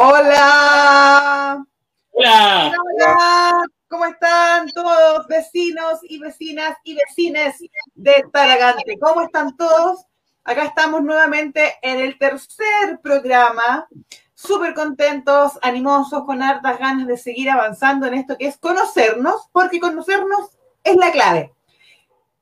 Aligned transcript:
Hola. 0.00 1.66
Hola. 2.12 2.72
Hola. 2.72 3.64
¿Cómo 3.88 4.04
están 4.04 4.68
todos 4.68 5.26
vecinos 5.26 5.98
y 6.02 6.20
vecinas 6.20 6.76
y 6.84 6.94
vecines 6.94 7.56
de 7.96 8.24
Talagante? 8.32 8.96
¿Cómo 9.00 9.22
están 9.22 9.56
todos? 9.56 10.06
Acá 10.44 10.66
estamos 10.66 11.02
nuevamente 11.02 11.78
en 11.82 11.98
el 11.98 12.16
tercer 12.16 13.00
programa, 13.02 13.88
súper 14.34 14.72
contentos, 14.72 15.58
animosos, 15.62 16.22
con 16.24 16.44
hartas 16.44 16.78
ganas 16.78 17.08
de 17.08 17.16
seguir 17.16 17.50
avanzando 17.50 18.06
en 18.06 18.14
esto 18.14 18.38
que 18.38 18.46
es 18.46 18.56
conocernos, 18.56 19.48
porque 19.50 19.80
conocernos 19.80 20.56
es 20.84 20.94
la 20.94 21.10
clave. 21.10 21.52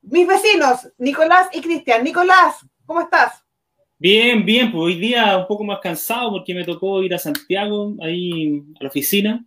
Mis 0.03 0.27
vecinos, 0.27 0.93
Nicolás 0.99 1.49
y 1.53 1.63
Cristian. 1.63 2.05
Nicolás, 2.05 2.67
¿cómo 2.85 3.01
estás? 3.01 3.46
Bien, 3.99 4.45
bien, 4.45 4.71
pues 4.71 4.83
hoy 4.83 5.01
día 5.01 5.39
un 5.39 5.47
poco 5.47 5.65
más 5.65 5.81
cansado 5.81 6.31
porque 6.31 6.55
me 6.55 6.65
tocó 6.65 7.03
ir 7.03 7.15
a 7.15 7.19
Santiago, 7.19 7.95
ahí 8.03 8.63
a 8.79 8.83
la 8.83 8.89
oficina, 8.91 9.43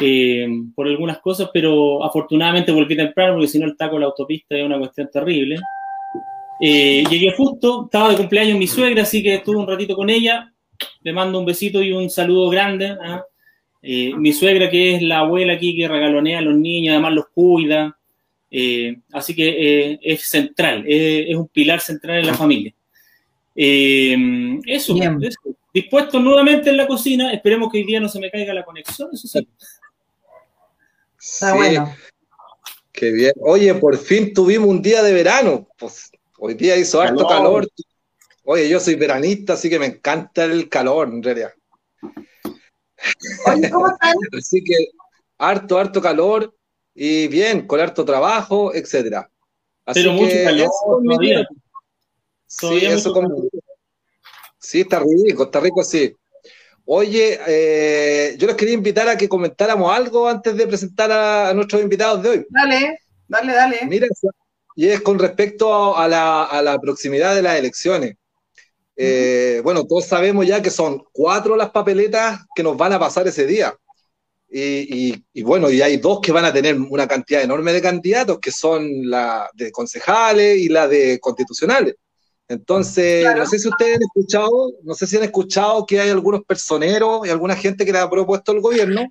eh, 0.00 0.46
por 0.76 0.86
algunas 0.86 1.18
cosas, 1.18 1.50
pero 1.52 2.04
afortunadamente 2.04 2.70
volví 2.70 2.94
temprano 2.96 3.34
porque 3.34 3.48
si 3.48 3.58
no 3.58 3.66
el 3.66 3.76
taco 3.76 3.96
en 3.96 4.02
la 4.02 4.06
autopista 4.06 4.56
es 4.56 4.64
una 4.64 4.78
cuestión 4.78 5.10
terrible. 5.12 5.56
Eh, 6.60 7.02
llegué 7.10 7.32
justo, 7.36 7.86
estaba 7.86 8.10
de 8.10 8.16
cumpleaños 8.16 8.56
mi 8.56 8.68
suegra, 8.68 9.02
así 9.02 9.20
que 9.20 9.34
estuve 9.34 9.56
un 9.56 9.66
ratito 9.66 9.96
con 9.96 10.10
ella. 10.10 10.52
Le 11.02 11.12
mando 11.12 11.40
un 11.40 11.44
besito 11.44 11.82
y 11.82 11.90
un 11.90 12.08
saludo 12.08 12.50
grande. 12.50 12.96
¿ah? 13.02 13.24
Eh, 13.82 14.12
mi 14.16 14.32
suegra, 14.32 14.70
que 14.70 14.94
es 14.94 15.02
la 15.02 15.20
abuela 15.20 15.54
aquí 15.54 15.76
que 15.76 15.88
regalonea 15.88 16.38
a 16.38 16.42
los 16.42 16.54
niños, 16.54 16.92
además 16.92 17.14
los 17.14 17.28
cuida. 17.34 17.98
así 19.12 19.34
que 19.34 19.98
es 20.00 20.22
central, 20.22 20.84
es 20.86 21.34
un 21.34 21.48
pilar 21.48 21.80
central 21.80 22.20
en 22.20 22.26
la 22.26 22.34
familia. 22.34 22.72
Eh, 23.54 24.58
eso, 24.66 24.94
dispuesto 25.72 26.20
nuevamente 26.20 26.70
en 26.70 26.76
la 26.76 26.86
cocina. 26.86 27.32
Esperemos 27.32 27.70
que 27.70 27.78
hoy 27.78 27.84
día 27.84 28.00
no 28.00 28.08
se 28.08 28.20
me 28.20 28.30
caiga 28.30 28.54
la 28.54 28.64
conexión, 28.64 29.10
eso 29.12 29.28
sí. 29.28 29.46
Está 31.18 31.54
bueno. 31.54 31.94
Qué 32.92 33.10
bien. 33.10 33.32
Oye, 33.40 33.74
por 33.74 33.96
fin 33.96 34.32
tuvimos 34.34 34.68
un 34.68 34.82
día 34.82 35.02
de 35.02 35.12
verano. 35.12 35.68
Pues 35.78 36.10
hoy 36.38 36.54
día 36.54 36.76
hizo 36.76 37.00
harto 37.00 37.26
calor. 37.26 37.68
Oye, 38.44 38.68
yo 38.68 38.80
soy 38.80 38.96
veranista, 38.96 39.54
así 39.54 39.70
que 39.70 39.78
me 39.78 39.86
encanta 39.86 40.44
el 40.44 40.68
calor, 40.68 41.08
en 41.08 41.22
realidad. 41.22 41.52
Oye, 43.46 43.70
¿cómo 43.70 43.88
están? 43.88 44.14
así 44.38 44.62
que 44.62 44.74
harto, 45.38 45.78
harto 45.78 46.02
calor 46.02 46.54
y 46.94 47.28
bien, 47.28 47.66
con 47.66 47.80
harto 47.80 48.04
trabajo, 48.04 48.74
etcétera. 48.74 49.30
Pero 49.94 50.12
mucho 50.12 50.36
calor 50.44 50.68
todavía. 52.58 52.90
Sí, 52.90 52.96
eso 52.96 53.12
como... 53.12 53.48
Sí, 54.58 54.80
está 54.82 55.00
rico, 55.00 55.44
está 55.44 55.60
rico, 55.60 55.82
sí. 55.82 56.14
Oye, 56.84 57.38
eh, 57.46 58.34
yo 58.38 58.46
les 58.46 58.56
quería 58.56 58.74
invitar 58.74 59.08
a 59.08 59.16
que 59.16 59.28
comentáramos 59.28 59.92
algo 59.92 60.28
antes 60.28 60.56
de 60.56 60.66
presentar 60.66 61.10
a, 61.12 61.54
nuestros 61.54 61.82
invitados 61.82 62.22
de 62.22 62.28
hoy. 62.28 62.46
Dale, 62.48 62.98
dale, 63.28 63.52
dale. 63.52 63.80
Mira, 63.86 64.08
y 64.74 64.88
es 64.88 65.00
con 65.00 65.18
respecto 65.18 65.96
a 65.96 66.08
la, 66.08 66.78
proximidad 66.80 67.34
de 67.34 67.42
las 67.42 67.58
elecciones. 67.58 68.16
Eh, 68.96 69.60
bueno, 69.64 69.84
todos 69.84 70.06
sabemos 70.06 70.46
ya 70.46 70.60
que 70.60 70.70
son 70.70 71.04
cuatro 71.12 71.56
las 71.56 71.70
papeletas 71.70 72.40
que 72.54 72.62
nos 72.62 72.76
van 72.76 72.92
a 72.92 72.98
pasar 72.98 73.26
ese 73.26 73.46
día. 73.46 73.74
Y, 74.54 75.24
y, 75.32 75.42
bueno, 75.42 75.70
y 75.70 75.80
hay 75.80 75.96
dos 75.96 76.20
que 76.20 76.30
van 76.30 76.44
a 76.44 76.52
tener 76.52 76.78
una 76.78 77.08
cantidad 77.08 77.42
enorme 77.42 77.72
de 77.72 77.80
candidatos, 77.80 78.38
que 78.38 78.50
son 78.50 78.86
la 79.08 79.48
de 79.54 79.72
concejales 79.72 80.58
y 80.58 80.68
la 80.68 80.86
de 80.86 81.18
constitucionales. 81.20 81.94
Entonces, 82.52 83.24
no 83.34 83.46
sé 83.46 83.58
si 83.58 83.68
ustedes 83.68 83.96
han 83.96 84.02
escuchado, 84.02 84.72
no 84.82 84.94
sé 84.94 85.06
si 85.06 85.16
han 85.16 85.22
escuchado 85.22 85.86
que 85.86 85.98
hay 85.98 86.10
algunos 86.10 86.44
personeros 86.44 87.26
y 87.26 87.30
alguna 87.30 87.56
gente 87.56 87.86
que 87.86 87.92
le 87.92 87.98
ha 87.98 88.10
propuesto 88.10 88.52
el 88.52 88.60
gobierno 88.60 89.10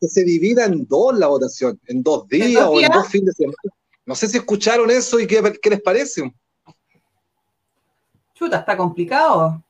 que 0.00 0.08
se 0.08 0.24
divida 0.24 0.64
en 0.64 0.84
dos 0.86 1.16
la 1.16 1.28
votación, 1.28 1.78
en 1.86 2.02
dos 2.02 2.26
días, 2.26 2.64
o 2.66 2.80
en 2.80 2.90
dos 2.90 3.06
fines 3.08 3.26
de 3.26 3.44
semana. 3.44 3.56
No 4.04 4.16
sé 4.16 4.26
si 4.26 4.38
escucharon 4.38 4.90
eso 4.90 5.20
y 5.20 5.28
qué, 5.28 5.40
les 5.70 5.80
parece. 5.80 6.34
Chuta, 8.34 8.58
está 8.58 8.76
complicado. 8.76 9.62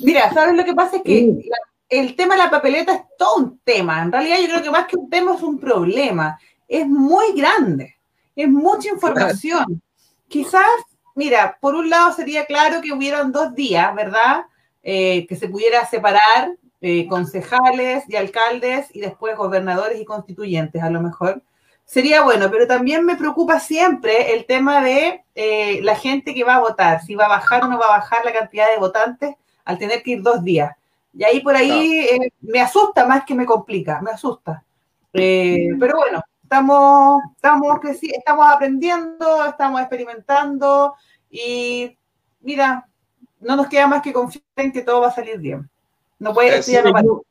Mira, 0.00 0.32
¿sabes 0.34 0.54
lo 0.54 0.64
que 0.66 0.74
pasa? 0.74 0.96
Es 0.96 1.02
que 1.02 1.22
mm. 1.28 1.40
el 1.88 2.14
tema 2.14 2.34
de 2.34 2.42
la 2.42 2.50
papeleta 2.50 2.94
es 2.94 3.02
todo 3.16 3.36
un 3.36 3.58
tema. 3.60 4.02
En 4.02 4.12
realidad 4.12 4.36
yo 4.38 4.48
creo 4.48 4.62
que 4.62 4.70
más 4.70 4.86
que 4.86 4.96
un 4.96 5.08
tema 5.08 5.34
es 5.34 5.42
un 5.42 5.58
problema. 5.58 6.38
Es 6.68 6.86
muy 6.86 7.32
grande. 7.34 7.96
Es 8.36 8.48
mucha 8.48 8.90
información. 8.90 9.82
Quizás 10.28 10.66
mira, 11.20 11.58
por 11.60 11.74
un 11.74 11.90
lado 11.90 12.14
sería 12.14 12.46
claro 12.46 12.80
que 12.80 12.92
hubieran 12.92 13.30
dos 13.30 13.54
días, 13.54 13.94
¿verdad? 13.94 14.46
Eh, 14.82 15.26
que 15.26 15.36
se 15.36 15.50
pudiera 15.50 15.84
separar 15.84 16.56
eh, 16.80 17.06
concejales 17.08 18.04
y 18.08 18.16
alcaldes 18.16 18.86
y 18.96 19.00
después 19.00 19.36
gobernadores 19.36 20.00
y 20.00 20.06
constituyentes, 20.06 20.82
a 20.82 20.88
lo 20.88 21.02
mejor. 21.02 21.42
Sería 21.84 22.22
bueno, 22.22 22.50
pero 22.50 22.66
también 22.66 23.04
me 23.04 23.16
preocupa 23.16 23.60
siempre 23.60 24.32
el 24.32 24.46
tema 24.46 24.82
de 24.82 25.22
eh, 25.34 25.80
la 25.82 25.94
gente 25.94 26.32
que 26.32 26.42
va 26.42 26.54
a 26.54 26.60
votar, 26.60 27.02
si 27.02 27.14
va 27.14 27.26
a 27.26 27.36
bajar 27.36 27.64
o 27.64 27.66
no 27.68 27.78
va 27.78 27.88
a 27.88 27.98
bajar 27.98 28.24
la 28.24 28.32
cantidad 28.32 28.70
de 28.70 28.78
votantes 28.78 29.34
al 29.66 29.76
tener 29.76 30.02
que 30.02 30.12
ir 30.12 30.22
dos 30.22 30.42
días. 30.42 30.74
Y 31.12 31.22
ahí 31.24 31.40
por 31.40 31.54
ahí 31.54 32.18
me 32.40 32.62
asusta 32.62 33.04
más 33.04 33.26
que 33.26 33.34
me 33.34 33.44
complica, 33.44 34.00
me 34.00 34.12
asusta. 34.12 34.64
pero 35.12 35.96
bueno, 35.98 36.22
estamos, 36.44 37.20
estamos, 37.36 37.78
estamos 37.84 38.46
aprendiendo, 38.48 39.44
estamos 39.44 39.80
experimentando 39.82 40.94
y 41.30 41.96
mira, 42.40 42.86
no 43.40 43.56
nos 43.56 43.68
queda 43.68 43.86
más 43.86 44.02
que 44.02 44.12
confiar 44.12 44.44
en 44.56 44.72
que 44.72 44.82
todo 44.82 45.00
va 45.00 45.08
a 45.08 45.14
salir 45.14 45.38
bien. 45.38 45.68
No 46.18 46.34
puede 46.34 46.62
ser. 46.62 46.84
yo, 46.84 47.22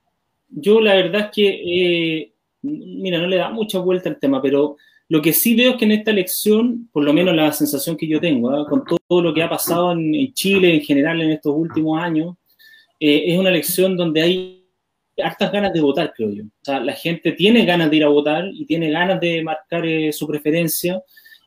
yo, 0.49 0.81
la 0.81 0.95
verdad 0.95 1.21
es 1.25 1.31
que, 1.31 1.47
eh, 1.47 2.31
mira, 2.61 3.19
no 3.19 3.27
le 3.27 3.37
da 3.37 3.49
mucha 3.49 3.79
vuelta 3.79 4.09
al 4.09 4.19
tema, 4.19 4.41
pero 4.41 4.77
lo 5.09 5.21
que 5.21 5.33
sí 5.33 5.55
veo 5.55 5.71
es 5.71 5.77
que 5.77 5.85
en 5.85 5.91
esta 5.91 6.11
elección, 6.11 6.87
por 6.91 7.03
lo 7.03 7.11
menos 7.13 7.35
la 7.35 7.51
sensación 7.51 7.97
que 7.97 8.07
yo 8.07 8.19
tengo, 8.19 8.51
¿ah? 8.51 8.67
con 8.69 8.83
todo 8.85 9.21
lo 9.21 9.33
que 9.33 9.41
ha 9.41 9.49
pasado 9.49 9.91
en, 9.91 10.31
Chile 10.33 10.75
en 10.75 10.81
general 10.81 11.19
en 11.21 11.31
estos 11.31 11.53
últimos 11.55 11.99
años, 11.99 12.35
eh, 12.99 13.23
es 13.27 13.39
una 13.39 13.49
elección 13.49 13.97
donde 13.97 14.21
hay 14.21 14.66
hartas 15.23 15.51
ganas 15.51 15.73
de 15.73 15.81
votar, 15.81 16.13
creo 16.16 16.31
yo. 16.31 16.43
O 16.43 16.63
sea, 16.66 16.79
la 16.79 16.93
gente 16.93 17.31
tiene 17.31 17.66
ganas 17.66 17.89
de 17.89 17.97
ir 17.97 18.03
a 18.03 18.09
votar 18.09 18.45
y 18.53 18.66
tiene 18.66 18.91
ganas 18.91 19.19
de 19.19 19.41
marcar 19.43 19.83
eh, 19.85 20.13
su 20.13 20.27
preferencia, 20.27 21.01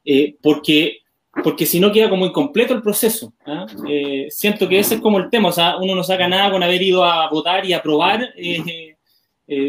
eh, 0.05 0.35
porque, 0.43 1.02
porque 1.45 1.67
si 1.67 1.81
no 1.81 1.93
queda 1.93 2.11
como 2.11 2.27
incompleto 2.27 2.75
el 2.75 2.83
proceso. 2.83 3.33
¿ah? 3.47 3.67
Eh, 3.89 4.27
siento 4.31 4.69
que 4.69 4.79
ese 4.79 4.97
es 4.97 5.01
como 5.01 5.19
el 5.19 5.31
tema, 5.31 5.49
o 5.49 5.53
sea, 5.53 5.77
uno 5.77 5.95
no 5.95 6.05
saca 6.05 6.29
nada 6.29 6.51
con 6.51 6.63
haber 6.63 6.83
ido 6.83 7.05
a 7.05 7.29
votar 7.31 7.65
y 7.65 7.73
aprobar, 7.73 8.29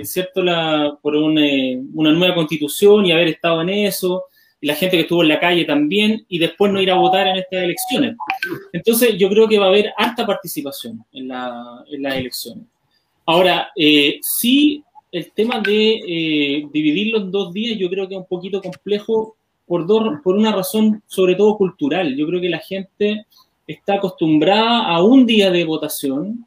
¿cierto? 0.04 0.42
La, 0.42 0.98
por 1.02 1.16
una, 1.16 1.42
nueva 1.94 2.36
constitución 2.36 3.06
y 3.06 3.12
haber 3.12 3.30
estado 3.30 3.62
en 3.62 3.70
eso 3.70 4.26
y 4.64 4.68
la 4.68 4.76
gente 4.76 4.96
que 4.96 5.04
estuvo 5.04 5.24
en 5.24 5.28
la 5.28 5.42
calle 5.42 5.66
también, 5.66 6.26
y 6.30 6.40
después 6.40 6.72
no 6.72 6.82
ir 6.82 6.90
a 6.90 6.96
votar 6.96 7.28
en 7.28 7.36
estas 7.36 7.64
elecciones. 7.64 8.16
Entonces, 8.72 9.18
yo 9.18 9.28
creo 9.28 9.46
que 9.46 9.60
va 9.60 9.66
a 9.66 9.68
haber 9.68 9.92
harta 9.98 10.26
participación 10.26 11.04
en, 11.12 11.28
la, 11.28 11.84
en 11.92 12.02
las 12.02 12.16
elecciones. 12.16 12.64
Ahora, 13.26 13.72
eh, 13.76 14.20
sí, 14.22 14.82
el 15.12 15.32
tema 15.34 15.60
de 15.60 15.96
eh, 15.96 16.68
dividirlo 16.72 17.20
en 17.20 17.32
dos 17.32 17.54
días 17.54 17.78
yo 17.78 17.90
creo 17.90 18.08
que 18.08 18.16
es 18.16 18.22
un 18.22 18.28
poquito 18.28 18.62
complejo 18.62 19.36
por, 19.68 19.88
dos, 19.88 20.20
por 20.24 20.36
una 20.36 20.52
razón 20.52 21.02
sobre 21.08 21.36
todo 21.36 21.58
cultural. 21.58 22.16
Yo 22.16 22.28
creo 22.28 22.42
que 22.42 22.50
la 22.50 22.60
gente 22.60 23.26
está 23.68 23.96
acostumbrada 23.96 24.86
a 24.88 25.04
un 25.04 25.26
día 25.26 25.50
de 25.52 25.64
votación 25.66 26.46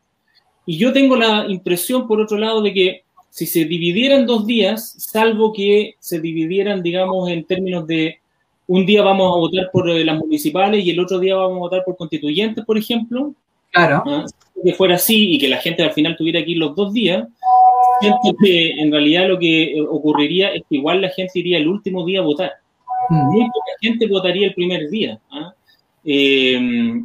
y 0.64 0.78
yo 0.78 0.92
tengo 0.92 1.16
la 1.16 1.46
impresión, 1.48 2.06
por 2.06 2.20
otro 2.20 2.36
lado, 2.38 2.60
de 2.60 2.72
que 2.72 3.02
si 3.30 3.46
se 3.46 3.64
dividieran 3.64 4.26
dos 4.26 4.46
días, 4.46 4.94
salvo 4.98 5.52
que 5.52 5.94
se 6.00 6.20
dividieran, 6.20 6.82
digamos, 6.82 7.28
en 7.28 7.44
términos 7.44 7.86
de 7.86 8.18
un 8.66 8.84
día 8.84 9.02
vamos 9.02 9.32
a 9.32 9.38
votar 9.38 9.70
por 9.72 9.88
eh, 9.88 10.04
las 10.04 10.18
municipales 10.18 10.84
y 10.84 10.90
el 10.90 10.98
otro 10.98 11.18
día 11.18 11.36
vamos 11.36 11.56
a 11.56 11.60
votar 11.60 11.84
por 11.84 11.96
constituyentes, 11.96 12.64
por 12.64 12.76
ejemplo, 12.76 13.34
Claro. 13.76 14.02
¿Ah? 14.06 14.26
Que 14.64 14.72
fuera 14.72 14.94
así 14.94 15.34
y 15.34 15.38
que 15.38 15.48
la 15.48 15.58
gente 15.58 15.82
al 15.82 15.92
final 15.92 16.16
tuviera 16.16 16.40
ir 16.40 16.56
los 16.56 16.74
dos 16.74 16.92
días, 16.92 17.26
siento 18.00 18.34
que 18.42 18.70
en 18.70 18.90
realidad 18.90 19.28
lo 19.28 19.38
que 19.38 19.76
ocurriría 19.88 20.54
es 20.54 20.62
que 20.68 20.76
igual 20.76 21.02
la 21.02 21.10
gente 21.10 21.38
iría 21.38 21.58
el 21.58 21.68
último 21.68 22.04
día 22.04 22.20
a 22.20 22.24
votar. 22.24 22.52
Mm. 23.08 23.26
Muy 23.32 23.46
poca 23.46 23.72
gente 23.80 24.06
votaría 24.06 24.48
el 24.48 24.54
primer 24.54 24.88
día. 24.88 25.20
¿ah? 25.30 25.54
Eh, 26.04 27.02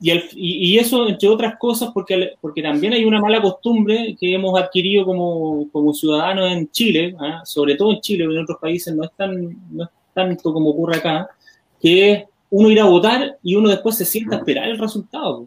y, 0.00 0.78
eso, 0.78 1.08
entre 1.08 1.28
otras 1.28 1.56
cosas, 1.58 1.90
porque, 1.94 2.32
porque 2.40 2.62
también 2.62 2.92
hay 2.92 3.04
una 3.04 3.20
mala 3.20 3.40
costumbre 3.40 4.16
que 4.18 4.34
hemos 4.34 4.58
adquirido 4.60 5.04
como, 5.04 5.68
como 5.70 5.94
ciudadanos 5.94 6.50
en 6.52 6.70
Chile, 6.70 7.14
¿ah? 7.18 7.42
sobre 7.44 7.76
todo 7.76 7.92
en 7.92 8.00
Chile, 8.00 8.24
en 8.24 8.38
otros 8.38 8.58
países 8.60 8.94
no 8.94 9.04
es, 9.04 9.12
tan, 9.16 9.56
no 9.70 9.84
es 9.84 9.90
tanto 10.12 10.52
como 10.52 10.70
ocurre 10.70 10.96
acá, 10.96 11.28
que 11.80 12.12
es 12.12 12.24
uno 12.50 12.70
ir 12.70 12.80
a 12.80 12.84
votar 12.84 13.38
y 13.42 13.54
uno 13.54 13.68
después 13.68 13.96
se 13.96 14.04
sienta 14.04 14.36
a 14.36 14.38
esperar 14.40 14.68
el 14.68 14.78
resultado. 14.78 15.46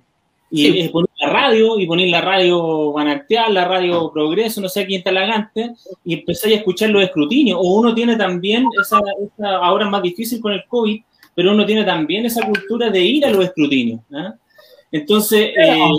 Y 0.57 0.87
poner 0.89 1.09
la 1.19 1.29
radio, 1.29 1.79
y 1.79 1.85
poner 1.85 2.07
la 2.09 2.21
radio 2.21 2.93
Banacteal, 2.93 3.53
la 3.53 3.65
radio 3.65 4.11
Progreso, 4.11 4.61
no 4.61 4.69
sé 4.69 4.85
quién 4.85 4.99
está 4.99 5.11
lagante, 5.11 5.71
y 6.03 6.13
empezar 6.13 6.51
a 6.51 6.55
escuchar 6.55 6.89
los 6.91 7.03
escrutinios. 7.03 7.59
O 7.61 7.79
uno 7.79 7.93
tiene 7.93 8.15
también, 8.15 8.65
esa, 8.81 8.99
ahora 9.61 9.85
es 9.85 9.91
más 9.91 10.01
difícil 10.01 10.39
con 10.39 10.53
el 10.53 10.63
COVID, 10.67 11.01
pero 11.35 11.51
uno 11.51 11.65
tiene 11.65 11.83
también 11.83 12.25
esa 12.25 12.45
cultura 12.45 12.89
de 12.89 13.01
ir 13.01 13.25
a 13.25 13.31
los 13.31 13.43
escrutinios. 13.43 13.99
¿ah? 14.13 14.35
Entonces. 14.91 15.49
Eh, 15.57 15.89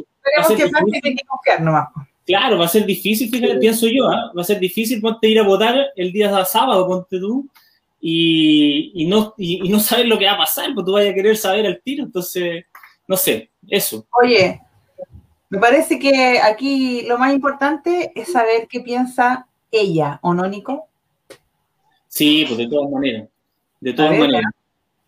que 0.49 0.57
que 0.57 0.63
hay 0.65 1.15
que 1.15 1.25
confiar 1.27 1.61
nomás. 1.61 1.89
Claro, 2.25 2.59
va 2.59 2.65
a 2.65 2.69
ser 2.69 2.85
difícil, 2.85 3.31
fíjate, 3.31 3.57
pienso 3.59 3.87
yo, 3.87 4.09
¿ah? 4.09 4.33
va 4.37 4.43
a 4.43 4.45
ser 4.45 4.59
difícil 4.59 5.01
ponte 5.01 5.29
ir 5.29 5.39
a 5.39 5.45
votar 5.45 5.93
el 5.95 6.11
día 6.11 6.45
sábado, 6.45 6.85
ponte 6.87 7.21
tú, 7.21 7.49
y, 8.01 9.07
no, 9.09 9.35
y, 9.39 9.69
no 9.69 9.79
saber 9.79 10.07
lo 10.07 10.19
que 10.19 10.27
va 10.27 10.33
a 10.33 10.39
pasar, 10.39 10.75
porque 10.75 10.87
tú 10.87 10.93
vayas 10.93 11.13
a 11.13 11.15
querer 11.15 11.37
saber 11.37 11.67
al 11.67 11.81
tiro, 11.83 12.05
entonces, 12.05 12.65
no 13.07 13.17
sé, 13.17 13.51
eso. 13.69 14.07
Oye, 14.23 14.61
me 15.49 15.59
parece 15.59 15.99
que 15.99 16.41
aquí 16.41 17.03
lo 17.03 17.19
más 17.19 17.33
importante 17.33 18.13
es 18.15 18.33
saber 18.33 18.67
qué 18.69 18.81
piensa 18.81 19.47
ella, 19.71 20.19
¿o 20.23 20.35
no, 20.35 20.47
Nico? 20.49 20.87
Sí, 22.09 22.45
pues 22.47 22.59
de 22.59 22.69
todas 22.69 22.91
maneras, 22.91 23.29
de 23.81 23.93
todas 23.93 24.19
maneras. 24.19 24.53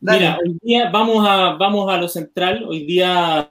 Mira, 0.01 0.39
hoy 0.41 0.59
día 0.63 0.91
vamos 0.91 1.27
a, 1.29 1.55
vamos 1.55 1.91
a 1.93 1.97
lo 1.97 2.09
central, 2.09 2.65
hoy 2.69 2.85
día 2.85 3.51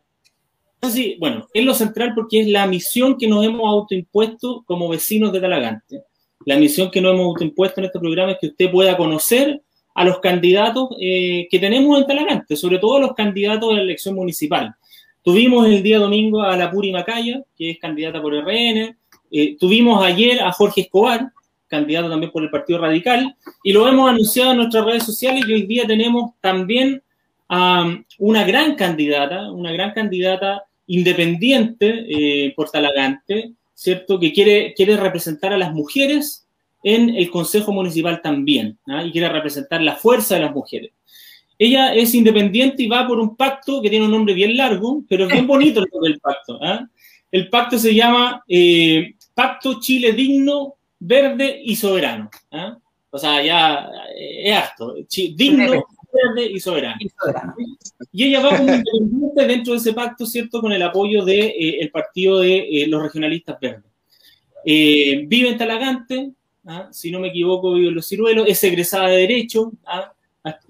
Sí, 0.81 1.17
bueno, 1.19 1.47
es 1.53 1.65
lo 1.65 1.73
central 1.73 2.13
porque 2.13 2.41
es 2.41 2.47
la 2.47 2.67
misión 2.67 3.17
que 3.17 3.27
nos 3.27 3.43
hemos 3.45 3.67
autoimpuesto 3.67 4.63
como 4.65 4.87
vecinos 4.87 5.31
de 5.31 5.41
Talagante. 5.41 6.03
La 6.45 6.57
misión 6.57 6.91
que 6.91 7.01
nos 7.01 7.13
hemos 7.13 7.25
autoimpuesto 7.27 7.81
en 7.81 7.85
este 7.85 7.99
programa 7.99 8.33
es 8.33 8.37
que 8.39 8.47
usted 8.47 8.71
pueda 8.71 8.95
conocer 8.95 9.61
a 9.95 10.05
los 10.05 10.19
candidatos 10.19 10.89
eh, 11.01 11.47
que 11.49 11.59
tenemos 11.59 11.99
en 11.99 12.05
Talagante, 12.05 12.55
sobre 12.55 12.77
todo 12.77 12.99
los 12.99 13.13
candidatos 13.13 13.69
de 13.69 13.75
la 13.75 13.81
elección 13.81 14.15
municipal. 14.15 14.75
Tuvimos 15.27 15.67
el 15.67 15.83
día 15.83 15.99
domingo 15.99 16.41
a 16.41 16.55
la 16.55 16.71
Puri 16.71 16.89
Macaya, 16.93 17.43
que 17.57 17.71
es 17.71 17.79
candidata 17.79 18.21
por 18.21 18.33
RN. 18.33 18.95
Eh, 19.29 19.57
tuvimos 19.59 20.01
ayer 20.01 20.39
a 20.41 20.53
Jorge 20.53 20.79
Escobar, 20.79 21.33
candidato 21.67 22.09
también 22.09 22.31
por 22.31 22.43
el 22.43 22.49
Partido 22.49 22.79
Radical, 22.79 23.35
y 23.61 23.73
lo 23.73 23.85
hemos 23.89 24.09
anunciado 24.09 24.51
en 24.51 24.57
nuestras 24.59 24.85
redes 24.85 25.03
sociales 25.03 25.43
y 25.45 25.53
hoy 25.53 25.63
día 25.63 25.85
tenemos 25.85 26.31
también 26.39 27.03
a 27.49 27.93
una 28.19 28.45
gran 28.45 28.75
candidata, 28.75 29.51
una 29.51 29.73
gran 29.73 29.91
candidata 29.91 30.63
independiente 30.85 32.05
eh, 32.07 32.53
por 32.55 32.69
Talagante, 32.69 33.51
¿cierto? 33.73 34.21
Que 34.21 34.31
quiere, 34.31 34.73
quiere 34.75 34.95
representar 34.95 35.51
a 35.51 35.57
las 35.57 35.73
mujeres 35.73 36.47
en 36.83 37.09
el 37.09 37.29
Consejo 37.29 37.73
Municipal 37.73 38.21
también, 38.21 38.77
¿ah? 38.87 39.03
y 39.03 39.11
quiere 39.11 39.27
representar 39.27 39.81
la 39.81 39.97
fuerza 39.97 40.35
de 40.35 40.41
las 40.43 40.53
mujeres. 40.53 40.91
Ella 41.59 41.93
es 41.93 42.13
independiente 42.13 42.83
y 42.83 42.87
va 42.87 43.07
por 43.07 43.19
un 43.19 43.35
pacto 43.35 43.81
que 43.81 43.89
tiene 43.89 44.05
un 44.05 44.11
nombre 44.11 44.33
bien 44.33 44.55
largo, 44.55 45.03
pero 45.07 45.25
es 45.25 45.31
bien 45.31 45.47
bonito 45.47 45.83
el 46.03 46.19
pacto. 46.19 46.59
¿ah? 46.61 46.87
El 47.31 47.49
pacto 47.49 47.77
se 47.77 47.93
llama 47.93 48.43
eh, 48.47 49.15
Pacto 49.33 49.79
Chile 49.79 50.13
Digno, 50.13 50.75
Verde 50.99 51.61
y 51.63 51.75
Soberano. 51.75 52.29
¿ah? 52.51 52.77
O 53.09 53.17
sea, 53.17 53.43
ya 53.43 53.89
eh, 54.15 54.49
es 54.49 54.55
harto. 54.55 54.95
Digno, 55.35 55.85
verde 56.11 56.51
y 56.51 56.59
soberano. 56.59 56.97
Y, 58.11 58.23
ella 58.23 58.41
va 58.41 58.57
como 58.57 58.73
independiente 58.73 59.45
dentro 59.45 59.73
de 59.73 59.79
ese 59.79 59.93
pacto, 59.93 60.25
¿cierto? 60.25 60.61
Con 60.61 60.71
el 60.71 60.81
apoyo 60.81 61.23
del 61.23 61.39
de, 61.39 61.47
eh, 61.47 61.77
el 61.81 61.91
partido 61.91 62.39
de 62.39 62.57
eh, 62.57 62.87
los 62.87 63.01
regionalistas 63.01 63.59
verdes. 63.59 63.91
Eh, 64.65 65.23
vive 65.27 65.49
en 65.49 65.57
Talagante, 65.57 66.31
¿ah? 66.65 66.89
si 66.91 67.11
no 67.11 67.19
me 67.19 67.29
equivoco, 67.29 67.73
vive 67.73 67.89
en 67.89 67.95
Los 67.95 68.07
Ciruelos, 68.07 68.47
es 68.47 68.63
egresada 68.63 69.07
de 69.07 69.17
Derecho, 69.17 69.71
¿ah? 69.85 70.11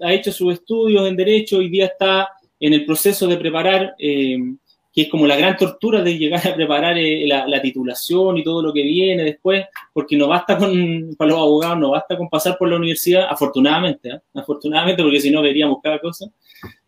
Ha, 0.00 0.12
hecho 0.12 0.32
sus 0.32 0.54
estudios 0.54 1.06
en 1.06 1.16
Derecho, 1.16 1.58
hoy 1.58 1.68
día 1.68 1.86
está 1.86 2.28
en 2.60 2.72
el 2.72 2.84
proceso 2.84 3.26
de 3.26 3.36
preparar 3.36 3.94
que 4.98 5.02
es 5.02 5.08
como 5.10 5.28
la 5.28 5.36
gran 5.36 5.56
tortura 5.56 6.02
de 6.02 6.18
llegar 6.18 6.44
a 6.44 6.56
preparar 6.56 6.98
eh, 6.98 7.24
la, 7.24 7.62
titulación 7.62 8.36
y 8.36 8.42
todo 8.42 8.60
lo 8.60 8.72
que 8.72 8.82
viene 8.82 9.22
después, 9.22 9.64
porque 9.92 10.16
no 10.16 10.26
basta 10.26 10.58
con, 10.58 11.14
para 11.16 11.30
los 11.30 11.38
abogados, 11.38 11.78
no 11.78 11.90
basta 11.90 12.16
con 12.16 12.28
pasar 12.28 12.58
por 12.58 12.68
la 12.68 12.74
universidad, 12.74 13.28
afortunadamente, 13.30 14.08
¿eh? 14.08 14.20
afortunadamente, 14.34 15.02
porque 15.04 15.20
si 15.20 15.30
no 15.30 15.40
veríamos 15.40 15.78
cada 15.80 16.00
cosa, 16.00 16.26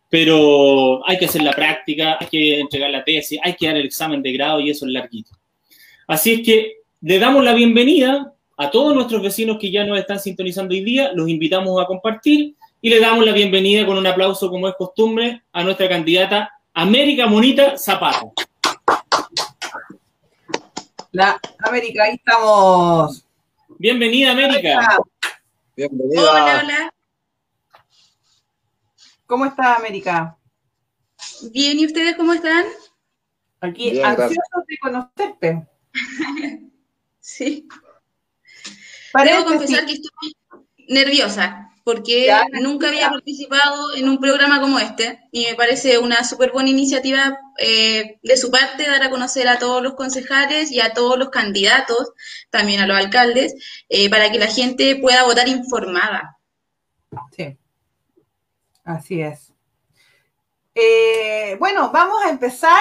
pero 0.08 1.08
hay 1.08 1.19
que 1.19 1.26
hacer 1.26 1.43
la 1.43 1.52
práctica, 1.52 2.16
hay 2.19 2.26
que 2.26 2.58
entregar 2.58 2.90
la 2.90 3.04
tesis, 3.04 3.38
hay 3.44 3.54
que 3.54 3.69
dar 3.69 3.76
el 3.76 3.86
examen 3.86 4.20
de 4.22 4.32
grado 4.32 4.58
y 4.58 4.70
eso 4.70 4.86
es 4.86 4.93
larguito. 4.93 5.31
Así 6.08 6.32
es 6.32 6.40
que 6.40 6.78
le 7.02 7.19
damos 7.20 7.44
la 7.44 7.54
bienvenida 7.54 8.34
a 8.56 8.70
todos 8.72 8.93
nuestros 8.93 9.22
vecinos 9.22 9.56
que 9.60 9.70
ya 9.70 9.84
nos 9.84 9.98
están 9.98 10.19
sintonizando 10.19 10.75
hoy 10.75 10.82
día, 10.82 11.12
los 11.14 11.28
invitamos 11.28 11.81
a 11.81 11.86
compartir 11.86 12.56
y 12.82 12.88
le 12.88 13.00
damos 13.00 13.25
la 13.27 13.32
bienvenida 13.32 13.85
con 13.85 13.99
un 13.99 14.06
aplauso, 14.06 14.49
como 14.49 14.69
es 14.69 14.75
costumbre, 14.75 15.43
a 15.53 15.62
nuestra 15.62 15.88
candidata 15.88 16.50
América 16.73 17.27
Monita 17.27 17.77
Zapata. 17.77 18.23
La 21.12 21.38
América, 21.59 22.05
ahí 22.05 22.15
estamos. 22.15 23.27
Bienvenida, 23.79 24.32
América. 24.32 24.99
Bienvenida. 25.77 26.21
Hola, 26.21 26.61
hola. 26.62 26.94
¿Cómo 29.27 29.44
está, 29.44 29.77
América? 29.77 30.37
Bien, 31.53 31.79
¿y 31.79 31.87
ustedes 31.87 32.17
cómo 32.17 32.32
están? 32.32 32.65
Aquí, 33.61 34.00
ansiosos 34.00 34.67
de 34.67 34.79
conocerte. 34.81 35.67
sí. 37.21 37.69
Debo 39.12 39.44
confesar 39.44 39.85
que 39.85 39.93
estoy 39.93 40.37
nerviosa 40.88 41.71
porque 41.90 42.32
nunca 42.52 42.87
había 42.87 43.10
participado 43.10 43.96
en 43.96 44.08
un 44.08 44.20
programa 44.20 44.60
como 44.60 44.78
este 44.78 45.19
y 45.32 45.46
me 45.46 45.56
parece 45.56 45.98
una 45.98 46.22
súper 46.22 46.52
buena 46.52 46.70
iniciativa 46.70 47.37
eh, 47.58 48.20
de 48.22 48.37
su 48.37 48.48
parte 48.48 48.88
dar 48.88 49.02
a 49.02 49.10
conocer 49.10 49.48
a 49.48 49.58
todos 49.58 49.82
los 49.82 49.94
concejales 49.94 50.70
y 50.70 50.78
a 50.78 50.92
todos 50.92 51.19
los 51.19 51.31
candidatos, 51.31 52.12
también 52.48 52.81
a 52.81 52.87
los 52.87 52.96
alcaldes, 52.96 53.54
eh, 53.88 54.08
para 54.08 54.31
que 54.31 54.38
la 54.38 54.46
gente 54.46 54.94
pueda 55.02 55.25
votar 55.25 55.48
informada. 55.48 56.38
Sí, 57.37 57.56
así 58.84 59.20
es. 59.20 59.52
Eh, 60.76 61.56
bueno, 61.58 61.91
vamos 61.91 62.22
a 62.24 62.31
empezar 62.31 62.81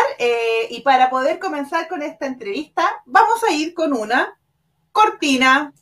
y 0.70 0.82
para 0.82 1.10
poder 1.10 1.40
comenzar 1.40 1.88
con 1.88 2.04
esta 2.04 2.28
entrevista, 2.28 2.88
vamos 3.08 3.44
a 3.44 3.52
ir 3.52 3.74
con 3.74 3.92
una 3.92 4.38
cortina. 4.92 5.74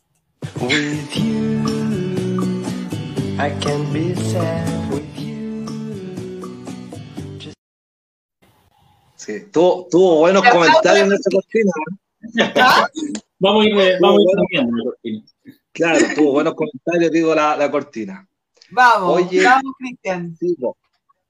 I 3.40 3.50
can 3.60 3.92
be 3.92 4.16
sad 4.16 4.92
with 4.92 5.14
you. 5.14 5.64
Sí, 9.14 9.46
tuvo, 9.52 9.86
tuvo 9.88 10.16
buenos 10.16 10.42
comentarios 10.42 11.06
en 11.06 11.12
esta 11.12 11.30
cortina. 11.30 11.70
¿Ah? 12.56 12.88
Vamos 13.38 13.64
a 13.64 13.68
ir, 13.68 13.74
vamos 14.00 14.18
a 14.18 14.22
ir 14.22 14.66
la 14.66 14.82
cortina. 14.82 15.22
Claro, 15.70 15.98
tuvo 16.16 16.32
buenos 16.32 16.54
comentarios, 16.54 17.12
digo, 17.12 17.32
la, 17.32 17.56
la 17.56 17.70
cortina. 17.70 18.26
Vamos, 18.70 19.30
vamos, 19.30 19.74
Cristian. 19.78 20.36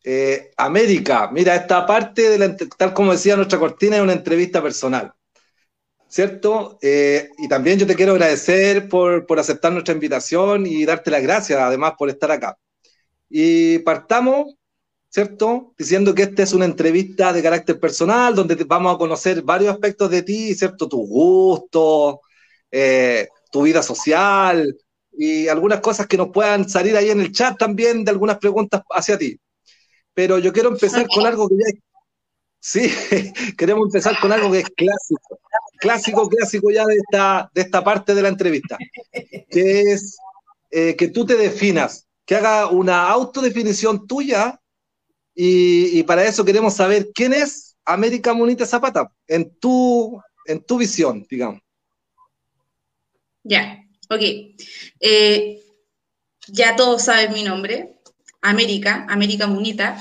Eh, 0.02 0.50
América, 0.56 1.28
mira, 1.30 1.56
esta 1.56 1.84
parte, 1.84 2.30
de 2.30 2.38
la, 2.38 2.56
tal 2.56 2.94
como 2.94 3.12
decía 3.12 3.36
nuestra 3.36 3.58
cortina, 3.58 3.96
es 3.96 4.02
una 4.02 4.14
entrevista 4.14 4.62
personal. 4.62 5.12
¿Cierto? 6.08 6.78
Eh, 6.82 7.28
y 7.38 7.48
también 7.48 7.78
yo 7.78 7.86
te 7.86 7.94
quiero 7.94 8.12
agradecer 8.12 8.88
por, 8.88 9.26
por, 9.26 9.38
aceptar 9.38 9.72
nuestra 9.72 9.94
invitación 9.94 10.66
y 10.66 10.84
darte 10.84 11.10
las 11.10 11.22
gracias, 11.22 11.58
además, 11.60 11.92
por 11.98 12.08
estar 12.08 12.30
acá. 12.30 12.56
Y 13.28 13.78
partamos, 13.80 14.54
¿cierto? 15.10 15.74
Diciendo 15.78 16.14
que 16.14 16.22
esta 16.22 16.42
es 16.42 16.52
una 16.52 16.64
entrevista 16.64 17.32
de 17.32 17.42
carácter 17.42 17.78
personal, 17.78 18.34
donde 18.34 18.56
vamos 18.64 18.94
a 18.94 18.98
conocer 18.98 19.42
varios 19.42 19.72
aspectos 19.72 20.10
de 20.10 20.22
ti, 20.22 20.54
¿cierto? 20.54 20.88
Tus 20.88 21.06
gustos, 21.08 22.16
eh, 22.70 23.28
tu 23.50 23.62
vida 23.62 23.82
social 23.82 24.76
y 25.12 25.48
algunas 25.48 25.80
cosas 25.80 26.06
que 26.06 26.16
nos 26.16 26.30
puedan 26.30 26.68
salir 26.68 26.96
ahí 26.96 27.10
en 27.10 27.20
el 27.20 27.32
chat 27.32 27.58
también 27.58 28.04
de 28.04 28.10
algunas 28.10 28.38
preguntas 28.38 28.82
hacia 28.90 29.18
ti. 29.18 29.38
Pero 30.14 30.38
yo 30.38 30.52
quiero 30.52 30.70
empezar 30.70 31.06
con 31.08 31.26
algo 31.26 31.48
que 31.48 31.56
ya 31.56 31.78
Sí, 32.60 32.90
queremos 33.56 33.86
empezar 33.86 34.18
con 34.20 34.32
algo 34.32 34.50
que 34.50 34.60
es 34.60 34.70
clásico, 34.70 35.40
clásico, 35.78 36.28
clásico 36.28 36.70
ya 36.70 36.84
de 36.84 36.96
esta, 36.96 37.50
de 37.54 37.60
esta 37.60 37.84
parte 37.84 38.14
de 38.14 38.22
la 38.22 38.28
entrevista, 38.28 38.76
que 39.50 39.80
es 39.80 40.16
eh, 40.70 40.96
que 40.96 41.08
tú 41.08 41.24
te 41.24 41.36
definas, 41.36 42.06
que 42.26 42.36
haga 42.36 42.66
una 42.66 43.08
autodefinición 43.08 44.06
tuya 44.06 44.60
y, 45.34 46.02
para 46.02 46.24
eso 46.24 46.44
queremos 46.44 46.74
saber 46.74 47.10
quién 47.14 47.32
es 47.32 47.76
América 47.84 48.34
Monita 48.34 48.66
Zapata 48.66 49.08
en 49.28 49.56
tu, 49.58 50.20
en 50.44 50.64
tu 50.64 50.78
visión, 50.78 51.24
digamos. 51.30 51.62
Ya, 53.44 53.84
ok. 54.10 54.20
Eh, 55.00 55.62
ya 56.48 56.74
todos 56.74 57.04
saben 57.04 57.32
mi 57.32 57.44
nombre, 57.44 58.00
América, 58.42 59.06
América 59.08 59.46
Munita. 59.46 59.96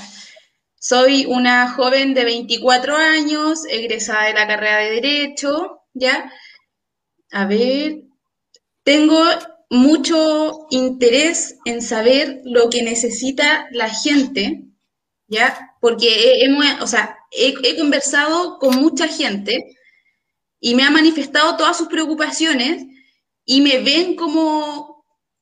Soy 0.80 1.26
una 1.26 1.70
joven 1.72 2.14
de 2.14 2.24
24 2.24 2.96
años, 2.96 3.64
egresada 3.68 4.26
de 4.28 4.34
la 4.34 4.46
carrera 4.46 4.78
de 4.78 4.90
Derecho, 4.92 5.80
¿ya? 5.92 6.32
A 7.32 7.46
ver, 7.46 8.02
tengo 8.84 9.20
mucho 9.70 10.66
interés 10.70 11.58
en 11.64 11.82
saber 11.82 12.40
lo 12.44 12.70
que 12.70 12.82
necesita 12.82 13.66
la 13.72 13.88
gente, 13.88 14.62
¿ya? 15.26 15.76
Porque 15.80 16.46
o 16.80 16.86
sea, 16.86 17.18
he, 17.32 17.54
he 17.64 17.76
conversado 17.76 18.58
con 18.58 18.76
mucha 18.76 19.08
gente 19.08 19.76
y 20.60 20.74
me 20.74 20.84
ha 20.84 20.90
manifestado 20.90 21.56
todas 21.56 21.76
sus 21.76 21.88
preocupaciones 21.88 22.84
y 23.44 23.60
me 23.60 23.78
ven 23.78 24.14
como, 24.14 24.87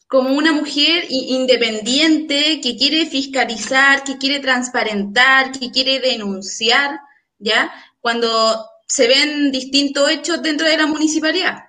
como 0.08 0.30
una 0.30 0.52
mujer 0.52 1.04
independiente 1.10 2.60
que 2.60 2.76
quiere 2.76 3.06
fiscalizar, 3.06 4.04
que 4.04 4.18
quiere 4.18 4.40
transparentar, 4.40 5.52
que 5.52 5.70
quiere 5.70 5.98
denunciar, 6.00 7.00
¿ya? 7.38 7.72
Cuando 8.00 8.66
se 8.86 9.08
ven 9.08 9.50
distintos 9.50 10.08
hechos 10.10 10.42
dentro 10.42 10.66
de 10.68 10.76
la 10.76 10.86
municipalidad. 10.86 11.64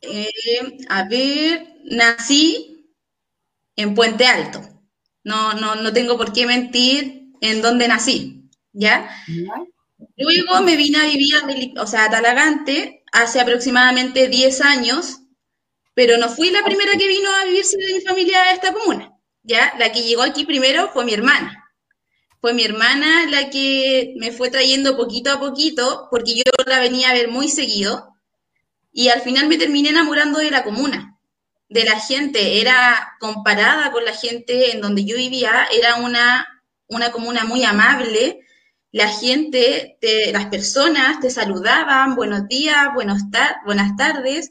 Eh, 0.00 0.78
a 0.88 1.04
ver, 1.04 1.76
nací 1.84 2.94
en 3.74 3.94
Puente 3.94 4.26
Alto. 4.26 4.60
No, 5.24 5.54
no, 5.54 5.74
no 5.76 5.92
tengo 5.92 6.16
por 6.16 6.32
qué 6.32 6.46
mentir 6.46 7.32
en 7.40 7.62
dónde 7.62 7.88
nací, 7.88 8.48
¿ya? 8.72 9.10
Luego 10.16 10.60
me 10.62 10.76
vine 10.76 10.98
a 10.98 11.06
vivir, 11.06 11.34
o 11.78 11.86
sea, 11.86 12.04
a 12.04 12.10
Talagante 12.10 13.02
hace 13.12 13.40
aproximadamente 13.40 14.28
10 14.28 14.60
años, 14.62 15.21
pero 15.94 16.16
no 16.16 16.28
fui 16.28 16.50
la 16.50 16.64
primera 16.64 16.92
que 16.92 17.08
vino 17.08 17.30
a 17.30 17.44
vivirse 17.44 17.76
de 17.76 17.94
mi 17.94 18.00
familia 18.00 18.42
a 18.42 18.52
esta 18.52 18.72
comuna, 18.72 19.12
¿ya? 19.42 19.74
La 19.78 19.92
que 19.92 20.02
llegó 20.02 20.22
aquí 20.22 20.44
primero 20.44 20.90
fue 20.92 21.04
mi 21.04 21.14
hermana. 21.14 21.58
Fue 22.40 22.54
mi 22.54 22.64
hermana 22.64 23.26
la 23.30 23.50
que 23.50 24.14
me 24.16 24.32
fue 24.32 24.50
trayendo 24.50 24.96
poquito 24.96 25.30
a 25.30 25.38
poquito, 25.38 26.08
porque 26.10 26.34
yo 26.36 26.42
la 26.66 26.80
venía 26.80 27.10
a 27.10 27.14
ver 27.14 27.28
muy 27.28 27.48
seguido, 27.48 28.12
y 28.92 29.08
al 29.08 29.22
final 29.22 29.48
me 29.48 29.56
terminé 29.56 29.88
enamorando 29.88 30.38
de 30.38 30.50
la 30.50 30.64
comuna, 30.64 31.16
de 31.68 31.84
la 31.84 31.98
gente. 31.98 32.60
Era 32.60 33.16
comparada 33.20 33.90
con 33.90 34.04
la 34.04 34.12
gente 34.12 34.72
en 34.72 34.80
donde 34.80 35.04
yo 35.04 35.16
vivía, 35.16 35.66
era 35.72 35.96
una, 35.96 36.46
una 36.88 37.10
comuna 37.10 37.44
muy 37.44 37.64
amable. 37.64 38.40
La 38.90 39.08
gente, 39.08 39.96
las 40.32 40.46
personas 40.46 41.20
te 41.20 41.30
saludaban, 41.30 42.14
buenos 42.14 42.46
días, 42.48 42.88
buenas 42.94 43.22
tardes. 43.96 44.50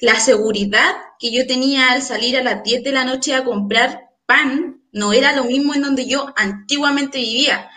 La 0.00 0.18
seguridad 0.18 0.96
que 1.18 1.30
yo 1.30 1.46
tenía 1.46 1.92
al 1.92 2.00
salir 2.00 2.38
a 2.38 2.42
las 2.42 2.62
10 2.62 2.82
de 2.82 2.92
la 2.92 3.04
noche 3.04 3.34
a 3.34 3.44
comprar 3.44 4.08
pan 4.24 4.82
no 4.92 5.12
era 5.12 5.34
lo 5.34 5.44
mismo 5.44 5.74
en 5.74 5.82
donde 5.82 6.06
yo 6.06 6.32
antiguamente 6.36 7.18
vivía. 7.18 7.68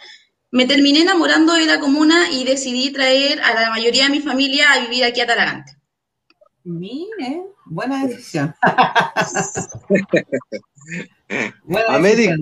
Me 0.49 0.65
terminé 0.65 1.01
enamorando 1.01 1.53
de 1.53 1.65
la 1.65 1.81
comuna 1.81 2.31
y 2.31 2.45
decidí 2.45 2.93
traer 2.93 3.41
a 3.41 3.53
la 3.53 3.69
mayoría 3.71 4.05
de 4.05 4.11
mi 4.11 4.21
familia 4.21 4.71
a 4.71 4.79
vivir 4.79 5.03
aquí 5.03 5.19
a 5.19 5.27
Talagante. 5.27 5.73
Mire, 6.63 7.43
buena 7.65 8.05
decisión. 8.05 8.55
América. 11.89 12.35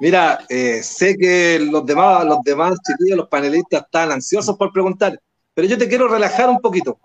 Mira, 0.00 0.44
eh, 0.48 0.82
sé 0.82 1.16
que 1.16 1.60
los 1.60 1.86
demás, 1.86 2.24
los 2.24 2.42
demás 2.42 2.76
chiquillos, 2.84 3.18
los 3.18 3.28
panelistas 3.28 3.82
están 3.82 4.10
ansiosos 4.10 4.56
por 4.56 4.72
preguntar, 4.72 5.20
pero 5.54 5.68
yo 5.68 5.78
te 5.78 5.88
quiero 5.88 6.08
relajar 6.08 6.48
un 6.48 6.60
poquito 6.60 6.98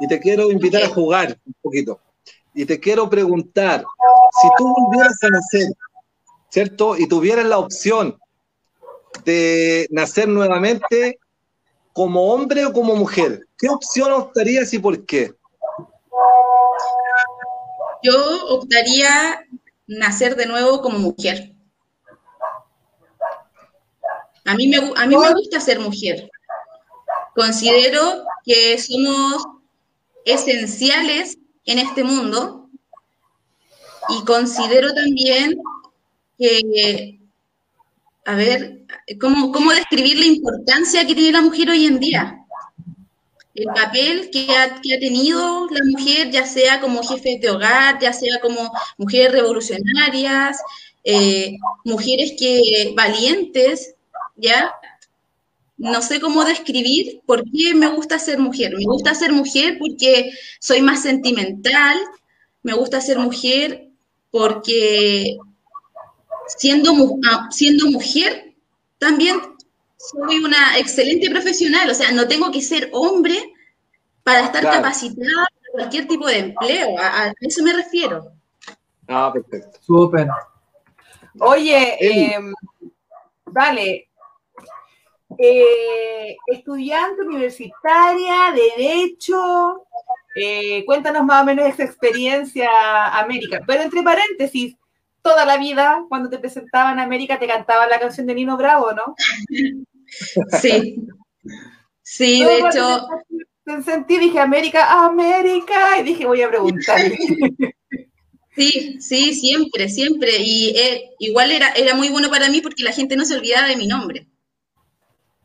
y 0.00 0.08
te 0.08 0.20
quiero 0.20 0.50
invitar 0.50 0.82
a 0.82 0.88
jugar 0.88 1.38
un 1.46 1.54
poquito. 1.60 2.00
Y 2.54 2.64
te 2.64 2.80
quiero 2.80 3.08
preguntar, 3.08 3.84
si 4.40 4.48
tú 4.56 4.74
volvieras 4.74 5.22
a 5.22 5.28
nacer, 5.28 5.68
¿cierto? 6.50 6.96
Y 6.96 7.06
tuvieras 7.06 7.44
la 7.46 7.58
opción 7.58 8.18
de 9.24 9.86
nacer 9.90 10.28
nuevamente 10.28 11.18
como 11.92 12.32
hombre 12.32 12.66
o 12.66 12.72
como 12.72 12.94
mujer, 12.94 13.46
¿qué 13.58 13.68
opción 13.68 14.12
optarías 14.12 14.72
y 14.72 14.78
por 14.78 15.04
qué? 15.06 15.34
Yo 18.02 18.46
optaría 18.48 19.44
nacer 19.86 20.36
de 20.36 20.46
nuevo 20.46 20.80
como 20.82 20.98
mujer. 20.98 21.52
A 24.44 24.54
mí 24.54 24.68
me, 24.68 24.76
a 24.76 25.06
mí 25.06 25.16
me 25.16 25.32
gusta 25.32 25.60
ser 25.60 25.80
mujer. 25.80 26.30
Considero 27.34 28.22
que 28.44 28.78
somos 28.78 29.44
esenciales 30.26 31.38
en 31.64 31.78
este 31.78 32.04
mundo 32.04 32.68
y 34.10 34.24
considero 34.24 34.92
también 34.92 35.56
que, 36.38 37.18
a 38.26 38.34
ver, 38.34 38.82
¿cómo, 39.18 39.50
cómo 39.50 39.72
describir 39.72 40.18
la 40.18 40.26
importancia 40.26 41.06
que 41.06 41.14
tiene 41.14 41.32
la 41.32 41.40
mujer 41.40 41.70
hoy 41.70 41.86
en 41.86 41.98
día? 41.98 42.46
el 43.56 43.66
papel 43.68 44.30
que 44.30 44.46
ha, 44.54 44.80
tenido 44.82 45.66
la 45.70 45.80
mujer, 45.86 46.30
ya 46.30 46.44
sea 46.44 46.78
como 46.78 47.02
jefe 47.02 47.38
de 47.40 47.48
hogar, 47.48 47.98
ya 47.98 48.12
sea 48.12 48.38
como 48.40 48.70
mujeres 48.98 49.32
revolucionarias, 49.32 50.58
eh, 51.02 51.56
mujeres 51.84 52.34
que 52.38 52.92
valientes, 52.94 53.94
¿ya? 54.36 54.74
No 55.78 56.00
sé 56.00 56.20
cómo 56.20 56.44
describir 56.44 57.20
por 57.26 57.44
qué 57.44 57.74
me 57.74 57.88
gusta 57.88 58.18
ser 58.18 58.38
mujer. 58.38 58.74
Me 58.76 58.84
gusta 58.84 59.14
ser 59.14 59.32
mujer 59.32 59.76
porque 59.78 60.30
soy 60.58 60.80
más 60.80 61.02
sentimental, 61.02 61.98
me 62.62 62.72
gusta 62.72 63.00
ser 63.00 63.18
mujer 63.18 63.88
porque 64.30 65.36
siendo, 66.46 66.92
ah, 67.30 67.48
siendo 67.50 67.90
mujer 67.90 68.54
también 68.98 69.38
soy 69.96 70.38
una 70.38 70.78
excelente 70.78 71.30
profesional, 71.30 71.90
o 71.90 71.94
sea, 71.94 72.12
no 72.12 72.28
tengo 72.28 72.50
que 72.50 72.62
ser 72.62 72.90
hombre 72.92 73.36
para 74.22 74.46
estar 74.46 74.62
capacitada 74.62 75.46
para 75.46 75.72
cualquier 75.72 76.06
tipo 76.06 76.26
de 76.26 76.38
empleo, 76.38 76.98
a, 76.98 77.32
eso 77.40 77.62
me 77.62 77.72
refiero. 77.72 78.32
Ah, 79.08 79.30
perfecto. 79.32 79.78
Súper. 79.82 80.28
Oye, 81.38 81.96
eh, 82.00 82.38
vale, 83.46 84.08
eh, 85.38 86.36
estudiante 86.46 87.22
universitaria, 87.22 88.52
derecho, 88.54 89.86
eh, 90.34 90.84
cuéntanos 90.84 91.24
más 91.24 91.42
o 91.42 91.46
menos 91.46 91.66
esa 91.66 91.84
experiencia 91.84 92.68
América, 93.18 93.60
pero 93.66 93.82
entre 93.82 94.02
paréntesis, 94.02 94.76
toda 95.22 95.44
la 95.44 95.56
vida 95.56 96.04
cuando 96.08 96.30
te 96.30 96.38
presentaban 96.38 96.94
en 96.94 97.00
América 97.00 97.38
te 97.38 97.46
cantaban 97.46 97.88
la 97.88 97.98
canción 97.98 98.26
de 98.26 98.34
Nino 98.34 98.56
Bravo, 98.56 98.92
¿no? 98.92 99.14
Sí. 100.60 101.02
Sí, 102.00 102.44
de 102.44 102.60
hecho. 102.60 103.08
Sentí, 103.84 104.18
dije 104.18 104.38
América, 104.38 105.04
América, 105.04 105.98
y 105.98 106.04
dije 106.04 106.24
voy 106.26 106.42
a 106.42 106.48
preguntarle. 106.48 107.18
Sí, 108.56 108.96
sí, 109.00 109.34
siempre, 109.34 109.86
siempre. 109.90 110.30
Y 110.38 110.70
eh, 110.78 111.10
igual 111.18 111.50
era, 111.50 111.72
era 111.72 111.94
muy 111.94 112.08
bueno 112.08 112.30
para 112.30 112.48
mí 112.48 112.62
porque 112.62 112.84
la 112.84 112.92
gente 112.92 113.14
no 113.14 113.26
se 113.26 113.36
olvidaba 113.36 113.68
de 113.68 113.76
mi 113.76 113.86
nombre. 113.86 114.28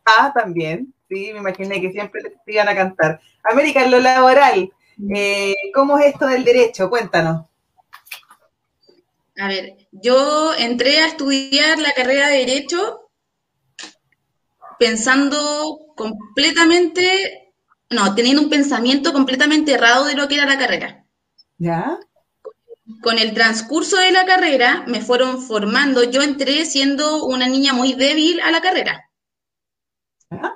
Ah, 0.06 0.32
también. 0.34 0.94
Sí, 1.10 1.32
me 1.34 1.40
imaginé 1.40 1.82
que 1.82 1.92
siempre 1.92 2.22
te 2.46 2.54
iban 2.54 2.70
a 2.70 2.76
cantar. 2.76 3.22
América, 3.44 3.84
en 3.84 3.92
lo 3.92 4.00
laboral, 4.00 4.72
eh, 5.14 5.56
¿cómo 5.74 5.98
es 5.98 6.14
esto 6.14 6.28
del 6.28 6.44
derecho? 6.44 6.90
Cuéntanos. 6.90 7.46
A 9.38 9.48
ver, 9.48 9.76
yo 9.92 10.54
entré 10.56 11.00
a 11.00 11.08
estudiar 11.08 11.80
la 11.80 11.94
carrera 11.94 12.28
de 12.28 12.40
Derecho 12.40 13.10
pensando 14.78 15.94
completamente, 15.96 17.54
no, 17.90 18.14
teniendo 18.14 18.42
un 18.42 18.50
pensamiento 18.50 19.14
completamente 19.14 19.74
errado 19.74 20.06
de 20.06 20.16
lo 20.16 20.28
que 20.28 20.36
era 20.36 20.46
la 20.46 20.58
carrera. 20.58 21.06
¿Ya? 21.58 21.98
Con 23.02 23.18
el 23.18 23.34
transcurso 23.34 23.98
de 23.98 24.12
la 24.12 24.26
carrera 24.26 24.84
me 24.88 25.02
fueron 25.02 25.42
formando, 25.42 26.04
yo 26.04 26.22
entré 26.22 26.66
siendo 26.66 27.26
una 27.26 27.48
niña 27.48 27.74
muy 27.74 27.94
débil 27.94 28.42
a 28.42 28.52
la 28.52 28.62
carrera. 28.62 29.10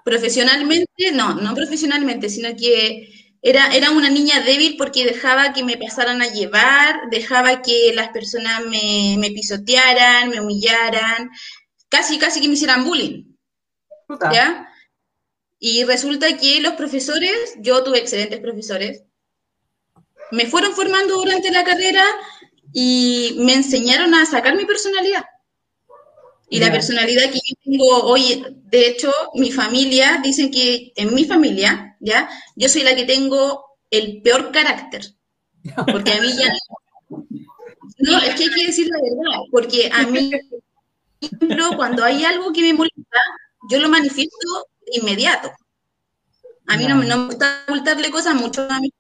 Profesionalmente, 0.03 1.11
no, 1.13 1.35
no 1.35 1.53
profesionalmente, 1.53 2.29
sino 2.29 2.55
que 2.55 3.09
era, 3.41 3.75
era 3.75 3.91
una 3.91 4.09
niña 4.09 4.39
débil 4.41 4.75
porque 4.77 5.05
dejaba 5.05 5.53
que 5.53 5.63
me 5.63 5.77
pasaran 5.77 6.21
a 6.21 6.27
llevar, 6.27 7.09
dejaba 7.11 7.61
que 7.61 7.91
las 7.93 8.09
personas 8.09 8.65
me, 8.65 9.17
me 9.19 9.31
pisotearan, 9.31 10.29
me 10.29 10.39
humillaran, 10.39 11.29
casi, 11.89 12.17
casi 12.17 12.41
que 12.41 12.47
me 12.47 12.53
hicieran 12.53 12.85
bullying. 12.85 13.35
¿Ya? 14.31 14.69
Y 15.59 15.83
resulta 15.83 16.37
que 16.37 16.61
los 16.61 16.73
profesores, 16.73 17.55
yo 17.59 17.83
tuve 17.83 17.99
excelentes 17.99 18.39
profesores, 18.39 19.03
me 20.31 20.45
fueron 20.45 20.73
formando 20.73 21.15
durante 21.15 21.51
la 21.51 21.63
carrera 21.63 22.03
y 22.73 23.35
me 23.39 23.53
enseñaron 23.53 24.13
a 24.13 24.25
sacar 24.25 24.55
mi 24.55 24.65
personalidad. 24.65 25.23
Y 26.55 26.59
la 26.59 26.71
personalidad 26.71 27.23
que 27.31 27.39
yo 27.45 27.55
tengo 27.65 28.03
hoy, 28.05 28.45
de 28.63 28.87
hecho, 28.87 29.11
mi 29.33 29.51
familia, 29.51 30.21
dicen 30.23 30.49
que 30.49 30.93
en 30.95 31.13
mi 31.13 31.25
familia, 31.25 31.97
¿ya? 31.99 32.29
Yo 32.55 32.69
soy 32.69 32.83
la 32.83 32.95
que 32.95 33.03
tengo 33.03 33.65
el 33.91 34.21
peor 34.21 34.53
carácter. 34.53 35.05
Porque 35.91 36.13
a 36.13 36.21
mí 36.21 36.31
ya... 36.37 36.47
No, 37.97 38.17
es 38.17 38.35
que 38.35 38.43
hay 38.43 38.49
que 38.49 38.67
decir 38.67 38.87
la 38.89 38.97
verdad, 38.97 39.39
porque 39.51 39.89
a 39.91 40.05
mí, 40.07 40.29
cuando 41.77 42.03
hay 42.03 42.25
algo 42.25 42.51
que 42.51 42.61
me 42.61 42.73
molesta, 42.73 43.19
yo 43.69 43.79
lo 43.79 43.87
manifiesto 43.87 44.67
inmediato. 44.91 45.49
A 46.67 46.77
mí 46.77 46.85
no, 46.87 46.95
me 46.95 47.27
gusta 47.27 47.63
ocultarle 47.67 48.11
cosas 48.11 48.35
mucho 48.35 48.67
a 48.69 48.79
mí. 48.79 48.91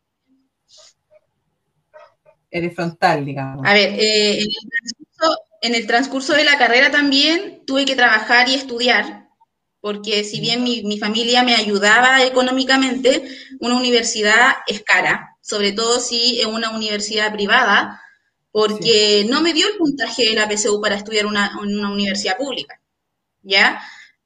Eres 2.49 2.73
frontal, 2.73 3.25
digamos. 3.25 3.65
A 3.65 3.73
ver, 3.73 3.93
eh, 3.99 4.39
en, 4.39 4.47
el 4.47 4.69
transcurso, 4.69 5.44
de 5.61 6.43
la 6.43 6.57
carrera 6.57 6.91
también 6.91 7.63
tuve 7.65 7.85
que 7.85 7.95
trabajar 7.95 8.47
y 8.49 8.55
estudiar, 8.55 9.29
porque 9.81 10.23
si 10.23 10.39
bien 10.39 10.63
mi, 10.63 10.97
familia 10.99 11.43
me 11.43 11.55
ayudaba 11.55 12.23
económicamente, 12.23 13.27
una 13.59 13.75
universidad 13.75 14.57
es 14.67 14.83
cara, 14.83 15.37
sobre 15.41 15.71
todo 15.71 15.99
si 15.99 16.39
es 16.39 16.45
una 16.45 16.71
universidad 16.71 17.33
privada, 17.33 18.01
porque 18.51 19.25
no 19.29 19.41
me 19.41 19.53
dio 19.53 19.67
el 19.67 19.77
puntaje 19.77 20.25
de 20.25 20.33
la 20.33 20.49
PSU 20.49 20.79
para 20.81 20.95
estudiar 20.95 21.25
una, 21.25 21.51
en 21.61 21.77
una 21.77 21.91
universidad 21.91 22.37
pública, 22.37 22.79
¿ya? 23.43 23.81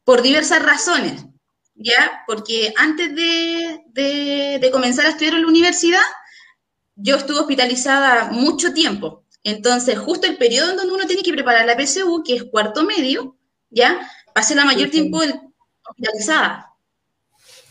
por 0.09 0.23
diversas 0.23 0.63
razones, 0.63 1.23
¿ya? 1.75 2.23
Porque 2.25 2.73
antes 2.77 3.13
de, 3.13 4.69
comenzar 4.71 5.05
a 5.05 5.09
estudiar 5.09 5.35
en 5.35 5.43
la 5.43 5.47
universidad, 5.47 6.01
yo 6.95 7.17
estuve 7.17 7.41
hospitalizada 7.41 8.31
mucho 8.31 8.73
tiempo. 8.73 9.23
Entonces, 9.43 9.97
justo 9.97 10.27
el 10.27 10.37
periodo 10.37 10.71
en 10.71 10.77
donde 10.77 10.93
uno 10.93 11.07
tiene 11.07 11.23
que 11.23 11.33
preparar 11.33 11.65
la 11.65 11.77
PSU, 11.77 12.23
que 12.25 12.35
es 12.35 12.43
cuarto 12.43 12.83
medio, 12.83 13.37
¿ya? 13.69 14.09
Pasé 14.33 14.55
la 14.55 14.65
mayor 14.65 14.89
tiempo 14.89 15.21
hospitalizada. 15.87 16.73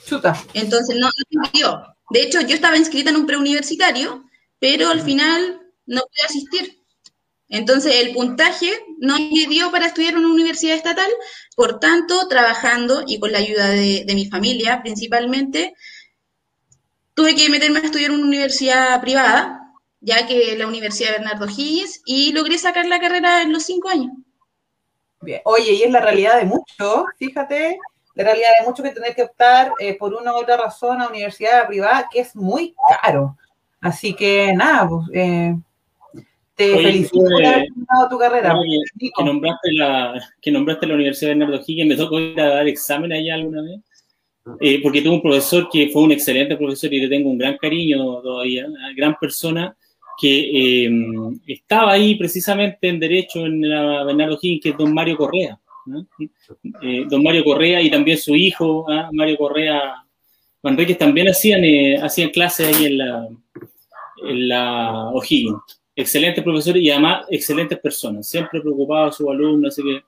Chuta. 0.06 0.42
Entonces, 0.54 0.96
no, 0.96 1.10
no 1.30 1.94
De 2.10 2.22
hecho, 2.22 2.40
yo 2.40 2.54
estaba 2.54 2.76
inscrita 2.76 3.10
en 3.10 3.16
un 3.16 3.26
preuniversitario, 3.26 4.25
pero 4.58 4.88
al 4.88 5.02
final 5.02 5.60
no 5.87 6.00
pude 6.00 6.26
asistir. 6.26 6.78
Entonces, 7.48 7.94
el 7.96 8.12
puntaje 8.12 8.70
no 8.98 9.18
me 9.18 9.46
dio 9.46 9.70
para 9.70 9.87
estudiar 9.87 10.12
en 10.12 10.20
una 10.20 10.34
universidad 10.34 10.76
estatal, 10.76 11.10
por 11.56 11.80
tanto, 11.80 12.28
trabajando 12.28 13.04
y 13.06 13.18
con 13.18 13.32
la 13.32 13.38
ayuda 13.38 13.68
de, 13.68 14.04
mi 14.14 14.26
familia 14.26 14.82
principalmente, 14.82 15.75
tuve 17.14 17.34
que 17.34 17.48
meterme 17.48 17.80
a 17.80 17.84
estudiar 17.84 18.10
en 18.10 18.18
una 18.18 18.26
universidad 18.26 19.00
privada, 19.00 19.57
ya 20.00 20.26
que 20.26 20.56
la 20.56 20.66
Universidad 20.66 21.12
Bernardo 21.12 21.46
Higgins, 21.46 22.02
y 22.06 22.32
logré 22.32 22.58
sacar 22.58 22.86
la 22.86 23.00
carrera 23.00 23.42
en 23.42 23.52
los 23.52 23.64
cinco 23.64 23.88
años. 23.88 24.12
Bien. 25.20 25.40
Oye, 25.44 25.72
y 25.72 25.82
es 25.82 25.90
la 25.90 26.00
realidad 26.00 26.38
de 26.38 26.44
muchos, 26.44 27.04
fíjate, 27.18 27.78
la 28.14 28.24
realidad 28.24 28.48
de 28.60 28.66
muchos 28.66 28.84
que 28.84 28.92
tener 28.92 29.14
que 29.14 29.22
optar 29.22 29.72
eh, 29.78 29.96
por 29.96 30.14
una 30.14 30.32
u 30.32 30.36
otra 30.36 30.56
razón 30.56 31.00
a 31.00 31.08
universidad 31.08 31.66
privada, 31.66 32.08
que 32.10 32.20
es 32.20 32.34
muy 32.36 32.74
caro. 33.02 33.36
Así 33.80 34.14
que 34.14 34.52
nada, 34.54 34.88
pues, 34.88 35.06
eh, 35.14 35.56
te 36.54 36.76
felicito 36.76 37.20
por 37.20 37.44
haber 37.44 37.64
terminado 37.66 38.08
tu 38.08 38.18
carrera. 38.18 38.54
que, 38.98 39.24
nombraste 39.24 39.72
la, 39.72 40.20
que 40.40 40.50
nombraste 40.50 40.86
la 40.86 40.94
Universidad 40.94 41.30
de 41.30 41.36
Bernardo 41.36 41.64
Higgins, 41.64 41.88
me 41.88 41.96
tocó 41.96 42.18
ir 42.18 42.40
a 42.40 42.48
dar 42.48 42.66
examen 42.66 43.12
allá 43.12 43.34
alguna 43.34 43.62
vez. 43.62 43.80
Eh, 44.60 44.80
porque 44.82 45.02
tuve 45.02 45.14
un 45.14 45.22
profesor 45.22 45.68
que 45.70 45.90
fue 45.92 46.02
un 46.02 46.10
excelente 46.10 46.56
profesor 46.56 46.92
y 46.92 47.00
le 47.00 47.08
tengo 47.08 47.30
un 47.30 47.38
gran 47.38 47.56
cariño 47.58 48.20
todavía, 48.22 48.66
una 48.66 48.92
gran 48.96 49.14
persona 49.20 49.76
que 50.20 50.87
eh, 50.87 50.90
estaba 51.46 51.92
ahí 51.92 52.16
precisamente 52.16 52.88
en 52.88 52.98
Derecho 52.98 53.46
en 53.46 53.68
la 53.68 54.04
Bernardo 54.04 54.38
Higgins, 54.40 54.62
que 54.62 54.68
es 54.70 54.76
don 54.76 54.92
Mario 54.92 55.16
Correa. 55.16 55.58
Eh, 56.82 57.04
don 57.08 57.22
Mario 57.22 57.44
Correa 57.44 57.80
y 57.80 57.90
también 57.90 58.18
su 58.18 58.34
hijo, 58.37 58.84
¿ah? 58.90 59.08
Mario 59.12 59.38
Correa 59.38 60.04
Manríquez, 60.62 60.98
también 60.98 61.28
hacían, 61.28 61.62
hacían 62.02 62.30
clases 62.30 62.76
ahí 62.76 62.87
en 62.87 62.98
la, 62.98 63.28
en 64.28 64.48
la 64.48 65.10
O'Higgins 65.12 65.78
excelentes 65.98 66.44
profesores 66.44 66.80
y 66.80 66.90
además 66.90 67.26
excelentes 67.28 67.78
personas, 67.80 68.28
siempre 68.28 68.60
preocupados 68.60 69.16
sus 69.16 69.28
alumnos, 69.28 69.75
así 69.75 69.82
que 69.82 70.04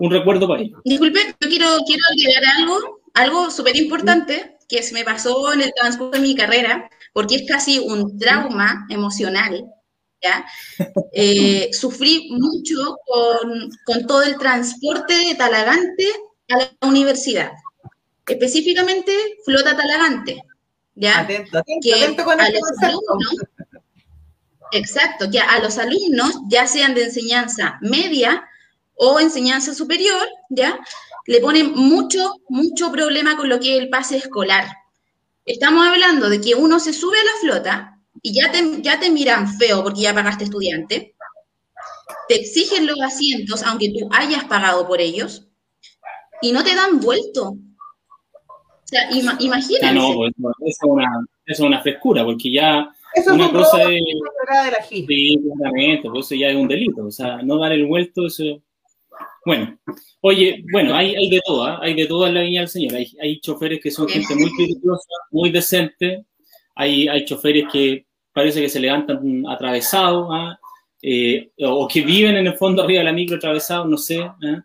un 0.00 0.10
recuerdo 0.10 0.48
para 0.48 0.62
ellos. 0.62 0.80
Disculpe, 0.84 1.20
yo 1.40 1.48
quiero, 1.48 1.68
quiero 1.86 2.02
agregar 2.10 2.42
algo, 2.58 3.00
algo 3.14 3.50
súper 3.50 3.76
importante 3.76 4.56
que 4.68 4.82
se 4.82 4.92
me 4.92 5.04
pasó 5.04 5.52
en 5.52 5.62
el 5.62 5.72
transcurso 5.72 6.10
de 6.10 6.18
mi 6.18 6.34
carrera, 6.34 6.90
porque 7.14 7.36
es 7.36 7.44
casi 7.48 7.78
un 7.78 8.18
trauma 8.18 8.86
emocional, 8.90 9.64
¿ya? 10.20 10.44
Eh, 11.12 11.70
sufrí 11.72 12.28
mucho 12.32 12.98
con, 13.06 13.70
con 13.86 14.06
todo 14.06 14.22
el 14.24 14.36
transporte 14.36 15.14
de 15.14 15.34
Talagante 15.36 16.06
a 16.50 16.58
la 16.58 16.88
universidad, 16.88 17.52
específicamente 18.26 19.12
Flota 19.44 19.76
Talagante, 19.76 20.42
¿ya? 20.96 21.20
Atento, 21.20 21.58
atento, 21.58 21.88
atento 21.94 22.24
con 22.24 22.40
el 22.40 22.54
Exacto, 24.72 25.30
que 25.30 25.38
a 25.38 25.60
los 25.60 25.78
alumnos, 25.78 26.34
ya 26.48 26.66
sean 26.66 26.94
de 26.94 27.04
enseñanza 27.04 27.78
media 27.80 28.44
o 28.96 29.20
enseñanza 29.20 29.72
superior, 29.72 30.26
¿ya? 30.50 30.80
Le 31.26 31.40
ponen 31.40 31.74
mucho, 31.74 32.34
mucho 32.48 32.90
problema 32.90 33.36
con 33.36 33.48
lo 33.48 33.60
que 33.60 33.76
es 33.76 33.82
el 33.82 33.88
pase 33.88 34.16
escolar. 34.16 34.66
Estamos 35.44 35.86
hablando 35.86 36.28
de 36.28 36.40
que 36.40 36.54
uno 36.54 36.80
se 36.80 36.92
sube 36.92 37.18
a 37.18 37.24
la 37.24 37.40
flota 37.40 38.00
y 38.22 38.32
ya 38.32 38.50
te, 38.50 38.82
ya 38.82 38.98
te 38.98 39.10
miran 39.10 39.48
feo 39.48 39.82
porque 39.82 40.02
ya 40.02 40.14
pagaste 40.14 40.44
estudiante, 40.44 41.14
te 42.28 42.34
exigen 42.40 42.86
los 42.86 43.00
asientos 43.02 43.62
aunque 43.62 43.90
tú 43.90 44.08
hayas 44.12 44.44
pagado 44.44 44.86
por 44.86 45.00
ellos 45.00 45.46
y 46.40 46.52
no 46.52 46.64
te 46.64 46.74
dan 46.74 47.00
vuelto. 47.00 47.50
O 47.50 48.86
sea, 48.86 49.10
imagínate. 49.10 49.86
Ah, 49.86 49.92
no, 49.92 50.14
pues, 50.14 50.32
es, 50.66 50.78
una, 50.82 51.26
es 51.46 51.60
una 51.60 51.80
frescura 51.80 52.24
porque 52.24 52.52
ya 52.52 52.90
eso 53.14 53.34
una 53.34 53.46
es 53.46 53.52
cosa 53.52 53.78
de, 53.78 53.94
de 53.94 54.70
la 54.70 54.84
Sí, 54.84 55.38
claramente, 55.56 56.10
pues 56.10 56.26
eso 56.26 56.34
ya 56.34 56.48
es 56.48 56.56
un 56.56 56.68
delito. 56.68 57.06
O 57.06 57.10
sea, 57.10 57.42
no 57.42 57.58
dar 57.58 57.72
el 57.72 57.86
vuelto, 57.86 58.26
eso. 58.26 58.44
Bueno, 59.44 59.78
oye, 60.20 60.64
bueno, 60.72 60.94
hay, 60.94 61.14
hay 61.14 61.28
de 61.28 61.40
todo, 61.44 61.68
¿eh? 61.68 61.76
hay 61.82 61.94
de 61.94 62.06
todo 62.06 62.26
en 62.26 62.34
la 62.34 62.42
viña 62.42 62.60
del 62.60 62.68
Señor. 62.68 62.94
Hay, 62.94 63.06
hay 63.20 63.40
choferes 63.40 63.80
que 63.80 63.90
son 63.90 64.08
gente 64.08 64.34
muy 64.34 64.50
criteriosa, 64.52 65.08
muy 65.30 65.50
decente. 65.50 66.24
Hay, 66.74 67.08
hay 67.08 67.24
choferes 67.24 67.64
que 67.72 68.06
parece 68.32 68.60
que 68.60 68.68
se 68.68 68.80
levantan 68.80 69.44
atravesados, 69.48 70.28
¿ah? 70.30 70.58
eh, 71.02 71.50
o 71.60 71.86
que 71.86 72.02
viven 72.02 72.36
en 72.36 72.46
el 72.46 72.54
fondo 72.54 72.82
arriba 72.82 73.00
de 73.00 73.04
la 73.04 73.12
micro 73.12 73.36
atravesados, 73.36 73.88
no 73.88 73.96
sé. 73.96 74.18
¿eh? 74.18 74.60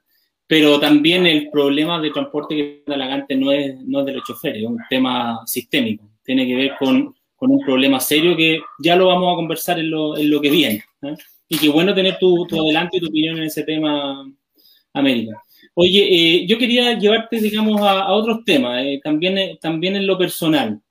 Pero 0.47 0.79
también 0.79 1.27
el 1.27 1.49
problema 1.49 2.01
de 2.01 2.11
transporte 2.11 2.55
que 2.55 2.83
da 2.87 2.97
la 2.97 3.25
no 3.35 3.51
es, 3.51 3.79
no 3.85 3.99
es 3.99 4.05
de 4.05 4.13
los 4.13 4.23
choferes, 4.23 4.63
es 4.63 4.67
un 4.67 4.79
tema 4.89 5.41
sistémico. 5.45 6.09
Tiene 6.23 6.47
que 6.47 6.55
ver 6.55 6.75
con 6.79 7.13
con 7.39 7.51
un 7.51 7.61
problema 7.61 8.01
serio 8.01 8.35
que 8.35 8.59
ya 8.79 8.97
lo 8.97 9.07
vamos 9.07 9.31
a 9.31 9.37
conversar 9.37 9.79
en 9.79 9.89
lo, 9.89 10.17
en 10.17 10.29
lo 10.29 10.41
que 10.41 10.49
viene. 10.49 10.83
¿eh? 11.01 11.15
Y 11.47 11.57
qué 11.57 11.69
bueno 11.69 11.95
tener 11.95 12.17
tu, 12.19 12.45
tu, 12.45 12.61
adelanto 12.61 12.97
y 12.97 12.99
tu 12.99 13.07
opinión 13.07 13.37
en 13.37 13.43
ese 13.43 13.63
tema, 13.63 14.29
América. 14.93 15.41
Oye, 15.73 16.07
eh, 16.09 16.47
yo 16.47 16.57
quería 16.57 16.97
llevarte, 16.97 17.39
digamos, 17.39 17.79
a, 17.81 18.11
otros 18.11 18.43
temas, 18.45 18.83
eh, 18.83 18.99
también, 19.03 19.57
también 19.59 19.95
en 19.95 20.07
lo 20.07 20.17
personal. 20.17 20.81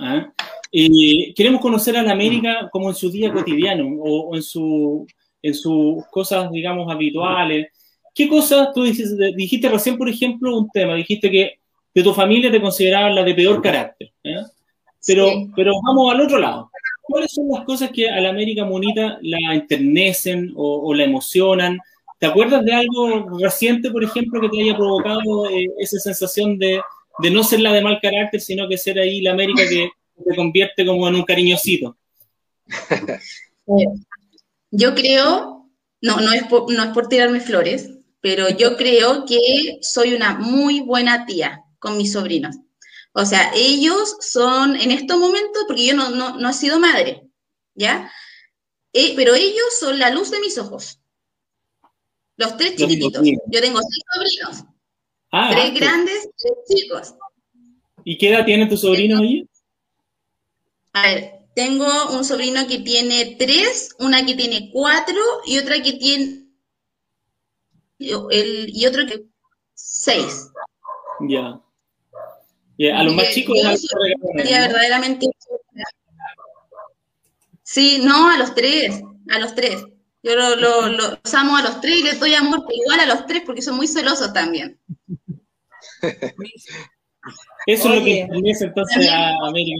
¿ah? 0.00 0.32
queremos 0.70 1.62
conocer 1.62 1.96
a 1.96 2.02
la 2.02 2.12
América 2.12 2.68
como 2.70 2.90
en 2.90 2.94
su 2.94 3.10
día 3.10 3.32
cotidiano 3.32 3.88
o, 4.00 4.36
en, 4.36 4.42
su, 4.42 5.06
en 5.42 5.54
sus 5.54 6.04
cosas, 6.10 6.50
digamos, 6.50 6.90
habituales. 6.92 7.68
¿Qué 8.14 8.28
cosas 8.28 8.68
tú 8.74 8.82
dijiste, 8.82 9.32
dijiste 9.34 9.68
recién, 9.68 9.96
por 9.96 10.08
ejemplo, 10.08 10.56
un 10.56 10.68
tema? 10.70 10.94
Dijiste 10.94 11.30
que 11.30 11.58
de 11.94 12.02
tu 12.02 12.12
familia 12.12 12.50
te 12.50 12.60
consideraban 12.60 13.14
la 13.14 13.22
de 13.22 13.34
peor 13.34 13.62
carácter. 13.62 14.12
Pero, 15.06 15.30
pero 15.56 15.72
vamos 15.82 16.12
al 16.12 16.20
otro 16.20 16.38
lado. 16.38 16.70
¿Cuáles 17.02 17.32
son 17.32 17.48
las 17.48 17.64
cosas 17.64 17.90
que 17.90 18.08
a 18.10 18.20
la 18.20 18.28
América 18.28 18.66
Monita 18.66 19.18
la 19.22 19.54
enternecen 19.54 20.52
o, 20.54 20.92
la 20.92 21.04
emocionan? 21.04 21.78
¿Te 22.18 22.26
acuerdas 22.26 22.64
de 22.64 22.72
algo 22.72 23.38
reciente, 23.38 23.90
por 23.90 24.02
ejemplo, 24.02 24.40
que 24.40 24.48
te 24.48 24.62
haya 24.62 24.76
provocado 24.76 25.48
eh, 25.50 25.68
esa 25.78 25.98
sensación 25.98 26.58
de, 26.58 26.80
no 27.30 27.44
ser 27.44 27.60
la 27.60 27.72
de 27.72 27.82
mal 27.82 27.98
carácter, 28.02 28.40
sino 28.40 28.68
que 28.68 28.76
ser 28.76 28.98
ahí 28.98 29.20
la 29.20 29.32
América 29.32 29.62
que 29.68 29.90
te 30.24 30.36
convierte 30.36 30.84
como 30.84 31.06
en 31.08 31.14
un 31.14 31.22
cariñosito? 31.22 31.96
Yo 34.70 34.94
creo, 34.94 35.70
no, 36.02 36.20
no, 36.20 36.32
es 36.32 36.44
por, 36.44 36.72
no 36.72 36.82
es 36.82 36.90
por 36.90 37.08
tirarme 37.08 37.40
flores, 37.40 37.90
pero 38.20 38.48
yo 38.50 38.76
creo 38.76 39.24
que 39.24 39.78
soy 39.80 40.14
una 40.14 40.34
muy 40.34 40.80
buena 40.80 41.24
tía 41.24 41.64
con 41.78 41.96
mis 41.96 42.12
sobrinos. 42.12 42.56
O 43.12 43.24
sea, 43.24 43.50
ellos 43.54 44.16
son 44.20 44.76
en 44.76 44.90
estos 44.90 45.18
momentos, 45.18 45.64
porque 45.66 45.86
yo 45.86 45.94
no, 45.94 46.10
no, 46.10 46.50
he 46.50 46.52
sido 46.52 46.78
madre, 46.78 47.22
¿ya? 47.74 48.12
Eh, 48.92 49.14
pero 49.16 49.34
ellos 49.34 49.66
son 49.80 49.98
la 49.98 50.10
luz 50.10 50.30
de 50.30 50.40
mis 50.40 50.58
ojos. 50.58 51.00
Los 52.38 52.56
tres 52.56 52.76
chiquititos. 52.76 53.22
Yo 53.24 53.60
tengo 53.60 53.80
seis 53.82 54.04
sobrinos. 54.14 54.64
Ah, 55.30 55.50
tres 55.52 55.74
grandes, 55.74 56.30
tres 56.38 56.54
chicos. 56.68 57.14
¿Y 58.04 58.16
qué 58.16 58.30
edad 58.30 58.46
tiene 58.46 58.66
tu 58.66 58.76
sobrino 58.76 59.18
ahí? 59.18 59.46
A 60.92 61.02
ver, 61.02 61.32
tengo 61.54 61.86
un 62.12 62.24
sobrino 62.24 62.66
que 62.66 62.78
tiene 62.78 63.36
tres, 63.38 63.94
una 63.98 64.24
que 64.24 64.34
tiene 64.34 64.70
cuatro 64.72 65.20
y 65.46 65.58
otra 65.58 65.82
que 65.82 65.94
tiene. 65.94 66.46
El, 67.98 68.70
y 68.72 68.86
otro 68.86 69.04
que 69.06 69.24
seis. 69.74 70.48
Ya 71.28 71.60
a 72.94 73.02
los 73.02 73.14
más 73.14 73.30
chicos. 73.30 73.58
verdaderamente. 74.34 75.26
Sí, 77.64 78.00
no, 78.02 78.30
a 78.30 78.38
los 78.38 78.54
tres, 78.54 79.02
a 79.28 79.38
los 79.40 79.54
tres. 79.56 79.84
Yo 80.28 80.36
lo, 80.36 80.56
lo, 80.56 80.88
los 80.88 81.34
amo 81.34 81.56
a 81.56 81.62
los 81.62 81.80
tres 81.80 81.98
y 81.98 82.02
les 82.02 82.20
doy 82.20 82.34
amor 82.34 82.62
igual 82.70 83.00
a 83.00 83.06
los 83.06 83.24
tres 83.26 83.42
porque 83.46 83.62
son 83.62 83.76
muy 83.76 83.86
celosos 83.86 84.32
también. 84.32 84.78
Eso 87.66 87.88
es 87.88 87.98
lo 87.98 88.04
que 88.04 88.20
interesa 88.20 88.66
entonces 88.66 89.08
a 89.08 89.34
América. 89.46 89.76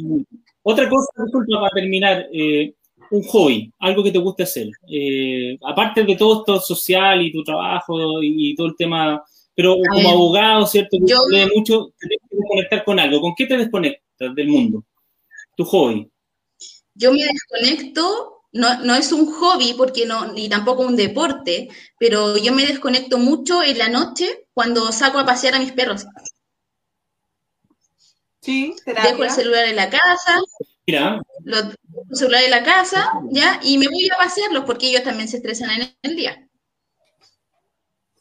Otra 0.62 0.88
cosa, 0.88 1.08
disculpa, 1.22 1.61
para 1.61 1.74
terminar, 1.74 2.26
eh, 2.32 2.74
un 3.11 3.22
hobby, 3.24 3.72
algo 3.78 4.02
que 4.02 4.11
te 4.11 4.18
guste 4.18 4.44
hacer. 4.44 4.68
Eh, 4.90 5.58
aparte 5.62 6.04
de 6.04 6.16
todo 6.16 6.40
esto 6.40 6.61
social 6.61 7.20
y 7.22 7.32
tu 7.32 7.44
trabajo 7.44 8.22
y 8.22 8.54
todo 8.56 8.68
el 8.68 8.76
tema 8.76 9.22
pero 9.58 9.76
como 9.92 10.11
abogado, 10.11 10.64
¿cierto? 10.66 10.98
Que 11.04 11.11
yo, 11.12 11.18
lee 11.28 11.50
mucho, 11.52 11.92
tienes 11.98 12.18
que 12.30 12.37
conectar 12.48 12.84
con 12.84 13.00
algo. 13.00 13.20
¿Con 13.20 13.34
qué 13.37 13.44
te 13.44 13.56
desconectas 13.56 14.32
del 14.37 14.46
mundo? 14.46 14.84
Tu 15.56 15.64
hobby. 15.64 16.08
Yo 16.94 17.12
me 17.12 17.24
desconecto 17.24 18.38
no, 18.52 18.82
no, 18.84 18.94
es 18.94 19.12
un 19.12 19.30
hobby 19.32 19.74
porque 19.74 20.06
no, 20.06 20.32
ni 20.32 20.48
tampoco 20.48 20.82
un 20.82 20.96
deporte, 20.96 21.68
pero 21.98 22.37
yo 22.37 22.52
me 22.52 22.66
desconecto 22.66 23.18
mucho 23.18 23.62
en 23.62 23.78
la 23.78 23.88
noche 23.88 24.46
cuando 24.54 24.90
saco 24.92 25.18
a 25.18 25.26
pasear 25.26 25.54
a 25.54 25.58
mis 25.58 25.72
perros. 25.72 26.06
Sí, 28.40 28.74
Dejo 28.87 29.24
el 29.24 29.30
celular 29.30 29.66
en 29.66 29.76
la 29.76 29.90
casa. 29.90 30.40
Mira. 30.87 31.20
Lo, 31.44 31.58
el 31.58 32.16
celular 32.16 32.42
en 32.44 32.50
la 32.50 32.62
casa, 32.62 33.12
¿ya? 33.30 33.61
Y 33.62 33.76
me 33.76 33.88
voy 33.88 34.08
a 34.11 34.16
pasearlos 34.16 34.64
porque 34.64 34.88
ellos 34.88 35.02
también 35.02 35.28
se 35.28 35.37
estresan 35.37 35.70
en 35.70 35.94
el 36.02 36.16
día. 36.16 36.48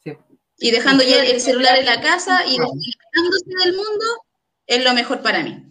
Sí. 0.04 0.12
Y 0.58 0.70
dejando 0.70 1.02
ya 1.02 1.24
el 1.24 1.40
celular 1.40 1.78
en 1.78 1.86
la 1.86 2.02
casa 2.02 2.44
y 2.46 2.58
desconectándose 2.58 3.64
del 3.64 3.76
mundo 3.76 4.04
es 4.66 4.84
lo 4.84 4.92
mejor 4.92 5.22
para 5.22 5.42
mí. 5.42 5.64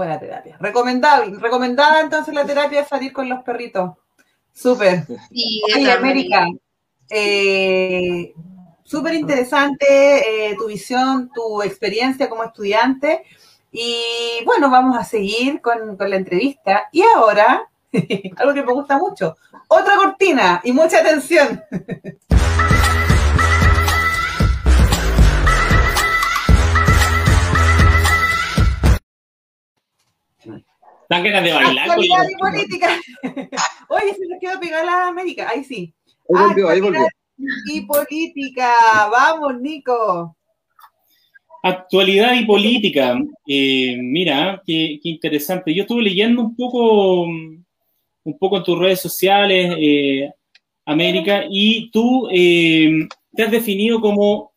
Buena 0.00 0.18
terapia. 0.18 0.56
Recomendable, 0.58 1.38
recomendada 1.38 2.00
entonces 2.00 2.32
la 2.32 2.46
terapia 2.46 2.80
es 2.80 2.88
salir 2.88 3.12
con 3.12 3.28
los 3.28 3.42
perritos. 3.42 3.90
Súper. 4.50 5.04
Sí, 5.30 5.60
América. 5.90 6.46
Eh, 7.10 8.32
Súper 8.82 9.12
interesante 9.12 9.84
eh, 10.48 10.56
tu 10.56 10.68
visión, 10.68 11.30
tu 11.34 11.60
experiencia 11.60 12.30
como 12.30 12.44
estudiante. 12.44 13.24
Y 13.70 14.42
bueno, 14.46 14.70
vamos 14.70 14.96
a 14.96 15.04
seguir 15.04 15.60
con, 15.60 15.98
con 15.98 16.08
la 16.08 16.16
entrevista. 16.16 16.88
Y 16.92 17.02
ahora, 17.02 17.68
algo 18.36 18.54
que 18.54 18.62
me 18.62 18.72
gusta 18.72 18.96
mucho, 18.96 19.36
otra 19.68 19.96
cortina 19.96 20.62
y 20.64 20.72
mucha 20.72 21.00
atención. 21.00 21.62
Dan 31.10 31.24
ganas 31.24 31.42
de 31.42 31.52
bailar. 31.52 31.90
Actualidad 31.90 32.24
y 32.30 32.36
política. 32.36 33.00
Oye, 33.88 34.14
se 34.14 34.28
nos 34.28 34.38
quedó 34.40 34.60
pegada 34.60 34.84
la 34.84 35.08
América. 35.08 35.48
Ahí 35.50 35.64
sí. 35.64 35.92
Ahí 36.32 36.46
volvió, 36.46 36.68
ahí 36.68 36.80
volvió. 36.80 37.06
Y 37.66 37.80
política. 37.80 38.70
Vamos, 39.10 39.60
Nico. 39.60 40.36
Actualidad 41.64 42.34
y 42.34 42.46
política. 42.46 43.18
Eh, 43.44 43.96
mira, 44.00 44.62
qué, 44.64 45.00
interesante. 45.02 45.74
Yo 45.74 45.82
estuve 45.82 46.02
leyendo 46.02 46.42
un 46.42 46.54
poco, 46.54 47.24
un 47.24 48.38
poco 48.38 48.58
en 48.58 48.62
tus 48.62 48.78
redes 48.78 49.00
sociales, 49.00 49.74
eh, 49.80 50.30
América, 50.86 51.42
y 51.50 51.90
tú 51.90 52.28
eh, 52.32 53.08
te 53.34 53.42
has 53.42 53.50
definido 53.50 54.00
como, 54.00 54.52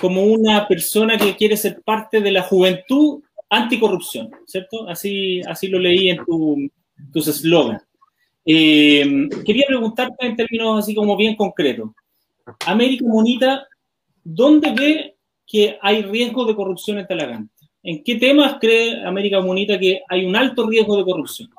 como 0.00 0.22
una 0.22 0.66
persona 0.66 1.18
que 1.18 1.36
quiere 1.36 1.58
ser 1.58 1.82
parte 1.82 2.22
de 2.22 2.32
la 2.32 2.42
juventud 2.44 3.20
anticorrupción, 3.50 4.30
¿cierto? 4.46 4.88
Así, 4.88 5.40
así 5.42 5.68
lo 5.68 5.78
leí 5.78 6.10
en 6.10 6.24
tu, 6.24 6.70
tus 7.12 7.28
eslogans. 7.28 7.82
Eh, 8.44 9.28
quería 9.44 9.64
preguntarte 9.66 10.26
en 10.26 10.36
términos 10.36 10.78
así 10.78 10.94
como 10.94 11.16
bien 11.16 11.36
concretos. 11.36 11.90
América 12.66 13.04
Monita, 13.06 13.66
¿dónde 14.24 14.72
ve 14.72 15.16
que 15.46 15.78
hay 15.82 16.02
riesgo 16.02 16.44
de 16.44 16.56
corrupción 16.56 16.98
en 16.98 17.06
Talagante? 17.06 17.54
¿En 17.82 18.02
qué 18.02 18.16
temas 18.16 18.56
cree 18.60 19.04
América 19.04 19.40
Monita 19.40 19.78
que 19.78 20.00
hay 20.08 20.24
un 20.24 20.34
alto 20.34 20.66
riesgo 20.66 20.96
de 20.96 21.04
corrupción? 21.04 21.50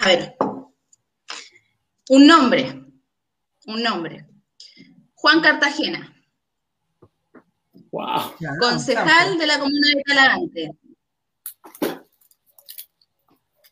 A 0.00 0.08
ver, 0.08 0.36
un 2.08 2.26
nombre, 2.26 2.74
un 3.66 3.82
nombre. 3.82 4.31
Juan 5.22 5.40
Cartagena. 5.40 6.12
Wow. 7.92 8.34
Concejal 8.58 9.38
de 9.38 9.46
la 9.46 9.60
comuna 9.60 9.86
de 9.94 10.02
Talagante. 10.02 10.70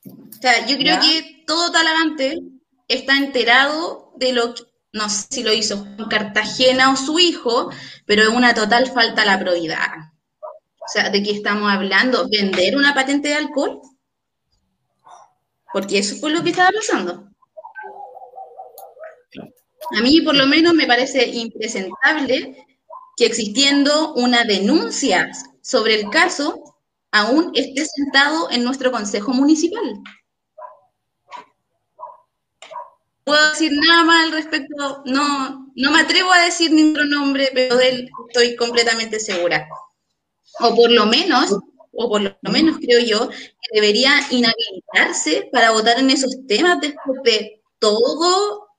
O 0.07 0.41
sea, 0.41 0.65
yo 0.67 0.79
creo 0.79 1.01
que 1.01 1.43
todo 1.49 1.73
Talagante 1.73 2.39
está 2.87 3.17
enterado 3.17 4.13
de 4.17 4.33
lo 4.33 4.55
que, 4.55 4.63
no 4.93 5.09
sé 5.09 5.27
si 5.29 5.43
lo 5.43 5.53
hizo 5.53 5.79
Juan 5.79 6.09
Cartagena 6.09 6.93
o 6.93 6.97
su 6.97 7.19
hijo, 7.19 7.71
pero 8.07 8.23
es 8.23 8.29
una 8.29 8.55
total 8.55 8.87
falta 8.87 9.23
a 9.23 9.27
la 9.27 9.41
probidad. 9.41 9.89
O 10.41 10.87
sea, 10.87 11.11
¿de 11.11 11.21
qué 11.21 11.33
estamos 11.33 11.71
hablando? 11.71 12.29
¿Vender 12.29 12.77
una 12.77 12.95
patente 12.95 13.31
de 13.31 13.35
alcohol? 13.35 13.81
Porque 15.73 15.99
eso 15.99 16.15
fue 16.15 16.31
lo 16.31 16.45
que 16.45 16.51
estaba 16.51 16.71
pasando. 16.71 17.30
A 19.97 20.03
mí, 20.03 20.21
por 20.21 20.37
lo 20.37 20.47
menos, 20.47 20.75
me 20.75 20.87
parece 20.87 21.27
impresentable 21.27 22.67
que 23.17 23.27
existiendo 23.27 24.15
una 24.15 24.45
denuncia 24.45 25.31
sobre 25.63 26.01
el 26.01 26.11
caso, 26.11 26.77
aún 27.13 27.51
esté 27.55 27.85
sentado 27.85 28.51
en 28.51 28.65
nuestro 28.65 28.91
Consejo 28.91 29.33
Municipal. 29.33 30.01
No 33.27 33.37
puedo 33.37 33.51
decir 33.51 33.73
nada 33.73 34.05
más 34.05 34.27
al 34.27 34.33
respecto, 34.33 35.03
no, 35.05 35.71
no 35.75 35.91
me 35.91 36.01
atrevo 36.01 36.33
a 36.33 36.45
decir 36.45 36.73
ningún 36.73 37.11
nombre, 37.11 37.51
pero 37.55 37.77
de 37.77 37.89
él 37.89 38.11
estoy 38.29 38.57
completamente 38.57 39.21
segura. 39.21 39.69
O 40.61 40.75
por 40.75 40.91
lo 40.91 41.07
menos, 41.07 41.53
o 41.93 42.09
por 42.09 42.23
lo 42.23 42.51
menos 42.51 42.79
creo 42.79 43.01
yo, 43.01 43.29
que 43.29 43.81
debería 43.81 44.15
inhabilitarse 44.31 45.49
para 45.53 45.71
votar 45.73 45.99
en 45.99 46.11
esos 46.11 46.47
temas 46.49 46.81
después 46.81 47.21
de 47.23 47.63
todo 47.79 48.70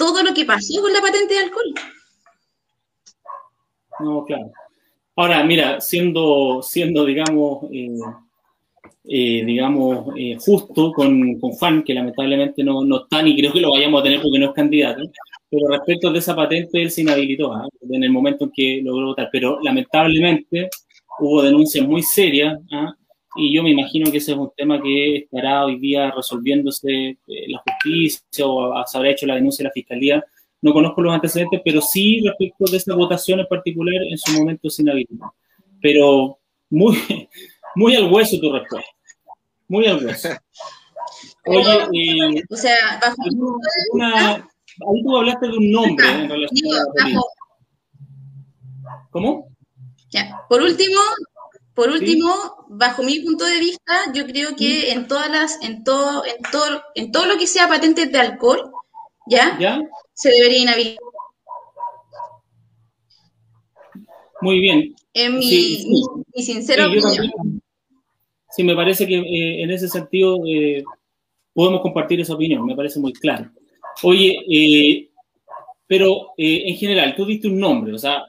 todo 0.00 0.22
lo 0.22 0.32
que 0.32 0.46
pasó 0.46 0.80
con 0.80 0.94
la 0.94 1.02
patente 1.02 1.34
de 1.34 1.40
alcohol. 1.40 1.74
No, 4.00 4.24
claro. 4.24 4.50
Ahora, 5.14 5.44
mira, 5.44 5.78
siendo, 5.78 6.62
siendo 6.62 7.04
digamos, 7.04 7.64
eh, 7.70 7.98
eh, 9.04 9.44
digamos, 9.44 10.06
eh, 10.16 10.38
justo 10.40 10.90
con, 10.94 11.38
con, 11.38 11.50
Juan, 11.50 11.82
que 11.82 11.92
lamentablemente 11.92 12.64
no, 12.64 12.82
no, 12.82 13.02
está 13.02 13.22
ni 13.22 13.36
creo 13.36 13.52
que 13.52 13.60
lo 13.60 13.72
vayamos 13.72 14.00
a 14.00 14.04
tener 14.04 14.22
porque 14.22 14.38
no 14.38 14.46
es 14.46 14.52
candidato, 14.54 15.02
pero 15.50 15.68
respecto 15.68 16.10
de 16.10 16.18
esa 16.18 16.34
patente 16.34 16.80
él 16.80 16.90
se 16.90 17.02
inhabilitó 17.02 17.52
¿ah? 17.52 17.68
en 17.90 18.02
el 18.02 18.10
momento 18.10 18.44
en 18.44 18.52
que 18.54 18.80
logró 18.82 19.08
votar, 19.08 19.28
pero 19.30 19.58
lamentablemente 19.60 20.70
hubo 21.18 21.42
denuncias 21.42 21.86
muy 21.86 22.02
serias 22.02 22.58
¿ah? 22.72 22.94
Y 23.36 23.54
yo 23.54 23.62
me 23.62 23.70
imagino 23.70 24.10
que 24.10 24.18
ese 24.18 24.32
es 24.32 24.38
un 24.38 24.50
tema 24.56 24.80
que 24.82 25.16
estará 25.18 25.64
hoy 25.64 25.78
día 25.78 26.10
resolviéndose 26.10 26.90
eh, 26.90 27.46
la 27.48 27.62
justicia 27.62 28.46
o 28.46 28.84
se 28.86 28.98
habrá 28.98 29.10
hecho 29.10 29.26
la 29.26 29.36
denuncia 29.36 29.62
de 29.62 29.68
la 29.68 29.72
fiscalía. 29.72 30.24
No 30.62 30.72
conozco 30.72 31.00
los 31.00 31.14
antecedentes, 31.14 31.60
pero 31.64 31.80
sí 31.80 32.20
respecto 32.26 32.64
de 32.70 32.76
esa 32.76 32.94
votación 32.94 33.40
en 33.40 33.46
particular, 33.46 33.94
en 34.10 34.18
su 34.18 34.32
momento 34.32 34.68
sin 34.68 34.90
habilidad. 34.90 35.28
Pero 35.80 36.38
muy, 36.68 36.96
muy 37.76 37.94
al 37.94 38.12
hueso 38.12 38.38
tu 38.40 38.52
respuesta. 38.52 38.90
Muy 39.68 39.86
al 39.86 40.04
hueso. 40.04 40.28
Oye, 41.46 42.34
eh, 42.36 42.42
o 42.50 42.56
sea, 42.56 43.00
bajo 43.00 43.16
una, 43.92 44.34
ahí 44.34 45.02
tú 45.04 45.16
hablaste 45.16 45.46
de 45.46 45.56
un 45.56 45.70
nombre 45.70 46.06
en 46.06 46.28
relación 46.28 46.70
a 46.74 47.20
¿Cómo? 49.10 49.48
Ya. 50.10 50.44
Por 50.48 50.60
último, 50.60 51.00
por 51.80 51.88
último, 51.88 52.28
bajo 52.68 53.02
mi 53.02 53.20
punto 53.20 53.46
de 53.46 53.58
vista, 53.58 54.12
yo 54.14 54.26
creo 54.26 54.54
que 54.54 54.92
en 54.92 55.08
todas 55.08 55.30
las, 55.30 55.64
en 55.64 55.82
todo, 55.82 56.26
en 56.26 56.42
todo, 56.52 56.82
en 56.94 57.10
todo 57.10 57.24
lo 57.24 57.38
que 57.38 57.46
sea 57.46 57.68
patentes 57.68 58.12
de 58.12 58.18
alcohol, 58.18 58.70
¿ya? 59.26 59.80
Se 60.12 60.28
debería 60.28 60.58
inhabilitar. 60.58 60.98
Muy 64.42 64.60
bien. 64.60 64.94
En 65.14 65.38
mi, 65.38 65.78
sincero 66.34 66.88
opinión. 66.88 67.62
Sí, 68.50 68.62
me 68.62 68.76
parece 68.76 69.06
que 69.06 69.16
eh, 69.16 69.62
en 69.62 69.70
ese 69.70 69.88
sentido 69.88 70.36
eh, 70.46 70.84
podemos 71.54 71.80
compartir 71.80 72.20
esa 72.20 72.34
opinión, 72.34 72.66
me 72.66 72.76
parece 72.76 73.00
muy 73.00 73.14
claro. 73.14 73.50
Oye, 74.02 74.36
eh, 74.50 75.08
pero 75.86 76.34
en 76.36 76.76
general, 76.76 77.14
tú 77.16 77.24
diste 77.24 77.48
un 77.48 77.58
nombre, 77.58 77.94
o 77.94 77.98
sea, 77.98 78.26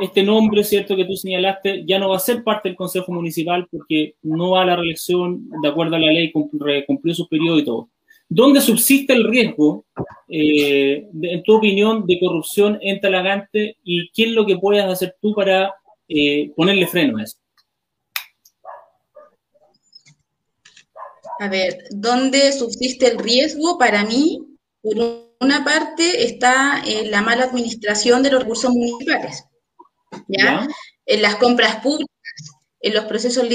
este 0.00 0.22
nombre, 0.22 0.64
¿cierto?, 0.64 0.96
que 0.96 1.04
tú 1.04 1.14
señalaste, 1.14 1.84
ya 1.86 1.98
no 1.98 2.08
va 2.08 2.16
a 2.16 2.20
ser 2.20 2.42
parte 2.42 2.68
del 2.68 2.76
Consejo 2.76 3.12
Municipal 3.12 3.66
porque 3.70 4.14
no 4.22 4.50
va 4.50 4.62
a 4.62 4.66
la 4.66 4.76
reelección, 4.76 5.48
de 5.62 5.68
acuerdo 5.68 5.96
a 5.96 5.98
la 5.98 6.10
ley, 6.10 6.32
cumplió 6.32 7.14
su 7.14 7.28
periodo 7.28 7.58
y 7.58 7.64
todo. 7.64 7.88
¿Dónde 8.28 8.62
subsiste 8.62 9.12
el 9.12 9.28
riesgo, 9.28 9.84
eh, 10.28 11.06
en 11.20 11.42
tu 11.42 11.56
opinión, 11.56 12.06
de 12.06 12.18
corrupción 12.18 12.78
en 12.80 12.98
Talagante 12.98 13.76
y 13.84 14.10
qué 14.12 14.24
es 14.24 14.30
lo 14.30 14.46
que 14.46 14.56
puedes 14.56 14.82
hacer 14.84 15.16
tú 15.20 15.34
para 15.34 15.74
eh, 16.08 16.50
ponerle 16.56 16.86
freno 16.86 17.18
a 17.18 17.24
eso? 17.24 17.36
A 21.40 21.48
ver, 21.48 21.84
¿dónde 21.90 22.52
subsiste 22.52 23.08
el 23.08 23.18
riesgo? 23.18 23.76
Para 23.76 24.04
mí, 24.04 24.40
por 24.80 24.94
una 25.40 25.64
parte, 25.64 26.24
está 26.24 26.82
en 26.86 27.10
la 27.10 27.20
mala 27.20 27.44
administración 27.44 28.22
de 28.22 28.30
los 28.30 28.42
recursos 28.44 28.70
municipales. 28.70 29.44
¿Ya? 30.28 30.66
En 31.06 31.22
las 31.22 31.36
compras 31.36 31.76
públicas, 31.76 32.08
en 32.80 32.94
los 32.94 33.04
procesos 33.06 33.46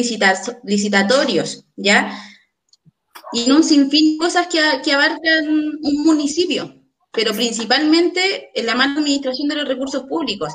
licitatorios, 0.64 1.66
¿ya? 1.76 2.18
Y 3.34 3.46
en 3.46 3.52
un 3.52 3.64
sinfín 3.64 4.14
de 4.18 4.26
cosas 4.26 4.48
que, 4.48 4.60
que 4.84 4.94
abarcan 4.94 5.48
un 5.48 6.04
municipio, 6.06 6.74
pero 7.12 7.34
principalmente 7.34 8.52
en 8.54 8.66
la 8.66 8.76
mala 8.76 8.94
administración 8.94 9.48
de 9.48 9.56
los 9.56 9.68
recursos 9.68 10.04
públicos. 10.04 10.54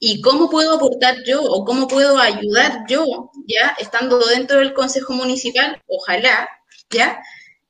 y 0.00 0.20
cómo 0.20 0.50
puedo 0.50 0.74
aportar 0.74 1.16
yo 1.26 1.42
o 1.42 1.64
cómo 1.64 1.88
puedo 1.88 2.18
ayudar 2.18 2.84
yo, 2.88 3.30
ya 3.46 3.74
estando 3.78 4.18
dentro 4.26 4.58
del 4.58 4.74
Consejo 4.74 5.14
Municipal, 5.14 5.80
ojalá, 5.86 6.46
ya, 6.90 7.18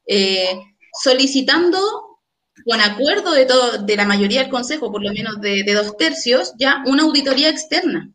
eh, 0.06 0.58
solicitando 1.00 2.13
con 2.64 2.80
acuerdo 2.80 3.32
de, 3.32 3.46
todo, 3.46 3.78
de 3.82 3.96
la 3.96 4.06
mayoría 4.06 4.42
del 4.42 4.50
Consejo, 4.50 4.90
por 4.90 5.02
lo 5.02 5.12
menos 5.12 5.40
de, 5.40 5.64
dos 5.74 5.96
tercios, 5.96 6.54
ya 6.58 6.82
una 6.86 7.02
auditoría 7.02 7.50
externa. 7.50 8.10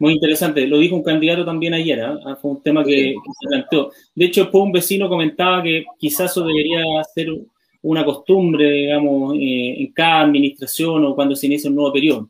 Muy 0.00 0.14
interesante, 0.14 0.66
lo 0.66 0.78
dijo 0.78 0.96
un 0.96 1.04
candidato 1.04 1.44
también 1.44 1.72
ayer, 1.72 2.02
¿ah? 2.02 2.18
Ah, 2.26 2.36
fue 2.36 2.50
un 2.50 2.62
tema 2.62 2.84
que, 2.84 3.14
se 3.14 3.48
planteó. 3.48 3.92
De 4.14 4.24
hecho, 4.24 4.42
después 4.42 4.64
un 4.64 4.72
vecino 4.72 5.08
comentaba 5.08 5.62
que 5.62 5.84
quizás 5.98 6.32
eso 6.32 6.44
debería 6.44 6.82
ser 7.14 7.28
una 7.82 8.04
costumbre, 8.04 8.70
digamos, 8.70 9.34
eh, 9.36 9.82
en 9.82 9.92
cada 9.92 10.22
administración 10.22 11.04
o 11.04 11.14
cuando 11.14 11.36
se 11.36 11.46
inicia 11.46 11.70
un 11.70 11.76
nuevo 11.76 11.92
periodo. 11.92 12.28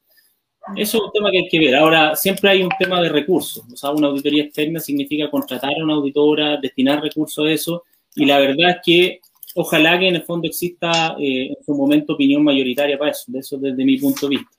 Eso 0.77 0.99
es 0.99 1.05
un 1.05 1.13
tema 1.13 1.31
que 1.31 1.39
hay 1.39 1.49
que 1.49 1.59
ver. 1.59 1.75
Ahora, 1.77 2.17
siempre 2.17 2.51
hay 2.51 2.63
un 2.63 2.71
tema 2.79 3.01
de 3.01 3.09
recursos. 3.09 3.65
O 3.73 3.77
sea, 3.77 3.91
una 3.91 4.09
auditoría 4.09 4.45
externa 4.45 4.81
significa 4.81 5.31
contratar 5.31 5.73
a 5.73 5.85
una 5.85 5.95
auditora, 5.95 6.59
destinar 6.59 7.03
recursos 7.03 7.47
a 7.47 7.51
eso, 7.51 7.85
y 8.15 8.25
la 8.25 8.39
verdad 8.39 8.71
es 8.71 8.77
que 8.85 9.21
ojalá 9.55 9.99
que 9.99 10.09
en 10.09 10.17
el 10.17 10.23
fondo 10.23 10.49
exista 10.49 11.17
eh, 11.19 11.49
en 11.49 11.65
su 11.65 11.75
momento 11.75 12.15
opinión 12.15 12.43
mayoritaria 12.43 12.99
para 12.99 13.11
eso, 13.11 13.25
de 13.29 13.39
eso 13.39 13.59
desde 13.59 13.85
mi 13.85 13.99
punto 13.99 14.29
de 14.29 14.37
vista. 14.37 14.51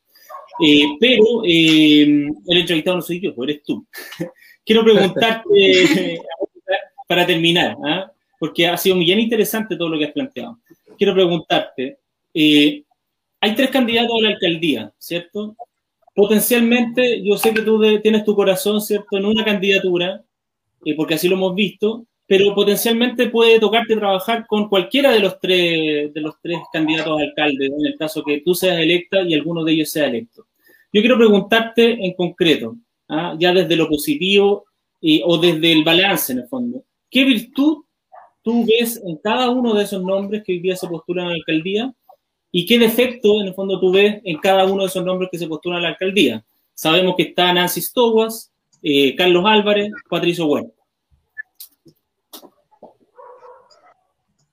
Eh, 0.65 0.86
pero 1.00 1.44
el 1.44 2.34
entrevistado 2.48 2.98
no 2.98 3.02
soy 3.02 3.20
yo, 3.20 3.34
eres 3.44 3.63
tú. 3.63 3.86
Quiero 4.65 4.84
preguntarte, 4.84 5.50
para 7.08 7.26
terminar, 7.26 7.76
¿ah? 7.86 8.12
porque 8.39 8.68
ha 8.68 8.78
sido 8.78 8.98
bien 8.98 9.20
interesante 9.20 9.76
todo 9.76 9.89
lo 9.89 10.00
que 10.00 10.06
has 10.06 10.12
planteado 10.12 10.58
quiero 10.98 11.13
preguntarte, 11.13 12.00
eh, 12.34 12.84
hay 13.41 13.56
tres 13.56 13.70
candidatos 13.70 14.18
a 14.20 14.24
la 14.24 14.30
alcaldía, 14.30 14.94
¿cierto? 14.98 15.56
Potencialmente, 16.13 17.24
yo 17.24 17.38
sé 17.38 17.54
que 17.54 17.62
tú 17.62 17.82
tienes 18.02 18.24
tu 18.24 18.36
corazón, 18.36 18.82
¿cierto?, 18.82 19.18
en 19.18 19.26
una 19.26 19.44
candidatura, 19.44 20.24
eh, 20.86 20.96
porque 20.96 21.15
así 21.15 21.28
lo 21.28 21.36
hemos 21.36 21.56
visto, 21.56 22.06
pero 22.28 22.56
potencialmente 22.56 23.30
puede 23.30 23.60
tocarte 23.60 23.96
trabajar 23.96 24.46
con 24.48 24.68
cualquiera 24.68 25.12
de 25.12 25.20
los 25.20 25.40
tres, 25.40 26.14
de 26.14 26.22
los 26.22 26.36
tres 26.42 26.60
candidatos 26.74 27.20
a 27.20 27.24
alcalde, 27.24 27.68
en 27.68 27.86
el 27.86 27.98
caso 27.98 28.24
que 28.24 28.42
tú 28.42 28.56
seas 28.56 28.80
electa 28.80 29.22
y 29.22 29.34
alguno 29.34 29.64
de 29.64 29.74
ellos 29.74 29.92
sea 29.92 30.08
electo. 30.08 30.48
Yo 30.92 31.02
quiero 31.02 31.18
preguntarte 31.18 31.92
en 32.06 32.14
concreto, 32.14 32.78
¿ah? 33.10 33.36
ya 33.40 33.54
desde 33.54 33.76
lo 33.76 33.88
positivo 33.88 34.66
o 35.24 35.38
desde 35.38 35.72
el 35.72 35.84
balance 35.84 36.34
en 36.34 36.40
el 36.40 36.48
fondo, 36.48 36.84
¿qué 37.12 37.26
virtud 37.26 37.84
tú 38.42 38.66
ves 38.66 39.02
en 39.04 39.18
cada 39.18 39.50
uno 39.50 39.74
de 39.74 39.84
esos 39.84 40.02
nombres 40.04 40.44
que 40.44 40.54
hoy 40.54 40.60
día 40.60 40.76
se 40.76 40.88
postulan 40.88 41.26
a 41.26 41.30
la 41.30 41.36
alcaldía 41.36 41.94
y 42.52 42.66
qué 42.66 42.80
defecto 42.80 43.42
en 43.42 43.48
el 43.48 43.54
fondo 43.54 43.80
tú 43.80 43.92
ves 43.92 44.22
en 44.24 44.38
cada 44.38 44.66
uno 44.66 44.84
de 44.84 44.88
esos 44.88 45.04
nombres 45.04 45.30
que 45.32 45.38
se 45.38 45.48
postulan 45.48 45.80
a 45.80 45.82
la 45.82 45.88
alcaldía. 45.90 46.46
Sabemos 46.74 47.16
que 47.18 47.24
está 47.24 47.52
Nancy 47.52 47.82
Stowas, 47.82 48.52
eh, 48.82 49.16
Carlos 49.16 49.44
Álvarez, 49.46 49.92
Patricio 50.10 50.46
Huerta. 50.46 50.75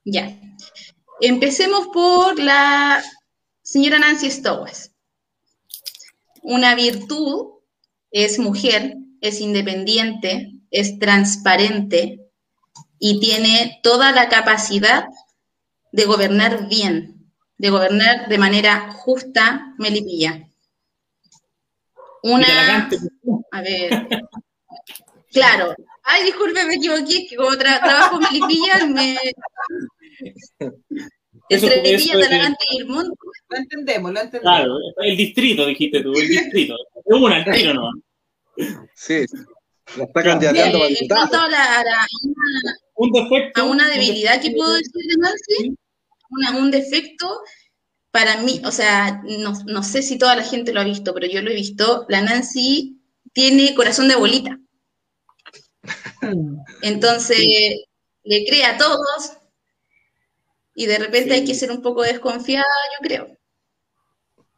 Ya. 0.05 0.37
Empecemos 1.21 1.87
por 1.87 2.39
la 2.39 3.03
señora 3.61 3.99
Nancy 3.99 4.29
Stowas. 4.29 4.91
Una 6.41 6.75
virtud 6.75 7.53
es 8.11 8.39
mujer, 8.39 8.95
es 9.21 9.39
independiente, 9.39 10.51
es 10.69 10.99
transparente, 10.99 12.23
y 13.05 13.19
tiene 13.19 13.81
toda 13.83 14.13
la 14.13 14.29
capacidad 14.29 15.07
de 15.91 16.05
gobernar 16.05 16.69
bien, 16.69 17.29
de 17.57 17.69
gobernar 17.69 18.29
de 18.29 18.37
manera 18.37 18.93
justa 18.93 19.73
Melipilla. 19.77 20.47
Una, 22.23 22.89
a 23.51 23.61
ver, 23.61 24.07
claro, 25.33 25.75
ay, 26.03 26.25
disculpe, 26.25 26.65
me 26.65 26.75
equivoqué, 26.75 27.27
que 27.27 27.35
como 27.35 27.57
trabajo 27.57 28.15
en 28.17 28.21
Melipilla, 28.21 28.85
me... 28.87 29.17
Entre 31.49 31.81
Melipilla, 31.81 32.19
Talagante 32.19 32.65
y 32.71 32.77
el 32.77 32.87
mundo. 32.87 33.13
Lo 33.49 33.57
entendemos, 33.57 34.13
lo 34.13 34.21
entendemos. 34.21 34.57
Claro, 34.57 34.77
el 34.97 35.17
distrito, 35.17 35.65
dijiste 35.65 36.01
tú, 36.01 36.13
el 36.13 36.27
distrito. 36.27 36.75
Es 37.05 37.15
una, 37.15 37.43
el 37.43 37.53
tiro 37.53 37.73
no. 37.73 37.91
Sí, 38.95 39.25
la 39.97 40.03
está 40.05 40.23
candidateando 40.23 40.79
para 40.79 40.89
En 40.89 41.07
cuanto 41.07 41.37
a, 41.37 41.49
la, 41.49 41.83
un 42.95 43.11
defecto, 43.11 43.61
a 43.61 43.65
una 43.65 43.89
debilidad 43.89 44.41
que 44.41 44.51
puedo 44.51 44.73
decir 44.73 44.91
de 44.93 45.17
Nancy, 45.17 45.75
un 46.57 46.71
defecto 46.71 47.41
para 48.11 48.37
mí, 48.41 48.61
o 48.63 48.71
sea, 48.71 49.21
no, 49.25 49.83
sé 49.83 50.01
si 50.03 50.17
toda 50.17 50.35
la 50.35 50.43
gente 50.43 50.71
lo 50.71 50.81
ha 50.81 50.85
visto, 50.85 51.13
pero 51.13 51.27
yo 51.27 51.41
lo 51.41 51.49
he 51.49 51.55
visto, 51.55 52.05
la 52.09 52.21
Nancy 52.21 53.01
tiene 53.33 53.73
corazón 53.73 54.07
de 54.07 54.15
bolita. 54.15 54.59
Entonces, 56.81 57.37
le 58.23 58.45
cree 58.45 58.65
a 58.65 58.77
todos 58.77 59.37
y 60.75 60.85
de 60.85 60.97
repente 60.97 61.33
hay 61.33 61.45
que 61.45 61.53
ser 61.53 61.71
un 61.71 61.81
poco 61.81 62.01
desconfiada, 62.01 62.65
yo 62.99 63.07
creo. 63.07 63.37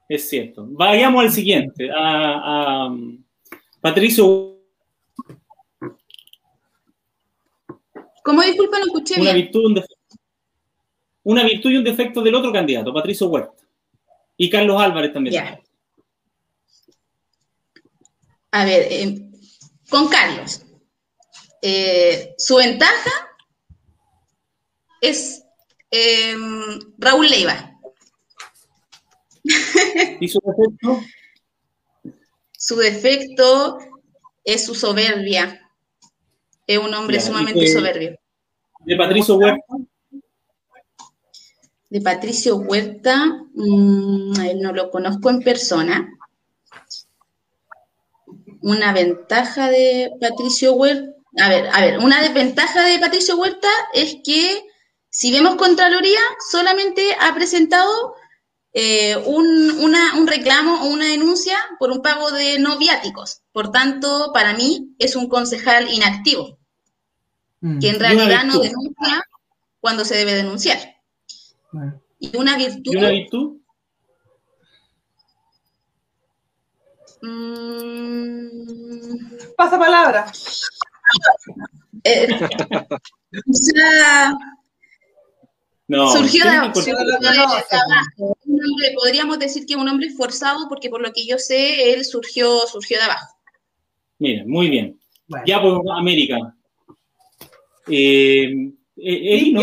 Es 0.08 0.30
cierto. 0.30 0.66
Vayamos 0.70 1.24
al 1.24 1.32
siguiente, 1.32 1.90
a, 1.92 2.88
a 2.88 2.98
Patricio 3.82 4.56
¿Cómo 8.24 8.42
disculpa 8.42 8.80
no 8.80 8.86
escuché 8.86 9.22
una 9.22 9.34
Virtud, 9.34 9.66
un 9.66 9.84
una 11.26 11.44
virtud 11.44 11.72
y 11.72 11.78
un 11.78 11.84
defecto 11.84 12.22
del 12.22 12.36
otro 12.36 12.52
candidato, 12.52 12.94
Patricio 12.94 13.28
Huerta. 13.28 13.64
Y 14.38 14.50
Carlos 14.50 14.80
Álvarez 14.80 15.12
también. 15.12 15.34
Ya. 15.34 15.60
A 18.52 18.66
ver, 18.66 18.88
eh, 18.90 19.30
con 19.90 20.08
Carlos. 20.08 20.66
Eh, 21.68 22.36
su 22.38 22.58
ventaja 22.58 23.10
es 25.02 25.44
em, 25.90 26.80
Raúl 27.00 27.28
Leiva. 27.28 27.80
¿Y 30.20 30.28
su 30.28 30.40
defecto? 30.46 31.02
Su 32.52 32.76
defecto 32.76 33.80
es 34.44 34.64
su 34.64 34.76
soberbia. 34.76 35.60
Es 36.68 36.78
un 36.78 36.94
hombre 36.94 37.20
sumamente 37.20 37.66
soberbio. 37.74 38.16
¿De 38.82 38.96
Patricio 38.96 39.36
Huerta? 39.36 39.74
De 41.90 42.02
Patricio 42.02 42.58
Huerta, 42.58 43.26
mm, 43.56 44.62
no 44.62 44.72
lo 44.72 44.92
conozco 44.92 45.32
en 45.32 45.42
persona. 45.42 46.16
Una 48.62 48.94
ventaja 48.94 49.72
de 49.72 50.12
Patricio 50.22 50.74
Huerta, 50.74 51.15
a 51.38 51.50
ver, 51.50 51.70
a 51.72 51.82
ver, 51.82 52.00
una 52.00 52.22
desventaja 52.22 52.84
de 52.84 53.00
Patricio 53.00 53.36
Huerta 53.38 53.70
es 53.94 54.18
que 54.24 54.66
si 55.10 55.32
vemos 55.32 55.56
Contraloría, 55.56 56.20
solamente 56.52 57.16
ha 57.20 57.34
presentado 57.34 58.16
eh, 58.74 59.16
un, 59.26 60.28
reclamo 60.28 60.84
o 60.84 60.88
una 60.88 61.06
denuncia 61.06 61.58
por 61.80 61.92
un 61.92 62.02
pago 62.02 62.32
de 62.32 62.60
no 62.60 62.78
viáticos. 62.78 63.42
Por 63.54 63.72
tanto, 63.72 64.32
para 64.34 64.54
mí 64.54 64.94
es 65.00 65.16
un 65.16 65.30
concejal 65.30 65.90
inactivo, 65.90 66.60
mm. 67.62 67.80
que 67.80 67.90
en 67.90 68.00
realidad 68.02 68.44
no 68.44 68.60
denuncia 68.60 69.24
cuando 69.80 70.04
se 70.04 70.16
debe 70.16 70.34
denunciar. 70.34 70.78
Y 72.20 72.36
una 72.36 72.58
virtud. 72.58 72.92
¿Y 72.94 72.98
una 72.98 73.10
virtud? 73.12 73.58
Mm. 77.22 78.16
Pasa 79.56 79.80
palabra. 79.80 80.30
Eh, 82.04 82.28
o 82.32 83.54
sea, 83.54 84.38
surgió 85.88 86.46
de, 86.46 86.52
abajo. 86.52 86.76
podríamos 88.96 89.40
decir 89.40 89.66
que 89.66 89.74
es 89.74 89.80
un 89.80 89.88
hombre 89.88 90.08
esforzado 90.08 90.68
porque 90.70 90.90
por 90.90 91.02
lo 91.02 91.12
que 91.14 91.26
yo 91.26 91.38
sé, 91.38 91.94
él 91.94 92.06
surgió, 92.06 92.60
surgió 92.68 92.98
de 92.98 93.06
abajo. 93.06 93.36
Mira, 94.20 94.44
muy 94.46 94.70
bien. 94.70 95.00
Ya 95.46 95.62
por 95.62 95.82
América. 95.98 96.38
Eh, 97.88 98.72
eh, 98.98 99.54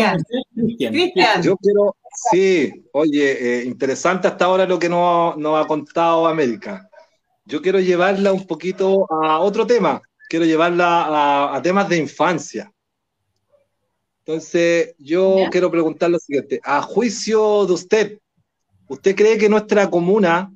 Yo 1.41 1.57
quiero, 1.57 1.95
sí, 2.31 2.71
oye, 2.93 3.61
eh, 3.61 3.65
interesante 3.65 4.27
hasta 4.27 4.45
ahora 4.45 4.65
lo 4.65 4.79
que 4.79 4.89
nos, 4.89 5.35
ha 5.37 5.67
contado 5.67 6.27
América. 6.27 6.89
Yo 7.45 7.61
quiero 7.61 7.79
llevarla 7.79 8.31
un 8.31 8.45
poquito 8.45 9.05
a 9.09 9.39
otro 9.39 9.67
tema, 9.67 10.01
quiero 10.33 10.47
llevarla 10.47 11.55
a 11.55 11.61
temas 11.61 11.87
de 11.87 11.97
infancia. 11.97 12.73
Entonces, 14.25 14.95
yo 14.97 15.45
quiero 15.51 15.69
preguntar 15.69 16.09
lo 16.09 16.17
siguiente. 16.17 16.59
A 16.63 16.81
juicio 16.81 17.67
de 17.67 17.73
usted, 17.73 18.19
¿usted 18.87 19.15
cree 19.15 19.37
que 19.37 19.47
nuestra 19.47 19.91
comuna 19.91 20.51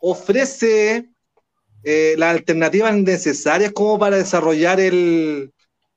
ofrece 0.00 1.10
eh, 1.84 2.14
las 2.16 2.34
alternativas 2.34 2.94
necesarias 2.94 3.72
como 3.72 3.98
para 3.98 4.16
desarrollar 4.16 4.80
el, 4.80 5.52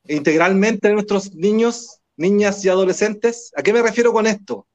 integralmente 0.10 0.90
a 0.90 0.92
nuestros 0.92 1.34
niños, 1.34 2.02
niñas 2.18 2.66
y 2.66 2.68
adolescentes? 2.68 3.54
¿A 3.56 3.64
qué 3.64 3.72
me 3.72 3.82
refiero 3.82 4.12
con 4.12 4.28
esto? 4.28 4.68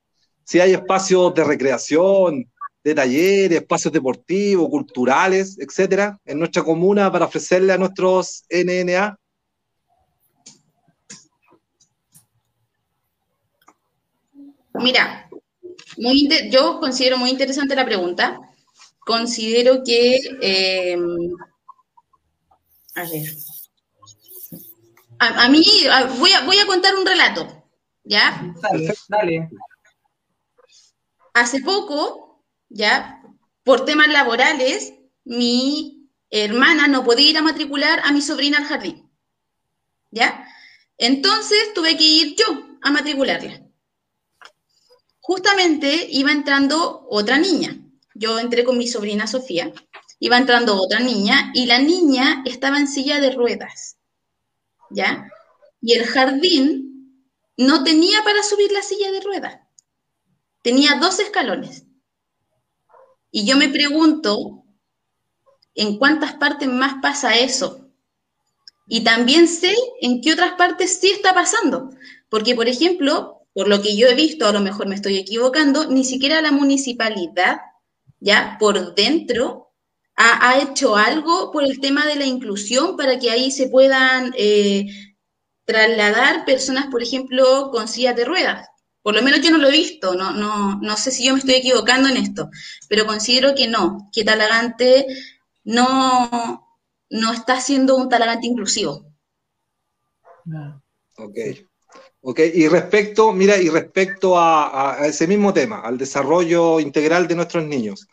Si 0.45 0.61
hay 0.61 0.73
espacios 0.73 1.35
de 1.35 1.45
recreación, 1.45 2.51
de 2.83 2.95
talleres, 2.95 3.61
espacios 3.61 3.93
deportivos, 3.93 4.69
culturales, 4.69 5.59
etcétera, 5.59 6.19
en 6.25 6.39
nuestra 6.39 6.63
comuna 6.63 7.11
para 7.13 7.27
ofrecerle 7.27 7.73
a 7.73 7.79
nuestros 7.79 8.45
NNA? 8.49 9.19
Mira, 14.75 15.29
muy 15.99 16.29
yo 16.51 16.81
considero 16.81 17.19
muy 17.19 17.31
interesante 17.31 17.75
la 17.75 17.85
pregunta. 17.85 18.41
Considero 19.01 19.83
que, 19.85 20.19
eh, 20.41 20.97
a 22.95 23.03
ver, 23.03 23.29
a, 25.19 25.49
mí 25.49 25.65
voy, 26.19 26.33
a, 26.33 26.45
voy 26.45 26.59
a 26.59 26.67
contar 26.67 26.95
un 26.95 27.05
relato, 27.05 27.47
¿ya? 28.05 28.55
Dale, 28.63 28.95
dale. 29.09 29.51
Hace 31.35 31.61
poco, 31.61 32.30
¿ya? 32.71 33.23
Por 33.63 33.85
temas 33.85 34.09
laborales, 34.09 34.95
mi 35.25 36.09
hermana 36.31 36.89
no 36.89 37.05
podía 37.05 37.31
ir 37.31 37.37
a 37.39 37.43
matricular 37.43 38.01
a 38.05 38.13
mi 38.13 38.23
sobrina 38.23 38.59
al 38.59 38.65
jardín, 38.65 39.11
¿ya? 40.11 40.47
Entonces 40.97 41.75
tuve 41.75 41.97
que 41.99 42.05
ir 42.05 42.37
yo 42.37 42.79
a 42.83 42.91
matricularla 42.91 43.71
justamente 45.31 46.09
iba 46.11 46.33
entrando 46.33 47.07
otra 47.09 47.39
niña. 47.39 47.79
Yo 48.17 48.41
entré 48.41 48.65
con 48.65 48.77
mi 48.77 48.89
sobrina 48.89 49.29
Sofía, 49.29 49.73
iba 50.19 50.37
entrando 50.37 50.75
otra 50.75 50.99
niña 50.99 51.53
y 51.55 51.67
la 51.67 51.79
niña 51.79 52.43
estaba 52.45 52.79
en 52.79 52.89
silla 52.89 53.21
de 53.21 53.31
ruedas, 53.31 53.97
¿ya? 54.91 55.31
Y 55.81 55.93
el 55.93 56.05
jardín 56.05 57.25
no 57.57 57.85
tenía 57.85 58.25
para 58.25 58.43
subir 58.43 58.73
la 58.73 58.83
silla 58.83 59.13
de 59.13 59.21
ruedas, 59.21 59.61
tenía 60.63 60.97
dos 60.97 61.21
escalones. 61.21 61.85
Y 63.31 63.47
yo 63.47 63.57
me 63.57 63.69
pregunto, 63.69 64.65
¿en 65.75 65.99
cuántas 65.99 66.35
partes 66.35 66.69
más 66.69 66.95
pasa 67.01 67.37
eso? 67.37 67.89
Y 68.87 69.05
también 69.05 69.47
sé 69.47 69.75
en 70.01 70.21
qué 70.21 70.33
otras 70.33 70.55
partes 70.55 70.99
sí 71.01 71.11
está 71.11 71.33
pasando. 71.33 71.91
Porque, 72.29 72.55
por 72.55 72.69
ejemplo, 72.69 73.43
por 73.53 73.69
lo 73.69 73.81
que 73.83 73.97
yo 73.97 74.09
he 74.09 74.15
visto, 74.15 74.47
a 74.47 74.53
lo 74.53 74.61
mejor 74.61 74.89
me 74.89 74.95
estoy 74.95 75.17
equivocando, 75.17 75.87
ni 75.87 76.05
siquiera 76.05 76.41
la 76.41 76.53
municipalidad, 76.53 77.61
ya 78.19 78.57
por 78.59 78.95
dentro, 78.95 79.73
ha, 80.17 80.59
hecho 80.61 80.97
algo 80.97 81.51
por 81.51 81.65
el 81.65 81.81
tema 81.81 82.07
de 82.07 82.17
la 82.17 82.27
inclusión 82.27 82.97
para 82.97 83.19
que 83.19 83.31
ahí 83.31 83.51
se 83.51 83.69
puedan 83.69 84.35
eh, 84.37 84.87
trasladar 85.65 86.45
personas, 86.45 86.89
por 86.89 87.03
ejemplo, 87.03 87.71
con 87.71 87.89
sillas 87.89 88.17
de 88.17 88.27
ruedas. 88.27 88.70
Por 89.03 89.15
lo 89.15 89.23
menos 89.23 89.41
yo 89.41 89.51
no 89.51 89.59
lo 89.59 89.69
he 89.69 89.73
visto, 89.73 90.15
no, 90.15 90.33
no, 90.33 90.79
no 90.81 90.97
sé 90.97 91.11
si 91.11 91.25
yo 91.25 91.33
me 91.33 91.39
estoy 91.39 91.55
equivocando 91.55 92.09
en 92.09 92.19
esto, 92.19 92.51
pero 92.89 93.07
considero 93.07 93.55
que 93.55 93.67
no, 93.67 94.11
que 94.13 94.25
Talagante 94.25 95.07
no, 95.65 96.79
no 97.09 97.33
está 97.33 97.61
siendo 97.61 97.97
un 97.97 98.09
Talagante 98.09 98.47
inclusivo. 98.47 99.07
Ok. 101.17 101.39
Ok, 102.23 102.41
y 102.53 102.69
respecto, 102.69 103.33
mira, 103.33 103.57
y 103.57 103.71
respecto 103.71 104.39
a, 104.39 104.99
ese 105.07 105.27
mismo 105.27 105.55
tema, 105.55 105.81
al 105.81 105.97
desarrollo 105.97 106.79
integral 106.79 107.27
de 107.27 107.35
nuestros 107.35 107.65
niños, 107.65 108.09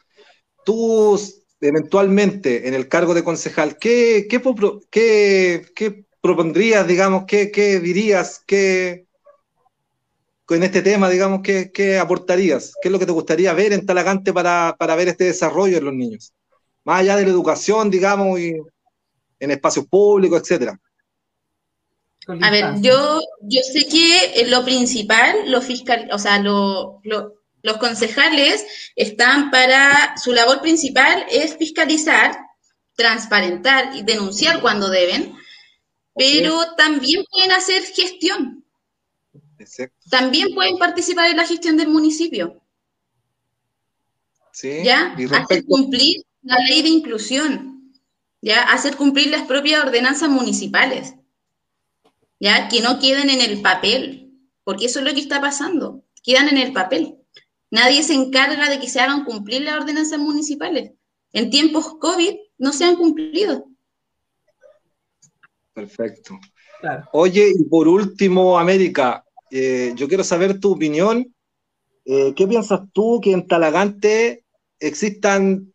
tú 0.63 1.19
eventualmente 1.59 2.69
en 2.69 2.73
el 2.73 2.87
cargo 2.87 3.13
de 3.13 3.23
concejal, 3.23 3.77
¿qué, 3.77 4.27
qué, 4.29 6.05
propondrías, 6.21 6.87
digamos, 6.87 7.25
qué, 7.27 7.79
dirías, 7.81 8.41
qué, 8.47 9.06
en 10.49 10.63
este 10.63 10.81
tema, 10.81 11.09
digamos, 11.09 11.41
qué, 11.43 11.99
aportarías? 11.99 12.73
¿Qué 12.81 12.87
es 12.87 12.91
lo 12.91 12.99
que 12.99 13.05
te 13.05 13.11
gustaría 13.11 13.53
ver 13.53 13.73
en 13.73 13.85
Talagante 13.85 14.31
para, 14.33 14.75
para 14.79 14.95
ver 14.95 15.09
este 15.09 15.25
desarrollo 15.25 15.77
en 15.77 15.85
los 15.85 15.93
niños? 15.93 16.33
Más 16.83 17.01
allá 17.01 17.17
de 17.17 17.23
la 17.23 17.31
educación, 17.31 17.89
digamos, 17.89 18.39
y 18.39 18.53
en 19.39 19.51
espacios 19.51 19.85
públicos, 19.87 20.41
etcétera. 20.41 20.79
A 22.41 22.51
ver, 22.51 22.81
yo, 22.81 23.21
yo 23.41 23.61
sé 23.61 23.87
que 23.87 24.45
lo 24.47 24.65
principal, 24.65 25.49
los 25.49 25.63
fiscal, 25.63 26.09
o 26.11 26.19
sea, 26.19 26.39
los 26.39 27.77
concejales 27.79 28.65
están 28.95 29.49
para, 29.49 30.15
su 30.17 30.33
labor 30.33 30.61
principal 30.61 31.25
es 31.31 31.55
fiscalizar, 31.55 32.37
transparentar 32.95 33.95
y 33.95 34.03
denunciar 34.03 34.59
cuando 34.59 34.89
deben, 34.89 35.35
pero 36.15 36.75
también 36.75 37.23
pueden 37.31 37.51
hacer 37.53 37.83
gestión. 37.83 38.65
También 40.09 40.53
pueden 40.53 40.77
participar 40.77 41.29
en 41.29 41.37
la 41.37 41.45
gestión 41.45 41.77
del 41.77 41.89
municipio. 41.89 42.61
Sí, 44.51 44.81
¿Ya? 44.83 45.15
Hacer 45.33 45.65
cumplir 45.65 46.23
la 46.41 46.57
ley 46.67 46.81
de 46.81 46.89
inclusión. 46.89 47.93
¿Ya? 48.41 48.63
Hacer 48.63 48.95
cumplir 48.95 49.27
las 49.27 49.43
propias 49.43 49.83
ordenanzas 49.83 50.29
municipales. 50.29 51.15
¿ya? 52.39 52.67
Que 52.67 52.81
no 52.81 52.99
queden 52.99 53.29
en 53.29 53.41
el 53.41 53.61
papel, 53.61 54.31
porque 54.63 54.85
eso 54.85 54.99
es 54.99 55.05
lo 55.05 55.13
que 55.13 55.21
está 55.21 55.41
pasando, 55.41 56.03
quedan 56.23 56.49
en 56.49 56.57
el 56.57 56.73
papel. 56.73 57.17
Nadie 57.69 58.03
se 58.03 58.13
encarga 58.13 58.69
de 58.69 58.79
que 58.79 58.87
se 58.87 58.99
hagan 58.99 59.25
cumplir 59.25 59.61
las 59.61 59.75
ordenanzas 59.75 60.19
municipales. 60.19 60.91
En 61.33 61.49
tiempos 61.49 61.97
COVID 61.99 62.35
no 62.57 62.71
se 62.71 62.85
han 62.85 62.95
cumplido. 62.95 63.65
Perfecto. 65.73 66.39
Oye, 67.11 67.51
y 67.55 67.63
por 67.65 67.87
último, 67.87 68.57
América, 68.57 69.23
eh, 69.51 69.93
yo 69.95 70.07
quiero 70.07 70.23
saber 70.23 70.59
tu 70.59 70.73
opinión. 70.73 71.33
Eh, 72.05 72.33
¿Qué 72.35 72.47
piensas 72.47 72.81
tú 72.93 73.19
que 73.21 73.31
en 73.31 73.47
Talagante 73.47 74.43
existan 74.79 75.71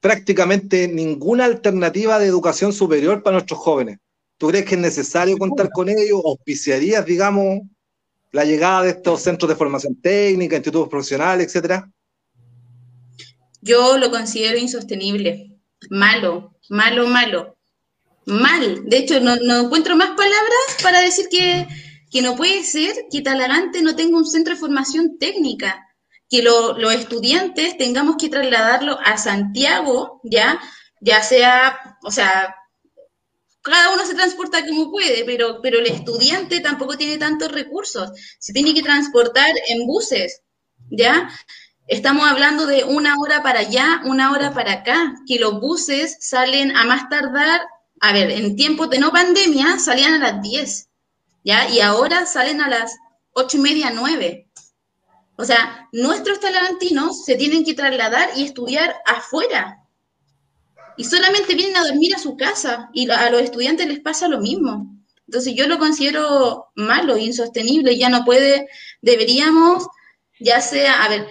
prácticamente 0.00 0.88
ninguna 0.88 1.44
alternativa 1.44 2.18
de 2.18 2.26
educación 2.26 2.72
superior 2.72 3.22
para 3.22 3.34
nuestros 3.34 3.58
jóvenes? 3.58 3.98
¿Tú 4.38 4.48
crees 4.48 4.64
que 4.64 4.76
es 4.76 4.80
necesario 4.80 5.36
contar 5.36 5.70
con 5.70 5.88
ellos? 5.88 6.22
¿Auspiciarías, 6.24 7.04
digamos, 7.04 7.60
la 8.30 8.44
llegada 8.44 8.82
de 8.82 8.90
estos 8.90 9.22
centros 9.22 9.48
de 9.48 9.56
formación 9.56 10.00
técnica, 10.00 10.56
institutos 10.56 10.88
profesionales, 10.88 11.46
etcétera? 11.46 11.90
Yo 13.60 13.98
lo 13.98 14.10
considero 14.10 14.56
insostenible, 14.56 15.58
malo, 15.90 16.54
malo, 16.68 17.06
malo, 17.08 17.56
mal. 18.26 18.84
De 18.84 18.98
hecho, 18.98 19.20
no, 19.20 19.34
encuentro 19.34 19.96
más 19.96 20.10
palabras 20.10 20.76
para 20.82 21.00
decir 21.00 21.26
que, 21.30 21.66
no 22.22 22.36
puede 22.36 22.64
ser 22.64 22.94
que 23.10 23.22
Talagante 23.22 23.82
no 23.82 23.94
tenga 23.96 24.16
un 24.16 24.26
centro 24.26 24.54
de 24.54 24.60
formación 24.60 25.18
técnica, 25.18 25.86
que 26.28 26.42
los 26.42 26.94
estudiantes 26.94 27.76
tengamos 27.78 28.16
que 28.16 28.28
trasladarlo 28.28 28.98
a 29.02 29.16
Santiago, 29.16 30.20
ya, 30.24 30.60
ya 31.00 31.22
sea, 31.22 31.98
o 32.02 32.10
sea, 32.10 32.54
cada 33.62 33.94
uno 33.94 34.04
se 34.04 34.14
transporta 34.14 34.66
como 34.66 34.90
puede, 34.90 35.24
pero, 35.24 35.60
pero 35.62 35.78
el 35.78 35.86
estudiante 35.86 36.60
tampoco 36.60 36.96
tiene 36.96 37.18
tantos 37.18 37.52
recursos. 37.52 38.10
Se 38.38 38.52
tiene 38.52 38.74
que 38.74 38.82
transportar 38.82 39.50
en 39.68 39.86
buses, 39.86 40.42
¿ya? 40.90 41.30
Estamos 41.86 42.28
hablando 42.28 42.66
de 42.66 42.84
una 42.84 43.18
hora 43.18 43.42
para 43.42 43.60
allá, 43.60 44.02
una 44.04 44.32
hora 44.32 44.52
para 44.52 44.72
acá, 44.72 45.14
que 45.26 45.38
los 45.38 45.60
buses 45.60 46.16
salen 46.20 46.76
a 46.76 46.84
más 46.84 47.08
tardar, 47.08 47.62
a 48.00 48.12
ver, 48.12 48.30
en 48.30 48.56
tiempos 48.56 48.90
de 48.90 48.98
no 48.98 49.10
pandemia 49.10 49.78
salían 49.78 50.14
a 50.14 50.32
las 50.32 50.42
10, 50.42 50.87
¿ya? 51.44 51.68
Y 51.68 51.80
ahora 51.80 52.26
salen 52.26 52.60
a 52.60 52.68
las 52.68 52.96
ocho 53.32 53.56
y 53.56 53.60
media, 53.60 53.90
nueve. 53.94 54.48
O 55.36 55.44
sea, 55.44 55.88
nuestros 55.92 56.40
talagantinos 56.40 57.24
se 57.24 57.36
tienen 57.36 57.64
que 57.64 57.74
trasladar 57.74 58.30
y 58.36 58.44
estudiar 58.44 58.96
afuera, 59.06 59.78
y 60.98 61.04
solamente 61.04 61.54
vienen 61.54 61.76
a 61.76 61.84
dormir 61.84 62.14
a 62.14 62.18
su 62.18 62.36
casa 62.36 62.90
y 62.92 63.08
a 63.08 63.30
los 63.30 63.40
estudiantes 63.40 63.86
les 63.86 64.00
pasa 64.00 64.26
lo 64.26 64.40
mismo. 64.40 64.92
Entonces 65.28 65.54
yo 65.54 65.68
lo 65.68 65.78
considero 65.78 66.66
malo, 66.74 67.16
insostenible, 67.16 67.96
ya 67.96 68.08
no 68.08 68.24
puede, 68.24 68.68
deberíamos, 69.00 69.86
ya 70.40 70.60
sea, 70.60 71.04
a 71.04 71.08
ver, 71.08 71.28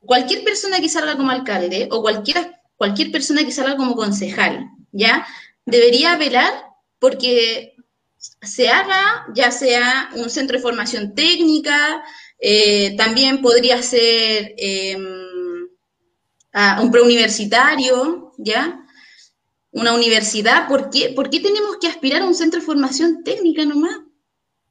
cualquier 0.00 0.44
persona 0.44 0.80
que 0.80 0.88
salga 0.88 1.16
como 1.16 1.30
alcalde 1.30 1.88
o 1.92 2.00
cualquier, 2.00 2.54
cualquier 2.76 3.12
persona 3.12 3.44
que 3.44 3.52
salga 3.52 3.76
como 3.76 3.94
concejal, 3.94 4.70
¿ya? 4.92 5.26
Debería 5.66 6.16
velar 6.16 6.54
porque 6.98 7.74
se 8.42 8.68
haga, 8.68 9.26
ya 9.34 9.50
sea 9.50 10.10
un 10.14 10.30
centro 10.30 10.56
de 10.56 10.62
formación 10.62 11.14
técnica, 11.14 12.04
eh, 12.38 12.96
también 12.96 13.42
podría 13.42 13.82
ser 13.82 14.54
em, 14.56 15.68
un 16.80 16.90
preuniversitario, 16.90 18.32
¿ya? 18.38 18.84
Una 19.70 19.94
universidad, 19.94 20.66
¿por 20.66 20.90
qué? 20.90 21.12
¿por 21.14 21.30
qué 21.30 21.40
tenemos 21.40 21.76
que 21.80 21.88
aspirar 21.88 22.22
a 22.22 22.26
un 22.26 22.34
centro 22.34 22.60
de 22.60 22.66
formación 22.66 23.22
técnica 23.22 23.64
nomás? 23.64 23.96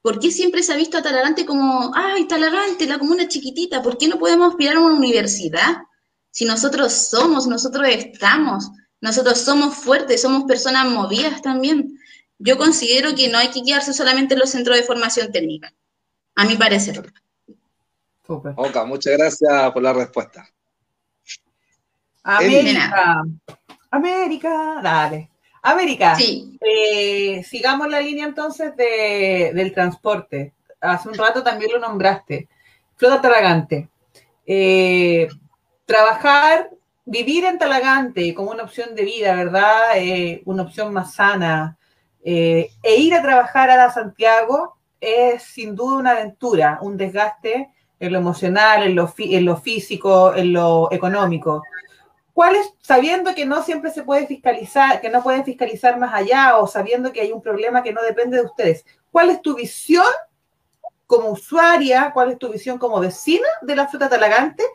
¿Por 0.01 0.19
qué 0.19 0.31
siempre 0.31 0.63
se 0.63 0.73
ha 0.73 0.77
visto 0.77 0.97
a 0.97 1.01
Talagante 1.01 1.45
como, 1.45 1.91
ay, 1.93 2.27
Talagante, 2.27 2.87
la 2.87 2.97
comuna 2.99 3.27
chiquitita? 3.27 3.81
¿Por 3.81 3.97
qué 3.97 4.07
no 4.07 4.17
podemos 4.17 4.49
aspirar 4.49 4.77
a 4.77 4.79
una 4.79 4.95
universidad? 4.95 5.77
Si 6.31 6.45
nosotros 6.45 6.93
somos, 6.93 7.47
nosotros 7.47 7.87
estamos, 7.89 8.69
nosotros 9.01 9.39
somos 9.39 9.75
fuertes, 9.75 10.21
somos 10.21 10.45
personas 10.45 10.87
movidas 10.87 11.41
también. 11.41 11.96
Yo 12.39 12.57
considero 12.57 13.15
que 13.15 13.29
no 13.29 13.37
hay 13.37 13.49
que 13.49 13.63
quedarse 13.63 13.93
solamente 13.93 14.33
en 14.35 14.39
los 14.39 14.49
centros 14.51 14.77
de 14.77 14.83
formación 14.83 15.31
técnica, 15.31 15.73
a 16.35 16.45
mi 16.45 16.55
parecer. 16.55 17.11
Oka, 18.27 18.83
muchas 18.85 19.17
gracias 19.17 19.71
por 19.71 19.81
la 19.81 19.93
respuesta. 19.93 20.47
América. 22.23 23.23
América, 23.89 24.79
dale. 24.83 25.29
América, 25.63 26.15
Sí, 26.15 26.57
eh, 26.61 27.43
sigamos 27.43 27.89
la 27.89 27.99
línea 27.99 28.25
entonces 28.25 28.75
de- 28.75 29.51
del 29.53 29.73
transporte. 29.73 30.53
Hace 30.79 31.09
un 31.09 31.15
rato 31.15 31.43
también 31.43 31.71
lo 31.71 31.79
nombraste. 31.79 32.47
Flota 32.95 33.21
Talagante. 33.21 33.89
Eh, 34.45 35.27
trabajar, 35.85 36.69
vivir 37.05 37.45
en 37.45 37.57
Talagante 37.57 38.33
como 38.33 38.51
una 38.51 38.63
opción 38.63 38.93
de 38.95 39.03
vida, 39.03 39.35
¿verdad? 39.35 39.97
Eh, 39.97 40.41
una 40.45 40.63
opción 40.63 40.93
más 40.93 41.13
sana. 41.15 41.77
Eh, 42.29 42.71
e 42.83 42.95
ir 42.97 43.15
a 43.15 43.21
trabajar 43.21 43.69
a 43.69 43.89
Santiago 43.89 44.75
es 44.99 45.43
sin 45.43 45.77
duda 45.77 45.95
una 45.95 46.11
aventura, 46.11 46.77
un 46.81 46.97
desgaste 46.97 47.69
en 48.01 48.11
lo 48.11 48.19
emocional, 48.19 48.83
en 48.83 48.95
lo, 48.95 49.13
en 49.17 49.45
lo 49.45 49.55
físico, 49.55 50.35
en 50.35 50.51
lo 50.51 50.91
económico. 50.91 51.63
¿Cuáles, 52.33 52.73
sabiendo 52.81 53.33
que 53.33 53.45
no 53.45 53.63
siempre 53.63 53.91
se 53.91 54.03
puede 54.03 54.27
fiscalizar, 54.27 54.99
que 54.99 55.09
no 55.09 55.23
pueden 55.23 55.45
fiscalizar 55.45 55.97
más 55.97 56.13
allá 56.13 56.57
o 56.57 56.67
sabiendo 56.67 57.13
que 57.13 57.21
hay 57.21 57.31
un 57.31 57.41
problema 57.41 57.81
que 57.81 57.93
no 57.93 58.03
depende 58.03 58.35
de 58.35 58.43
ustedes, 58.43 58.85
cuál 59.09 59.29
es 59.29 59.41
tu 59.41 59.55
visión 59.55 60.03
como 61.05 61.29
usuaria, 61.29 62.11
cuál 62.13 62.31
es 62.31 62.37
tu 62.37 62.49
visión 62.49 62.77
como 62.77 62.99
vecina 62.99 63.47
de 63.61 63.73
la 63.73 63.87
flota 63.87 64.09
talagante 64.09 64.65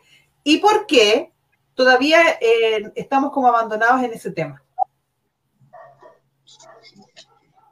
y 0.43 0.57
por 0.57 0.87
qué 0.87 1.31
todavía 1.75 2.19
eh, 2.41 2.91
estamos 2.95 3.31
como 3.31 3.47
abandonados 3.47 4.01
en 4.01 4.11
ese 4.11 4.31
tema? 4.31 4.62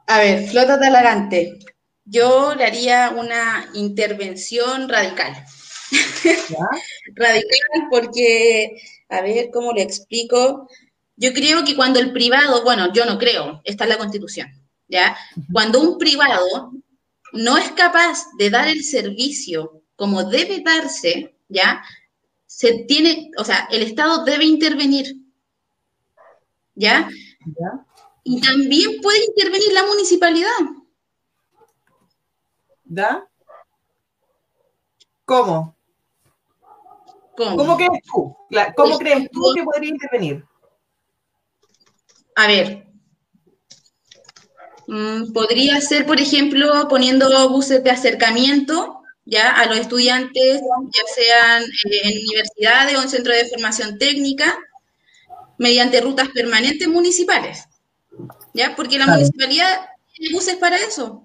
A 0.06 0.18
ver, 0.18 0.48
flota 0.48 0.78
talagante. 0.78 1.58
Yo 2.04 2.54
le 2.54 2.64
haría 2.64 3.10
una 3.10 3.70
intervención 3.74 4.88
radical. 4.88 5.32
¿ya? 6.48 6.66
Radical 7.14 7.88
porque, 7.90 8.76
a 9.08 9.20
ver, 9.22 9.50
¿cómo 9.52 9.72
le 9.72 9.82
explico? 9.82 10.68
Yo 11.16 11.32
creo 11.32 11.64
que 11.64 11.76
cuando 11.76 12.00
el 12.00 12.12
privado, 12.12 12.64
bueno, 12.64 12.92
yo 12.92 13.04
no 13.04 13.18
creo, 13.18 13.60
esta 13.64 13.84
es 13.84 13.90
la 13.90 13.98
constitución, 13.98 14.48
¿ya? 14.88 15.16
Cuando 15.52 15.80
un 15.80 15.98
privado 15.98 16.72
no 17.32 17.58
es 17.58 17.70
capaz 17.72 18.26
de 18.38 18.50
dar 18.50 18.68
el 18.68 18.82
servicio 18.82 19.82
como 19.94 20.24
debe 20.24 20.62
darse, 20.64 21.36
¿ya? 21.48 21.82
Se 22.46 22.84
tiene, 22.88 23.30
o 23.36 23.44
sea, 23.44 23.68
el 23.70 23.82
Estado 23.82 24.24
debe 24.24 24.44
intervenir, 24.44 25.14
¿ya? 26.74 27.08
¿Ya? 27.46 27.86
Y 28.24 28.40
también 28.40 29.00
puede 29.00 29.24
intervenir 29.26 29.72
la 29.72 29.84
municipalidad. 29.84 30.58
¿Ya? 32.84 33.26
¿Cómo? 35.24 35.76
¿Cómo? 37.36 37.56
¿Cómo 37.56 37.76
crees 37.76 38.02
tú? 38.12 38.36
La- 38.50 38.72
¿Cómo 38.74 38.98
crees 38.98 39.30
tú 39.30 39.52
que 39.54 39.64
podría 39.64 39.90
intervenir? 39.90 40.44
A 42.36 42.46
ver, 42.46 42.86
mm, 44.86 45.32
podría 45.32 45.80
ser, 45.80 46.06
por 46.06 46.20
ejemplo, 46.20 46.86
poniendo 46.88 47.48
buses 47.48 47.82
de 47.84 47.90
acercamiento 47.90 48.98
ya 49.24 49.50
a 49.50 49.66
los 49.66 49.78
estudiantes, 49.78 50.60
ya 50.92 51.02
sean 51.14 51.62
eh, 51.62 52.00
en 52.04 52.18
universidades 52.26 52.98
o 52.98 53.02
en 53.02 53.08
centros 53.08 53.36
de 53.36 53.48
formación 53.48 53.98
técnica, 53.98 54.58
mediante 55.58 56.00
rutas 56.00 56.28
permanentes 56.30 56.88
municipales, 56.88 57.64
ya, 58.54 58.74
porque 58.76 58.98
la 58.98 59.06
municipalidad 59.06 59.88
tiene 60.14 60.34
buses 60.34 60.56
para 60.56 60.76
eso. 60.76 61.24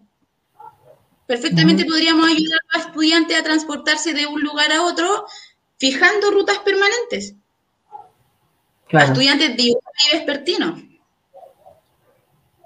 Perfectamente 1.25 1.85
podríamos 1.85 2.29
ayudar 2.29 2.59
a 2.69 2.77
los 2.77 2.87
estudiantes 2.87 3.37
a 3.37 3.43
transportarse 3.43 4.13
de 4.13 4.27
un 4.27 4.41
lugar 4.41 4.71
a 4.71 4.83
otro, 4.83 5.25
fijando 5.77 6.31
rutas 6.31 6.59
permanentes 6.59 7.35
a 8.93 9.03
estudiantes 9.03 9.57
diurnos 9.57 9.93
y 10.05 10.15
vespertinos. 10.15 10.79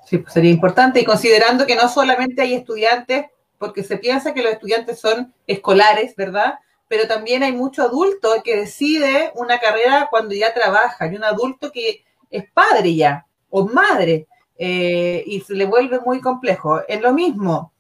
Sí, 0.06 0.18
pues 0.18 0.34
sería 0.34 0.52
importante 0.52 1.00
y 1.00 1.06
considerando 1.06 1.66
que 1.66 1.76
no 1.76 1.88
solamente 1.88 2.42
hay 2.42 2.54
estudiantes, 2.54 3.26
porque 3.58 3.84
se 3.84 3.98
piensa 3.98 4.34
que 4.34 4.44
los 4.44 4.52
estudiantes 4.52 5.00
son 5.00 5.34
escolares, 5.48 6.16
¿verdad? 6.16 6.56
Pero 6.88 7.08
también 7.08 7.44
hay 7.44 7.54
mucho 7.54 7.84
adulto 7.84 8.42
que 8.44 8.58
decide 8.58 9.32
una 9.36 9.60
carrera 9.60 10.08
cuando 10.10 10.36
ya 10.36 10.54
trabaja, 10.54 11.08
y 11.08 11.16
un 11.16 11.24
adulto 11.24 11.72
que 11.72 12.04
es 12.30 12.44
padre 12.52 12.96
ya, 12.96 13.26
o 13.50 13.66
madre, 13.68 14.28
eh, 14.64 15.24
y 15.26 15.42
se 15.42 15.56
le 15.56 15.66
vuelve 15.66 16.00
muy 16.02 16.22
complejo. 16.22 16.82
Es 16.88 17.02
lo 17.02 17.14
mismo. 17.14 17.74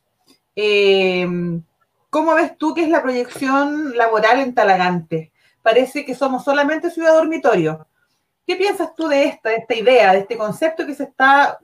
eh, 0.56 1.28
¿Cómo 2.10 2.34
ves 2.34 2.58
tú 2.58 2.74
que 2.74 2.84
es 2.84 2.90
la 2.90 3.04
proyección 3.04 3.96
laboral 3.96 4.40
en 4.40 4.56
Talagante? 4.56 5.32
Parece 5.62 6.04
que 6.04 6.16
somos 6.16 6.44
solamente 6.44 6.90
ciudad 6.90 7.14
dormitorio. 7.14 7.88
¿Qué 8.48 8.56
piensas 8.56 8.96
tú 8.96 9.08
de 9.08 9.26
esta, 9.26 9.50
de 9.50 9.58
esta 9.58 9.76
idea, 9.76 10.12
de 10.12 10.20
este 10.20 10.38
concepto 10.38 10.88
que 10.88 10.96
se 10.96 11.04
está 11.04 11.60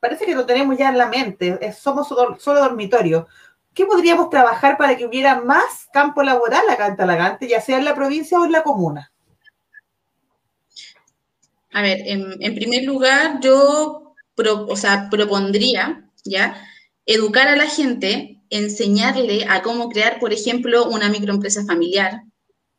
parece 0.00 0.24
que 0.24 0.34
lo 0.34 0.46
tenemos 0.46 0.78
ya 0.78 0.88
en 0.88 0.96
la 0.96 1.08
mente, 1.08 1.72
somos 1.74 2.08
solo, 2.08 2.38
solo 2.40 2.60
dormitorio. 2.60 3.28
¿Qué 3.74 3.84
podríamos 3.84 4.30
trabajar 4.30 4.78
para 4.78 4.96
que 4.96 5.04
hubiera 5.04 5.42
más 5.42 5.88
campo 5.92 6.22
laboral 6.22 6.62
acá 6.70 6.86
en 6.86 6.96
Talagante, 6.96 7.46
ya 7.46 7.60
sea 7.60 7.76
en 7.76 7.84
la 7.84 7.94
provincia 7.94 8.40
o 8.40 8.46
en 8.46 8.52
la 8.52 8.62
comuna? 8.62 9.12
A 11.72 11.82
ver, 11.82 11.98
en 12.06 12.54
primer 12.54 12.84
lugar, 12.84 13.40
yo 13.40 14.03
pro- 14.34 14.66
o 14.68 14.76
sea, 14.76 15.08
propondría, 15.10 16.08
¿ya? 16.24 16.56
Educar 17.06 17.48
a 17.48 17.56
la 17.56 17.66
gente, 17.66 18.40
enseñarle 18.50 19.46
a 19.48 19.62
cómo 19.62 19.88
crear, 19.88 20.18
por 20.20 20.32
ejemplo, 20.32 20.86
una 20.86 21.08
microempresa 21.08 21.64
familiar, 21.64 22.22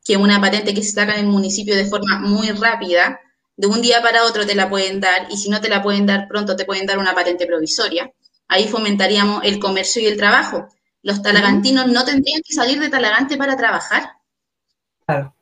que 0.03 0.13
es 0.13 0.19
una 0.19 0.39
patente 0.41 0.73
que 0.73 0.83
se 0.83 0.91
saca 0.91 1.13
en 1.15 1.25
el 1.25 1.31
municipio 1.31 1.75
de 1.75 1.85
forma 1.85 2.19
muy 2.19 2.49
rápida, 2.51 3.19
de 3.57 3.67
un 3.67 3.81
día 3.81 4.01
para 4.01 4.23
otro 4.25 4.45
te 4.45 4.55
la 4.55 4.69
pueden 4.69 4.99
dar, 4.99 5.27
y 5.31 5.37
si 5.37 5.49
no 5.49 5.61
te 5.61 5.69
la 5.69 5.81
pueden 5.81 6.05
dar 6.05 6.27
pronto, 6.27 6.55
te 6.55 6.65
pueden 6.65 6.85
dar 6.85 6.97
una 6.99 7.13
patente 7.15 7.45
provisoria. 7.47 8.11
Ahí 8.47 8.67
fomentaríamos 8.67 9.43
el 9.43 9.59
comercio 9.59 10.01
y 10.01 10.07
el 10.07 10.17
trabajo. 10.17 10.67
Los 11.01 11.21
talagantinos 11.21 11.87
no 11.87 12.03
tendrían 12.05 12.41
que 12.45 12.53
salir 12.53 12.79
de 12.79 12.89
Talagante 12.89 13.37
para 13.37 13.55
trabajar. 13.57 14.09
Claro. 15.05 15.33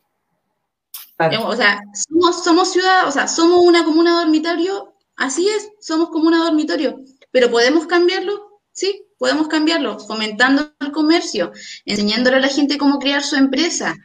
Claro. 1.18 1.48
O 1.48 1.56
sea, 1.56 1.80
somos, 1.94 2.44
somos 2.44 2.72
ciudad, 2.72 3.08
o 3.08 3.12
sea, 3.12 3.28
somos 3.28 3.60
una 3.60 3.84
comuna 3.84 4.12
dormitorio, 4.20 4.93
así 5.16 5.48
es, 5.48 5.70
somos 5.80 6.10
comuna 6.10 6.44
dormitorio, 6.44 7.00
pero 7.32 7.50
¿podemos 7.50 7.86
cambiarlo? 7.88 8.62
Sí, 8.72 9.06
podemos 9.18 9.48
cambiarlo, 9.48 10.00
fomentando 10.00 10.72
el 10.80 10.92
comercio, 10.92 11.52
enseñándole 11.86 12.38
a 12.38 12.42
la 12.42 12.48
gente 12.48 12.78
cómo 12.78 13.00
crear 13.00 13.24
su 13.24 13.36
empresa. 13.36 13.96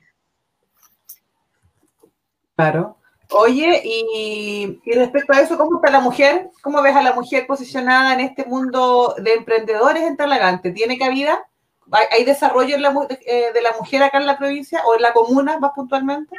Claro. 2.56 2.98
Oye, 3.30 3.82
y, 3.84 4.80
y 4.84 4.92
respecto 4.92 5.32
a 5.32 5.40
eso, 5.40 5.59
¿cómo 5.59 5.76
está 5.76 5.90
la 5.90 6.00
mujer? 6.00 6.50
¿Cómo 6.62 6.80
ves 6.80 6.96
a 6.96 7.02
la 7.02 7.12
mujer 7.12 7.46
posicionada 7.46 8.14
en 8.14 8.20
este 8.20 8.44
mundo 8.46 9.14
de 9.18 9.34
emprendedores 9.34 10.02
en 10.04 10.16
Talagante? 10.16 10.70
¿Tiene 10.72 10.98
cabida? 10.98 11.46
¿Hay, 11.90 12.06
hay 12.11 12.24
desarrollo 12.24 12.74
en 12.74 12.82
la 12.82 12.94
eh, 13.26 13.52
de 13.52 13.62
la 13.62 13.72
mujer 13.78 14.02
acá 14.02 14.18
en 14.18 14.26
la 14.26 14.38
provincia 14.38 14.82
o 14.86 14.94
en 14.94 15.02
la 15.02 15.12
comuna 15.12 15.59
más 15.59 15.72
puntualmente? 15.74 16.36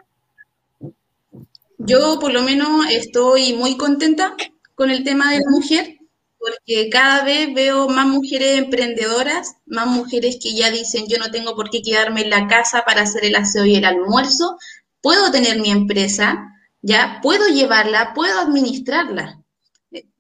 Yo 1.78 2.20
por 2.20 2.34
lo 2.34 2.42
menos 2.42 2.86
estoy 2.92 3.54
muy 3.54 3.78
contenta 3.78 4.36
con 4.80 4.92
el 4.92 5.04
tema 5.04 5.30
de 5.34 5.40
la 5.40 5.52
mujer, 5.52 5.98
porque 6.38 6.90
cada 6.90 7.26
vez 7.26 7.54
veo 7.54 7.90
más 7.90 8.08
mujeres 8.08 8.58
emprendedoras, 8.60 9.58
más 9.66 9.88
mujeres 9.88 10.38
que 10.42 10.56
ya 10.56 10.72
dicen, 10.72 11.04
yo 11.10 11.18
no 11.18 11.32
tengo 11.32 11.54
por 11.54 11.70
qué 11.70 11.82
quedarme 11.82 12.22
en 12.22 12.30
la 12.30 12.48
casa 12.48 12.84
para 12.86 13.02
hacer 13.02 13.26
el 13.26 13.36
aseo 13.36 13.66
y 13.66 13.76
el 13.76 13.84
almuerzo, 13.84 14.58
puedo 15.02 15.32
tener 15.32 15.60
mi 15.60 15.70
empresa, 15.70 16.48
ya 16.82 17.20
puedo 17.22 17.50
llevarla, 17.50 18.14
puedo 18.14 18.40
administrarla. 18.40 19.44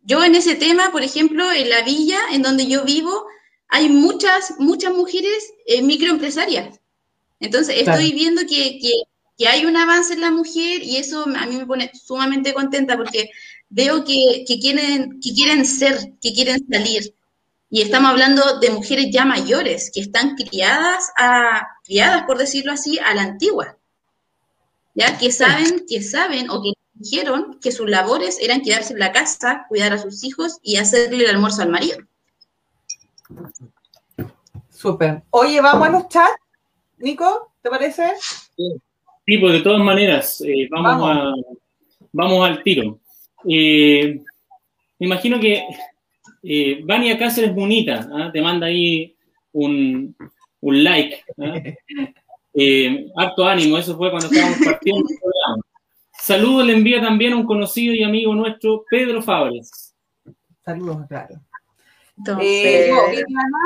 Yo 0.03 0.26
en 0.26 0.36
ese 0.36 0.55
tema, 0.55 0.91
por 0.91 1.03
ejemplo, 1.03 1.49
en 1.53 1.70
la 1.70 1.84
villa 1.84 2.20
en 2.34 2.41
donde 2.41 2.68
yo 2.68 2.84
vivo, 2.84 3.28
hay 3.70 3.88
muchas, 3.88 4.55
muchas 4.60 4.93
mujeres 4.93 5.53
eh, 5.68 5.82
microempresarias. 5.82 6.82
Entonces, 7.39 7.78
estoy 7.78 8.12
viendo 8.12 8.41
que, 8.41 8.78
que, 8.82 8.91
que 9.38 9.47
hay 9.47 9.66
un 9.66 9.78
avance 9.78 10.16
en 10.16 10.20
la 10.20 10.32
mujer 10.32 10.84
y 10.84 10.97
eso 10.97 11.24
a 11.24 11.45
mí 11.45 11.55
me 11.55 11.66
pone 11.66 11.89
sumamente 11.93 12.53
contenta 12.53 12.97
porque 12.97 13.30
veo 13.70 14.03
que, 14.03 14.43
que 14.47 14.59
quieren, 14.59 15.20
que 15.22 15.34
quieren 15.34 15.65
ser, 15.65 16.13
que 16.22 16.34
quieren 16.34 16.65
salir. 16.70 17.13
Y 17.70 17.82
estamos 17.82 18.09
hablando 18.09 18.59
de 18.59 18.72
mujeres 18.72 19.07
ya 19.11 19.26
mayores, 19.26 19.91
que 19.93 20.01
están 20.01 20.36
criadas, 20.36 21.11
a, 21.17 21.67
criadas, 21.84 22.24
por 22.24 22.38
decirlo 22.38 22.72
así, 22.72 22.97
a 22.99 23.13
la 23.13 23.22
antigua. 23.22 23.78
¿Ya? 24.95 25.17
Que 25.17 25.32
saben, 25.32 25.86
que 25.88 26.01
saben 26.01 26.49
o 26.49 26.61
que 26.63 26.74
dijeron 26.93 27.59
que 27.61 27.72
sus 27.72 27.88
labores 27.89 28.39
eran 28.41 28.61
quedarse 28.61 28.93
en 28.93 28.99
la 28.99 29.11
casa, 29.11 29.65
cuidar 29.70 29.93
a 29.93 29.99
sus 29.99 30.24
hijos 30.24 30.57
y 30.63 30.78
hacerle 30.78 31.24
el 31.24 31.30
almuerzo 31.30 31.61
al 31.61 31.70
marido. 31.70 31.99
Súper. 34.70 35.22
Oye, 35.30 35.61
vamos 35.61 35.88
a 35.88 35.91
los 35.91 36.09
chats. 36.09 36.36
Nico, 36.97 37.53
¿te 37.61 37.70
parece? 37.70 38.13
Sí, 38.57 39.38
pues 39.38 39.53
de 39.53 39.61
todas 39.61 39.82
maneras, 39.82 40.41
eh, 40.41 40.67
vamos, 40.72 40.99
Vamos. 40.99 41.11
A, 41.11 41.57
vamos 42.11 42.49
al 42.49 42.63
tiro. 42.63 42.99
Eh, 43.48 44.22
me 45.00 45.06
imagino 45.06 45.40
que 45.40 45.64
eh, 46.44 46.82
Vania 46.84 47.18
Cáceres 47.18 47.54
Bonita 47.54 48.10
¿ah? 48.14 48.30
te 48.32 48.42
manda 48.42 48.68
ahí 48.68 49.16
un, 49.54 50.16
un 50.62 50.84
like. 50.84 51.24
¿ah? 51.38 51.54
Eh, 52.62 53.06
harto 53.16 53.46
ánimo, 53.46 53.78
eso 53.78 53.96
fue 53.96 54.10
cuando 54.10 54.28
estábamos 54.28 54.58
partiendo 54.66 55.08
el 55.08 55.18
programa. 55.20 55.64
Saludos 56.12 56.66
le 56.66 56.74
envía 56.74 57.00
también 57.00 57.34
a 57.34 57.36
un 57.38 57.46
conocido 57.46 57.94
y 57.94 58.04
amigo 58.04 58.34
nuestro, 58.34 58.84
Pedro 58.90 59.22
Fabres. 59.22 59.94
Saludos, 60.66 61.06
claro. 61.08 61.36
Eh, 62.42 62.92
Viviana, 63.12 63.60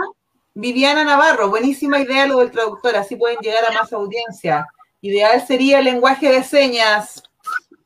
Viviana 0.54 1.04
Navarro, 1.04 1.50
buenísima 1.50 2.00
idea 2.00 2.28
lo 2.28 2.40
del 2.40 2.52
traductor, 2.52 2.96
así 2.96 3.16
pueden 3.16 3.40
llegar 3.40 3.64
a 3.66 3.74
más 3.74 3.92
audiencia. 3.94 4.68
Ideal 5.02 5.46
sería 5.48 5.80
el 5.80 5.86
lenguaje 5.86 6.30
de 6.30 6.44
señas. 6.44 7.24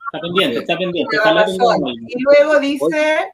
Está 0.07 0.21
pendiente, 0.21 0.59
está 0.59 0.77
pendiente. 0.77 1.17
Y 2.07 2.21
luego 2.21 2.59
dice, 2.59 3.31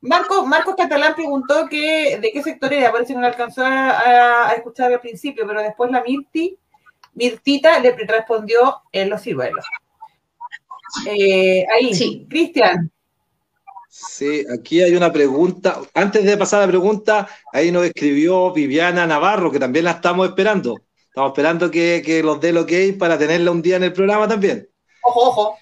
Marco, 0.00 0.46
Marcos 0.46 0.76
Catalán 0.76 1.14
preguntó 1.14 1.66
que, 1.68 2.18
de 2.20 2.30
qué 2.30 2.42
sector 2.42 2.72
era, 2.72 2.92
parece 2.92 3.14
que 3.14 3.18
no 3.18 3.26
alcanzó 3.26 3.62
a, 3.64 4.52
escuchar 4.56 4.92
al 4.92 5.00
principio, 5.00 5.44
pero 5.46 5.60
después 5.60 5.90
la 5.90 6.02
Mirti, 6.02 6.56
Mirtita 7.14 7.80
le 7.80 7.92
respondió 7.92 8.82
en 8.92 9.10
los 9.10 9.22
ciruelos. 9.22 9.64
Eh, 11.06 11.66
ahí, 11.74 12.26
Cristian. 12.28 12.90
Sí, 13.88 14.44
aquí 14.52 14.82
hay 14.82 14.94
una 14.94 15.12
pregunta. 15.12 15.80
Antes 15.94 16.24
de 16.24 16.36
pasar 16.36 16.58
a 16.62 16.66
la 16.66 16.68
pregunta, 16.68 17.28
ahí 17.52 17.72
nos 17.72 17.84
escribió 17.84 18.52
Viviana 18.52 19.06
Navarro, 19.06 19.50
que 19.50 19.58
también 19.58 19.84
la 19.84 19.92
estamos 19.92 20.28
esperando. 20.28 20.80
Estamos 21.08 21.30
esperando 21.30 21.70
que, 21.70 22.02
que 22.04 22.22
los 22.22 22.40
dé 22.40 22.52
lo 22.52 22.66
que 22.66 22.76
hay 22.76 22.92
para 22.92 23.18
tenerla 23.18 23.50
un 23.50 23.62
día 23.62 23.76
en 23.76 23.84
el 23.84 23.92
programa 23.92 24.28
también. 24.28 24.68
Ojo, 25.02 25.28
ojo. 25.28 25.58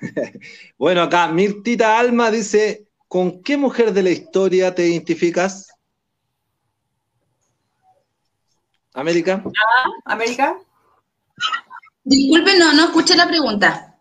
bueno, 0.78 1.02
acá 1.02 1.28
Mirtita 1.28 1.98
Alma 1.98 2.30
dice, 2.30 2.88
¿con 3.06 3.42
qué 3.42 3.56
mujer 3.56 3.92
de 3.92 4.02
la 4.02 4.10
historia 4.10 4.74
te 4.74 4.86
identificas? 4.86 5.68
América. 8.94 9.42
Ah, 9.44 10.12
América. 10.12 10.58
Disculpe, 12.04 12.58
no, 12.58 12.72
no 12.72 12.84
escuché 12.86 13.16
la 13.16 13.28
pregunta. 13.28 13.96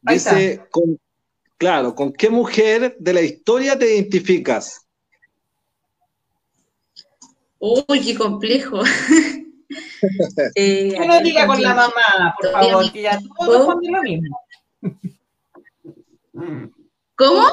Dice, 0.00 0.62
claro, 1.56 1.94
¿con 1.94 2.12
qué 2.12 2.30
mujer 2.30 2.96
de 2.98 3.12
la 3.12 3.20
historia 3.20 3.78
te 3.78 3.92
identificas? 3.94 4.86
Uy, 7.58 8.00
qué 8.04 8.14
complejo. 8.16 8.82
eh, 10.54 10.94
que 10.96 11.06
no 11.06 11.20
diga 11.20 11.46
con 11.46 11.60
la 11.60 11.74
mamá, 11.74 12.34
por 12.40 12.52
favor, 12.52 12.92
que 12.92 13.02
ya 13.02 13.18
todos 13.36 13.76
lo 13.82 14.02
mismo. 14.02 14.40
¿Cómo? 17.16 17.46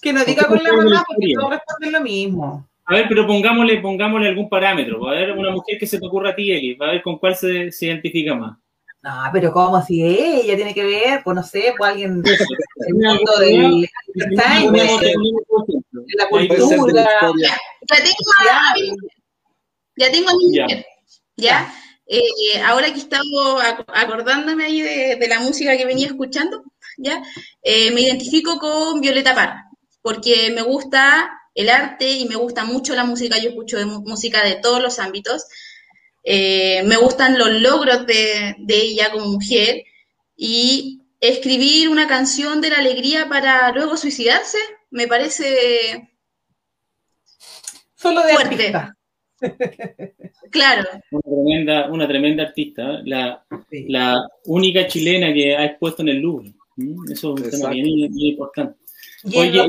Que 0.00 0.12
no 0.12 0.24
diga 0.24 0.46
con 0.46 0.62
la 0.62 0.72
mamá 0.72 1.04
porque 1.06 1.32
todos 1.34 1.50
responden 1.50 1.92
lo 1.92 2.00
mismo. 2.00 2.68
A 2.84 2.94
ver, 2.94 3.06
pero 3.08 3.26
pongámosle, 3.26 3.80
pongámosle 3.80 4.28
algún 4.28 4.48
parámetro. 4.48 5.08
A 5.08 5.12
ver, 5.12 5.32
una 5.32 5.50
mujer 5.50 5.78
que 5.78 5.86
se 5.86 5.98
te 5.98 6.06
ocurra 6.06 6.30
a 6.30 6.34
ti, 6.34 6.50
Eli, 6.52 6.76
a 6.80 6.86
ver 6.86 7.02
con 7.02 7.18
cuál 7.18 7.36
se, 7.36 7.70
se 7.72 7.86
identifica 7.86 8.34
más. 8.34 8.56
No, 9.02 9.12
pero 9.32 9.52
¿cómo 9.52 9.80
si 9.82 10.02
ella 10.02 10.56
tiene 10.56 10.74
que 10.74 10.84
ver? 10.84 11.22
Pues 11.22 11.36
no 11.36 11.42
sé, 11.42 11.72
pues 11.76 11.90
alguien 11.90 12.22
el 12.24 12.94
mundo 12.94 13.38
del 13.38 13.88
de 14.14 14.26
la 16.16 16.28
cultura. 16.28 17.06
Ya 17.90 17.96
tengo, 17.96 18.96
ya 19.96 20.10
tengo 20.10 20.36
mi 20.36 20.56
ya. 20.56 20.66
¿ya? 21.36 21.72
Eh, 22.10 22.58
ahora 22.64 22.90
que 22.90 23.00
estamos 23.00 23.62
acordándome 23.92 24.64
ahí 24.64 24.80
de, 24.80 25.28
la 25.28 25.40
música 25.40 25.76
que 25.76 25.84
venía 25.84 26.06
escuchando, 26.06 26.64
¿ya? 26.96 27.22
Eh, 27.62 27.90
me 27.90 28.00
identifico 28.00 28.58
con 28.58 29.02
Violeta 29.02 29.34
Parra, 29.34 29.66
porque 30.00 30.50
me 30.54 30.62
gusta 30.62 31.30
el 31.54 31.68
arte 31.68 32.10
y 32.10 32.26
me 32.26 32.36
gusta 32.36 32.64
mucho 32.64 32.94
la 32.94 33.04
música, 33.04 33.36
yo 33.36 33.50
escucho 33.50 33.76
música 34.06 34.42
de 34.42 34.54
todos 34.54 34.82
los 34.82 34.98
ámbitos, 34.98 35.44
eh, 36.24 36.82
me 36.84 36.96
gustan 36.96 37.38
los 37.38 37.50
logros 37.50 38.06
de, 38.06 38.56
ella 38.68 39.10
como 39.10 39.26
mujer 39.26 39.82
y 40.34 41.02
escribir 41.20 41.90
una 41.90 42.08
canción 42.08 42.62
de 42.62 42.70
la 42.70 42.78
alegría 42.78 43.28
para 43.28 43.70
luego 43.72 43.96
suicidarse 43.98 44.58
me 44.90 45.08
parece 45.08 46.10
solo 47.96 48.22
de 48.22 48.32
fuerte. 48.34 48.72
Claro. 50.50 50.88
Una 51.10 51.22
tremenda, 51.22 51.90
una 51.90 52.08
tremenda 52.08 52.42
artista, 52.44 53.02
la, 53.04 53.44
la, 53.70 54.26
única 54.46 54.86
chilena 54.86 55.32
que 55.32 55.54
ha 55.54 55.66
expuesto 55.66 56.00
en 56.02 56.08
el 56.08 56.20
Louvre. 56.20 56.54
¿Mm? 56.76 57.12
Eso 57.12 57.34
es 57.36 57.42
un 57.44 57.50
tema 57.50 57.70
bien, 57.70 57.86
importante. 57.86 58.78
Oye, 59.34 59.60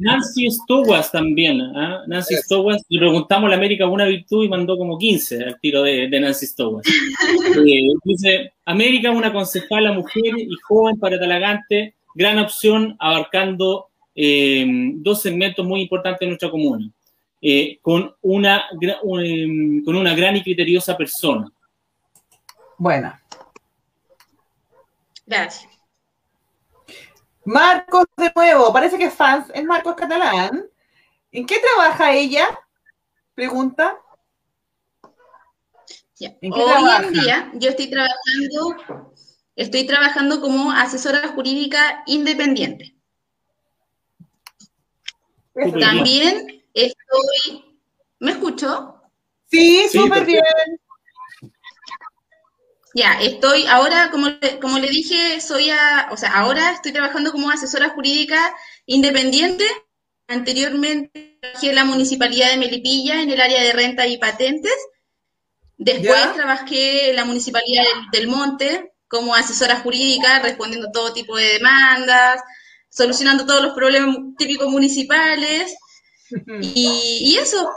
Nancy 0.00 0.50
Stowas 0.50 1.10
también. 1.10 1.60
¿ah? 1.60 2.02
Nancy 2.06 2.36
Stowas, 2.36 2.82
le 2.88 2.98
preguntamos 2.98 3.46
a 3.46 3.50
la 3.50 3.56
América 3.56 3.86
una 3.86 4.04
virtud 4.04 4.44
y 4.44 4.48
mandó 4.48 4.76
como 4.76 4.98
15 4.98 5.44
al 5.44 5.60
tiro 5.60 5.82
de, 5.82 6.08
Nancy 6.08 6.46
Stowas. 6.46 6.86
Eh, 7.66 7.88
dice: 8.04 8.52
América, 8.66 9.10
una 9.10 9.32
concejala 9.32 9.92
mujer 9.92 10.34
y 10.36 10.54
joven 10.66 10.98
para 10.98 11.18
Talagante, 11.18 11.94
gran 12.14 12.38
opción 12.38 12.96
abarcando 12.98 13.86
eh, 13.86 13.93
dos 14.14 15.22
segmentos 15.22 15.66
muy 15.66 15.82
importantes 15.82 16.20
de 16.20 16.26
nuestra 16.26 16.50
comuna, 16.50 16.88
eh, 17.40 17.78
con, 17.82 18.14
una, 18.22 18.64
con 19.84 19.96
una 19.96 20.14
gran 20.14 20.36
y 20.36 20.42
criteriosa 20.42 20.96
persona. 20.96 21.50
Buena. 22.78 23.22
Gracias. 25.26 25.68
Marcos 27.44 28.06
de 28.16 28.32
nuevo, 28.34 28.72
parece 28.72 28.96
que 28.96 29.04
es 29.04 29.14
fans, 29.14 29.50
es 29.54 29.64
Marcos 29.64 29.94
Catalán. 29.94 30.64
¿En 31.30 31.46
qué 31.46 31.56
trabaja 31.58 32.12
ella? 32.12 32.58
Pregunta. 33.34 33.98
¿En 36.20 36.52
qué 36.52 36.62
Hoy 36.62 37.04
en 37.04 37.12
día 37.12 37.50
yo 37.54 37.70
estoy 37.70 37.90
trabajando, 37.90 39.04
estoy 39.56 39.86
trabajando 39.86 40.40
como 40.40 40.70
asesora 40.70 41.28
jurídica 41.28 42.02
independiente. 42.06 42.93
También 45.54 46.64
estoy. 46.72 47.78
¿Me 48.18 48.32
escucho? 48.32 49.00
Sí, 49.50 49.86
súper 49.90 50.24
bien. 50.24 50.42
Ya, 52.94 53.20
estoy 53.20 53.66
ahora, 53.66 54.10
como, 54.10 54.28
como 54.60 54.78
le 54.78 54.88
dije, 54.88 55.40
soy 55.40 55.70
a, 55.70 56.08
o 56.12 56.16
sea, 56.16 56.32
ahora 56.32 56.70
estoy 56.70 56.92
trabajando 56.92 57.32
como 57.32 57.50
asesora 57.50 57.90
jurídica 57.90 58.54
independiente. 58.86 59.64
Anteriormente 60.28 61.38
trabajé 61.40 61.70
en 61.70 61.74
la 61.74 61.84
municipalidad 61.84 62.50
de 62.50 62.56
Melipilla 62.56 63.20
en 63.20 63.30
el 63.30 63.40
área 63.40 63.62
de 63.62 63.72
renta 63.72 64.06
y 64.06 64.18
patentes. 64.18 64.76
Después 65.76 66.34
trabajé 66.34 67.10
en 67.10 67.16
la 67.16 67.24
municipalidad 67.24 67.84
del, 68.12 68.28
Monte 68.28 68.92
como 69.08 69.34
asesora 69.34 69.80
jurídica, 69.80 70.38
respondiendo 70.38 70.90
todo 70.92 71.12
tipo 71.12 71.36
de 71.36 71.54
demandas, 71.54 72.42
solucionando 72.94 73.44
todos 73.44 73.62
los 73.62 73.74
problemas 73.74 74.16
típicos 74.38 74.68
municipales. 74.68 75.76
y, 76.60 77.18
y 77.20 77.36
eso, 77.36 77.68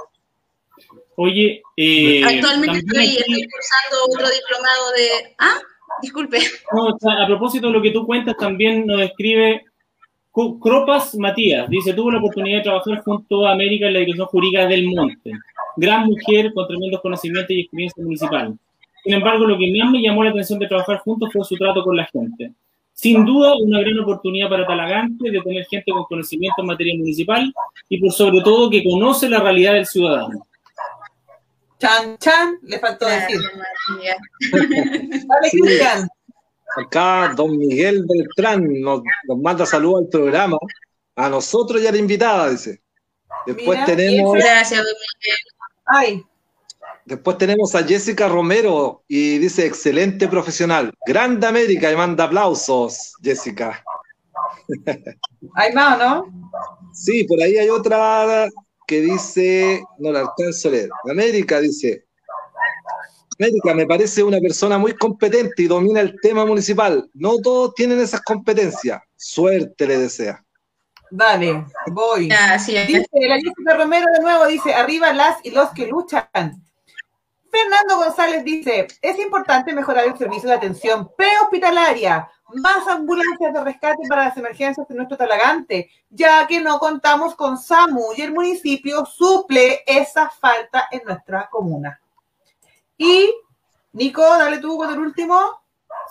Oye, 1.20 1.63
eh, 1.76 2.24
actualmente 2.24 2.78
estoy, 2.78 3.07
cursando 3.26 4.05
otro 4.07 4.28
diplomado 4.30 4.91
de. 4.95 5.34
Ah, 5.39 5.57
disculpe. 5.99 6.38
a 6.38 7.26
propósito 7.26 7.68
de 7.68 7.74
lo 7.74 7.82
que 7.82 7.89
tú 7.89 8.05
cuentas, 8.05 8.38
también 8.38 8.86
nos 8.86 9.01
escribe 9.01 9.63
Cropas 10.32 11.15
Matías. 11.15 11.68
Dice: 11.70 11.93
Tuvo 11.93 12.11
la 12.11 12.20
oportunidad 12.20 12.57
de 12.57 12.63
trabajar 12.65 13.01
junto 13.03 13.47
a 13.47 13.53
América 13.53 13.88
en 13.88 13.93
la 13.93 13.99
Dirección 14.01 14.28
Jurídica 14.28 14.68
del 14.68 14.86
Monte. 14.86 15.32
Gran 15.78 16.05
mujer 16.05 16.53
con 16.53 16.68
tremendos 16.68 17.01
conocimientos 17.01 17.49
y 17.49 17.61
experiencia 17.61 18.03
municipal. 18.03 18.55
Sin 19.03 19.13
embargo, 19.13 19.45
lo 19.45 19.57
que 19.57 19.74
más 19.76 19.91
me 19.91 20.03
llamó 20.03 20.24
la 20.24 20.30
atención 20.30 20.59
de 20.59 20.68
trabajar 20.68 20.99
juntos 20.99 21.30
fue 21.34 21.43
su 21.43 21.55
trato 21.55 21.84
con 21.84 21.97
la 21.97 22.05
gente. 22.05 22.51
Sin 22.98 23.24
duda, 23.26 23.54
una 23.62 23.80
gran 23.82 24.00
oportunidad 24.00 24.50
para 24.50 24.66
Talagante 24.66 25.30
de 25.30 25.39
tener 25.41 25.64
gente 25.68 25.91
con 25.91 26.04
conocimiento 26.06 26.62
en 26.62 26.66
materia 26.66 26.95
municipal 26.98 27.54
y, 27.89 28.02
por 28.02 28.12
sobre 28.12 28.41
todo, 28.41 28.72
que 28.72 28.84
conoce 28.84 29.30
la 29.30 29.39
realidad 29.39 29.74
del 29.74 29.86
ciudadano. 29.86 30.48
Chan, 31.80 32.18
chan, 32.18 32.58
le 32.64 32.80
faltó 32.80 33.06
decir. 33.06 33.38
Vale, 34.02 35.50
Cristian. 35.52 36.08
Acá 36.76 37.34
don 37.38 37.56
Miguel 37.56 38.04
Beltrán 38.08 38.66
nos, 38.82 39.04
manda 39.43 39.68
saludos 39.68 40.06
al 40.06 40.10
programa. 40.10 40.58
A 41.16 41.30
nosotros 41.30 41.80
ya 41.80 41.91
la 41.91 42.00
invitada, 42.00 42.50
dice. 42.50 42.82
Después 43.45 43.86
tenemos. 43.86 44.34
Gracias, 44.34 44.84
don 44.84 44.95
Miguel. 45.20 45.38
Ay. 45.86 46.26
Después 47.08 47.38
tenemos 47.38 47.74
a 47.74 47.86
Jessica 47.86 48.28
Romero 48.28 49.05
y 49.08 49.38
dice 49.38 49.66
excelente 49.66 50.28
profesional. 50.28 50.91
Grande 51.05 51.47
América 51.47 51.89
y 51.89 51.95
manda 51.95 52.26
aplausos, 52.26 53.14
Jessica. 53.24 53.82
Hay 55.55 55.72
más, 55.72 55.97
¿no? 55.97 56.26
Sí, 56.91 57.24
por 57.24 57.41
ahí 57.41 57.55
hay 57.55 57.70
otra 57.70 58.49
que 58.86 58.99
dice, 58.99 59.82
no 59.99 60.12
la 60.12 60.20
alcanzo 60.20 60.68
a 60.68 60.72
leer. 60.72 60.89
América 61.10 61.62
dice, 61.62 62.03
América 63.39 63.74
me 63.74 63.86
parece 63.86 64.22
una 64.22 64.39
persona 64.41 64.78
muy 64.78 64.93
competente 64.93 65.64
y 65.64 65.68
domina 65.68 66.01
el 66.01 66.20
tema 66.22 66.45
municipal. 66.45 67.10
No 67.14 67.38
todos 67.38 67.74
tienen 67.74 68.01
esas 68.01 68.20
competencias. 68.20 69.01
Suerte 69.16 69.88
le 69.88 69.97
desea. 69.97 70.43
Dale, 71.10 71.68
voy. 71.89 72.24
Dice 72.24 73.08
la 73.14 73.36
Jessica 73.36 73.78
Romero 73.78 74.08
de 74.14 74.22
nuevo, 74.22 74.45
dice, 74.47 74.74
arriba 74.74 75.14
las 75.14 75.38
y 75.43 75.51
los 75.51 75.70
que 75.70 75.88
luchan. 75.88 76.28
Fernando 77.58 77.97
González 77.97 78.43
dice, 78.43 78.88
es 79.01 79.20
importante 79.20 79.74
mejorar 79.74 80.05
el 80.05 80.18
servicio 80.18 80.47
de 80.47 80.55
atención 80.55 81.10
prehospitalaria, 81.18 82.30
más 82.53 82.88
ambulancias 82.88 83.51
de 83.51 83.64
rescate 83.64 84.08
para 84.08 84.26
las 84.26 84.38
emergencias 84.38 84.88
de 84.88 84.95
nuestro 84.95 85.18
Talagante, 85.18 85.89
ya 86.10 86.45
que 86.45 86.62
no 86.62 86.78
contamos 86.78 87.34
con 87.36 87.58
SAMU 87.58 88.14
y 88.16 88.22
el 88.22 88.32
municipio 88.32 89.05
suple 89.05 89.82
esa 89.88 90.30
falta 90.30 90.88
en 90.91 91.01
nuestra 91.05 91.49
comuna. 91.49 91.99
Y, 92.95 93.34
Nico, 93.93 94.22
dale 94.22 94.60
tú 94.60 94.78
con 94.78 94.93
el 94.93 94.99
último. 94.99 95.39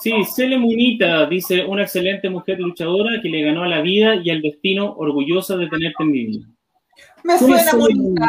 Sí, 0.01 0.25
Cele 0.25 0.59
Munita 0.59 1.27
dice, 1.27 1.65
una 1.65 1.83
excelente 1.83 2.29
mujer 2.29 2.59
luchadora 2.59 3.21
que 3.23 3.29
le 3.29 3.43
ganó 3.43 3.63
a 3.63 3.69
la 3.69 3.83
vida 3.83 4.17
y 4.17 4.31
al 4.31 4.43
destino, 4.43 4.95
orgullosa 4.97 5.57
de 5.57 5.69
tenerte 5.69 6.03
en 6.03 6.11
mi 6.11 6.25
vida. 6.25 6.47
Me 7.23 7.39
suena 7.39 7.73
bonita. 7.73 8.29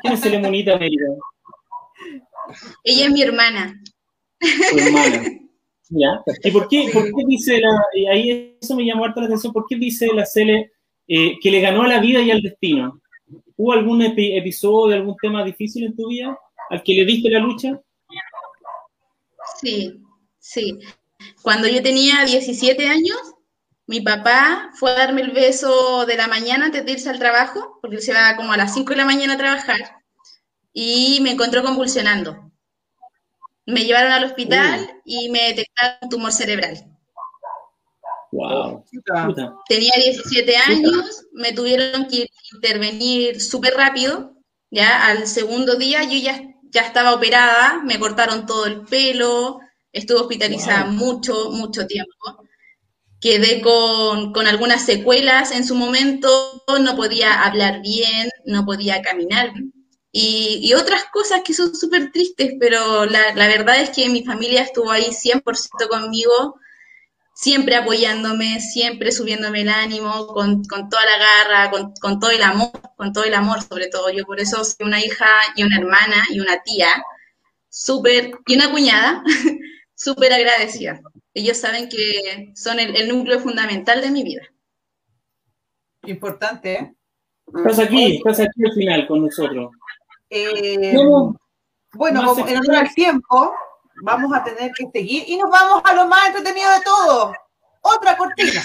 ¿Quién 0.00 0.12
es 0.12 0.20
Cele 0.20 0.38
Munita, 0.38 0.78
Mérida? 0.78 1.06
Ella 2.84 3.06
es 3.06 3.10
mi 3.12 3.22
hermana. 3.22 3.80
Tu 4.40 4.78
hermana. 4.78 5.24
¿Ya? 5.88 6.20
¿Y 6.42 6.50
por 6.50 6.68
qué, 6.68 6.90
por 6.92 7.04
qué 7.04 7.24
dice 7.28 7.60
la, 7.60 7.80
y 7.94 8.06
ahí 8.06 8.58
eso 8.60 8.74
me 8.74 8.84
llamó 8.84 9.04
harto 9.04 9.20
la 9.20 9.26
atención, 9.26 9.52
por 9.52 9.66
qué 9.68 9.76
dice 9.76 10.08
la 10.12 10.26
Cele 10.26 10.72
eh, 11.06 11.38
que 11.40 11.50
le 11.50 11.60
ganó 11.60 11.82
a 11.82 11.88
la 11.88 12.00
vida 12.00 12.20
y 12.20 12.30
al 12.32 12.42
destino? 12.42 13.00
¿Hubo 13.56 13.72
algún 13.72 14.00
epi- 14.00 14.36
episodio, 14.36 14.96
algún 14.96 15.16
tema 15.22 15.44
difícil 15.44 15.84
en 15.84 15.94
tu 15.96 16.08
vida 16.08 16.36
al 16.70 16.82
que 16.82 16.92
le 16.94 17.04
diste 17.04 17.30
la 17.30 17.38
lucha? 17.38 17.80
Sí, 19.60 20.00
sí. 20.38 20.78
Cuando 21.42 21.68
yo 21.68 21.82
tenía 21.82 22.24
17 22.24 22.88
años, 22.88 23.16
mi 23.86 24.00
papá 24.00 24.70
fue 24.74 24.90
a 24.90 24.94
darme 24.94 25.22
el 25.22 25.30
beso 25.30 26.04
de 26.06 26.16
la 26.16 26.26
mañana 26.26 26.66
antes 26.66 26.84
de 26.84 26.92
irse 26.92 27.08
al 27.08 27.18
trabajo, 27.18 27.78
porque 27.80 27.96
él 27.96 28.02
se 28.02 28.12
va 28.12 28.36
como 28.36 28.52
a 28.52 28.56
las 28.56 28.74
5 28.74 28.90
de 28.90 28.96
la 28.96 29.04
mañana 29.04 29.34
a 29.34 29.38
trabajar, 29.38 29.80
y 30.78 31.20
me 31.22 31.30
encontró 31.30 31.62
convulsionando. 31.62 32.52
Me 33.64 33.84
llevaron 33.84 34.12
al 34.12 34.24
hospital 34.24 35.00
y 35.06 35.30
me 35.30 35.44
detectaron 35.44 35.98
un 36.02 36.08
tumor 36.10 36.32
cerebral. 36.32 36.84
Wow. 38.32 38.84
Puta. 39.26 39.54
Tenía 39.68 39.92
17 39.96 40.56
años, 40.56 41.24
me 41.32 41.52
tuvieron 41.52 42.06
que 42.06 42.28
intervenir 42.54 43.40
súper 43.40 43.74
rápido, 43.74 44.34
ya 44.70 45.06
al 45.06 45.26
segundo 45.26 45.76
día 45.76 46.02
yo 46.04 46.18
ya, 46.18 46.42
ya 46.70 46.82
estaba 46.82 47.14
operada, 47.14 47.80
me 47.84 47.98
cortaron 47.98 48.44
todo 48.44 48.66
el 48.66 48.82
pelo, 48.84 49.60
estuve 49.92 50.20
hospitalizada 50.20 50.84
Wow. 50.84 50.92
mucho, 50.92 51.50
mucho 51.52 51.86
tiempo. 51.86 52.12
Quedé 53.20 53.62
con, 53.62 54.32
con 54.32 54.46
algunas 54.46 54.84
secuelas 54.84 55.52
en 55.52 55.64
su 55.66 55.74
momento, 55.74 56.62
no 56.80 56.96
podía 56.96 57.42
hablar 57.44 57.80
bien, 57.80 58.28
no 58.44 58.64
podía 58.66 59.00
caminar 59.02 59.52
y, 60.18 60.60
y 60.62 60.72
otras 60.72 61.04
cosas 61.12 61.42
que 61.44 61.52
son 61.52 61.76
súper 61.76 62.10
tristes, 62.10 62.54
pero 62.58 63.04
la, 63.04 63.34
la 63.34 63.48
verdad 63.48 63.78
es 63.82 63.90
que 63.90 64.08
mi 64.08 64.24
familia 64.24 64.62
estuvo 64.62 64.90
ahí 64.90 65.10
100% 65.12 65.88
conmigo, 65.90 66.58
siempre 67.34 67.76
apoyándome, 67.76 68.62
siempre 68.62 69.12
subiéndome 69.12 69.60
el 69.60 69.68
ánimo, 69.68 70.26
con, 70.28 70.64
con 70.64 70.88
toda 70.88 71.02
la 71.04 71.18
garra, 71.18 71.70
con, 71.70 71.92
con 72.00 72.18
todo 72.18 72.30
el 72.30 72.42
amor, 72.42 72.70
con 72.96 73.12
todo 73.12 73.24
el 73.24 73.34
amor 73.34 73.60
sobre 73.60 73.88
todo. 73.88 74.08
Yo 74.08 74.24
por 74.24 74.40
eso 74.40 74.64
soy 74.64 74.86
una 74.86 75.04
hija 75.04 75.26
y 75.54 75.64
una 75.64 75.76
hermana 75.76 76.24
y 76.30 76.40
una 76.40 76.62
tía, 76.62 76.88
súper, 77.68 78.30
y 78.46 78.54
una 78.54 78.70
cuñada, 78.70 79.22
súper 79.94 80.32
agradecida. 80.32 80.98
Ellos 81.34 81.58
saben 81.58 81.90
que 81.90 82.54
son 82.54 82.80
el, 82.80 82.96
el 82.96 83.08
núcleo 83.08 83.38
fundamental 83.38 84.00
de 84.00 84.10
mi 84.10 84.22
vida. 84.22 84.44
Importante, 86.04 86.72
¿eh? 86.72 86.96
Estás 87.54 87.78
aquí, 87.78 88.16
estás 88.16 88.40
aquí 88.40 88.64
al 88.64 88.72
final 88.72 89.06
con 89.06 89.22
nosotros. 89.22 89.70
Eh, 90.30 90.94
bueno, 91.92 92.24
como 92.24 92.44
al 92.44 92.94
tiempo, 92.94 93.54
vamos 94.02 94.32
a 94.34 94.42
tener 94.42 94.72
que 94.72 94.90
seguir 94.92 95.24
y 95.26 95.36
nos 95.36 95.50
vamos 95.50 95.82
a 95.84 95.94
lo 95.94 96.06
más 96.06 96.28
entretenido 96.28 96.70
de 96.72 96.80
todo. 96.82 97.32
Otra 97.80 98.16
cortina. 98.16 98.62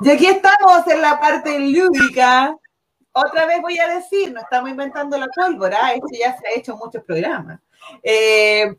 Y 0.00 0.10
aquí 0.10 0.26
estamos 0.26 0.86
en 0.86 1.00
la 1.00 1.18
parte 1.18 1.58
lúdica. 1.58 2.54
Otra 3.12 3.46
vez 3.46 3.62
voy 3.62 3.78
a 3.78 3.88
decir, 3.88 4.32
no 4.32 4.40
estamos 4.40 4.68
inventando 4.68 5.16
la 5.16 5.28
pólvora, 5.28 5.92
esto 5.92 6.08
ya 6.12 6.36
se 6.36 6.46
ha 6.46 6.58
hecho 6.58 6.72
en 6.72 6.78
muchos 6.78 7.02
programas. 7.04 7.60
Eh, 8.02 8.76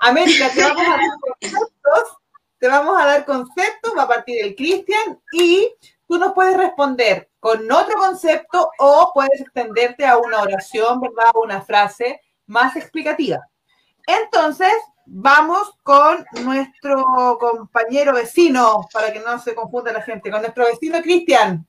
América, 0.00 0.48
te 0.54 0.62
vamos 0.62 0.82
a 0.86 0.98
conceptos, 1.40 2.18
te 2.64 2.70
vamos 2.70 2.98
a 2.98 3.04
dar 3.04 3.26
conceptos, 3.26 3.92
va 3.94 4.04
a 4.04 4.08
partir 4.08 4.42
el 4.42 4.54
Cristian, 4.54 5.20
y 5.32 5.70
tú 6.08 6.16
nos 6.16 6.32
puedes 6.32 6.56
responder 6.56 7.28
con 7.38 7.70
otro 7.70 7.94
concepto 7.98 8.70
o 8.78 9.10
puedes 9.12 9.38
extenderte 9.38 10.06
a 10.06 10.16
una 10.16 10.40
oración, 10.40 10.98
¿verdad? 10.98 11.30
Una 11.34 11.60
frase 11.60 12.22
más 12.46 12.74
explicativa. 12.74 13.46
Entonces, 14.06 14.72
vamos 15.04 15.74
con 15.82 16.24
nuestro 16.42 17.36
compañero 17.38 18.14
vecino, 18.14 18.88
para 18.90 19.12
que 19.12 19.20
no 19.20 19.38
se 19.38 19.54
confunda 19.54 19.92
la 19.92 20.00
gente, 20.00 20.30
con 20.30 20.40
nuestro 20.40 20.64
vecino 20.64 21.02
Cristian. 21.02 21.68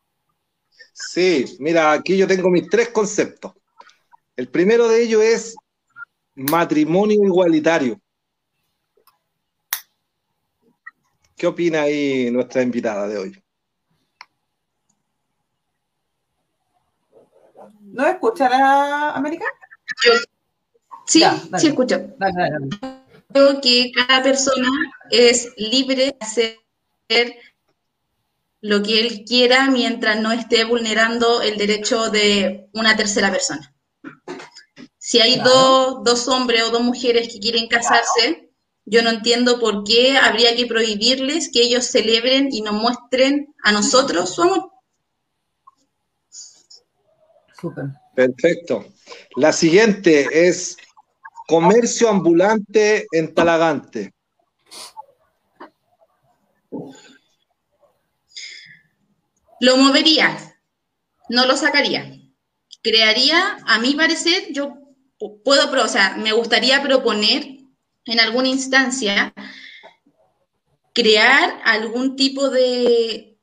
Sí, 0.93 1.57
mira, 1.59 1.91
aquí 1.91 2.15
yo 2.15 2.25
tengo 2.25 2.49
mis 2.49 2.69
tres 2.69 2.87
conceptos. 2.87 3.51
El 4.37 4.47
primero 4.47 4.87
de 4.87 5.03
ellos 5.03 5.21
es 5.21 5.55
matrimonio 6.35 7.21
igualitario. 7.21 7.99
¿Qué 11.35 11.47
opina 11.47 11.81
ahí 11.83 12.29
nuestra 12.31 12.61
invitada 12.61 13.07
de 13.07 13.17
hoy? 13.17 13.43
¿No 17.81 18.07
escucha 18.07 18.49
la 18.49 19.11
América? 19.11 19.45
Sí, 21.05 21.19
Ya, 21.19 21.31
dale. 21.49 21.59
sí 21.61 21.67
escucho. 21.67 21.97
Dale, 22.17 22.33
dale, 22.35 22.51
dale. 22.51 23.01
Creo 23.31 23.61
que 23.61 23.91
cada 23.93 24.23
persona 24.23 24.67
es 25.09 25.51
libre 25.57 25.95
de 26.05 26.17
hacer 26.19 27.35
lo 28.61 28.81
que 28.81 28.99
él 29.01 29.23
quiera 29.27 29.69
mientras 29.69 30.19
no 30.19 30.31
esté 30.31 30.63
vulnerando 30.63 31.41
el 31.41 31.57
derecho 31.57 32.09
de 32.09 32.69
una 32.73 32.95
tercera 32.95 33.29
persona. 33.31 33.73
Si 34.97 35.19
hay 35.21 35.35
Claro. 35.35 35.49
dos, 35.49 36.03
dos 36.03 36.27
hombres 36.29 36.63
o 36.63 36.71
dos 36.71 36.81
mujeres 36.81 37.31
que 37.31 37.39
quieren 37.39 37.67
casarse, 37.67 38.44
yo 38.85 39.01
no 39.01 39.09
entiendo 39.09 39.59
por 39.59 39.83
qué 39.83 40.17
habría 40.17 40.55
que 40.55 40.67
prohibirles 40.67 41.49
que 41.51 41.61
ellos 41.63 41.85
celebren 41.85 42.49
y 42.51 42.61
nos 42.61 42.73
muestren 42.73 43.53
a 43.63 43.71
nosotros 43.71 44.33
su 44.35 44.43
amor. 44.43 44.71
Súper. 47.59 47.85
Perfecto. 48.15 48.85
La 49.35 49.51
siguiente 49.51 50.47
es 50.47 50.77
comercio 51.47 52.09
ambulante 52.09 53.07
en 53.11 53.33
Talagante. 53.33 54.13
Lo 59.59 59.77
movería, 59.77 60.37
no 61.29 61.45
lo 61.45 61.55
sacaría. 61.57 62.19
Crearía, 62.83 63.57
a 63.65 63.79
mi 63.79 63.95
parecer, 63.95 64.47
yo 64.51 64.75
pu- 65.19 65.41
puedo, 65.43 65.71
pro- 65.71 65.85
o 65.85 65.87
sea, 65.87 66.17
me 66.17 66.33
gustaría 66.33 66.83
proponer 66.83 67.54
en 68.05 68.19
alguna 68.19 68.47
instancia 68.47 69.33
crear 70.95 71.61
algún 71.65 72.15
tipo 72.15 72.49
de, 72.49 73.37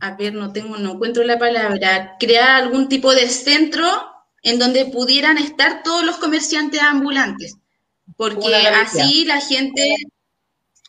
a 0.00 0.16
ver, 0.16 0.34
no 0.34 0.52
tengo, 0.52 0.76
no 0.78 0.94
encuentro 0.94 1.22
la 1.22 1.38
palabra, 1.38 2.16
crear 2.18 2.62
algún 2.62 2.88
tipo 2.88 3.14
de 3.14 3.28
centro 3.28 3.86
en 4.42 4.58
donde 4.58 4.86
pudieran 4.86 5.38
estar 5.38 5.82
todos 5.84 6.04
los 6.04 6.16
comerciantes 6.16 6.82
ambulantes, 6.82 7.56
porque 8.16 8.56
así 8.66 9.24
la 9.24 9.40
gente, 9.40 9.96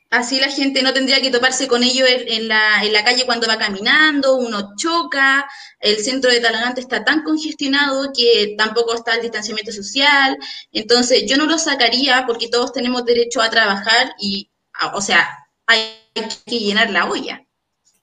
así 0.10 0.40
la 0.40 0.50
gente 0.50 0.82
no 0.82 0.94
tendría 0.94 1.22
que 1.22 1.30
toparse 1.30 1.68
con 1.68 1.84
ellos 1.84 2.08
en, 2.10 2.48
la, 2.48 2.84
en 2.84 2.94
la 2.94 3.04
calle 3.04 3.26
cuando 3.26 3.48
va 3.48 3.58
caminando, 3.58 4.38
uno 4.38 4.74
choca, 4.76 5.48
el 5.80 5.98
centro 5.98 6.32
de 6.32 6.40
Talagante 6.40 6.82
está 6.82 7.04
tan 7.04 7.24
congestionado 7.24 8.12
que 8.16 8.56
tampoco 8.58 8.96
está 8.96 9.16
el 9.16 9.22
distanciamiento 9.22 9.72
social, 9.72 10.38
entonces 10.72 11.24
yo 11.28 11.38
no 11.38 11.46
lo 11.46 11.58
sacaría 11.58 12.26
porque 12.26 12.50
todos 12.50 12.74
tenemos 12.74 13.06
derecho 13.06 13.42
a 13.42 13.50
trabajar 13.50 14.16
y, 14.20 14.50
o 14.94 15.02
sea, 15.02 15.48
hay 15.68 16.02
que 16.46 16.60
llenar 16.60 16.90
la 16.90 17.06
olla, 17.06 17.46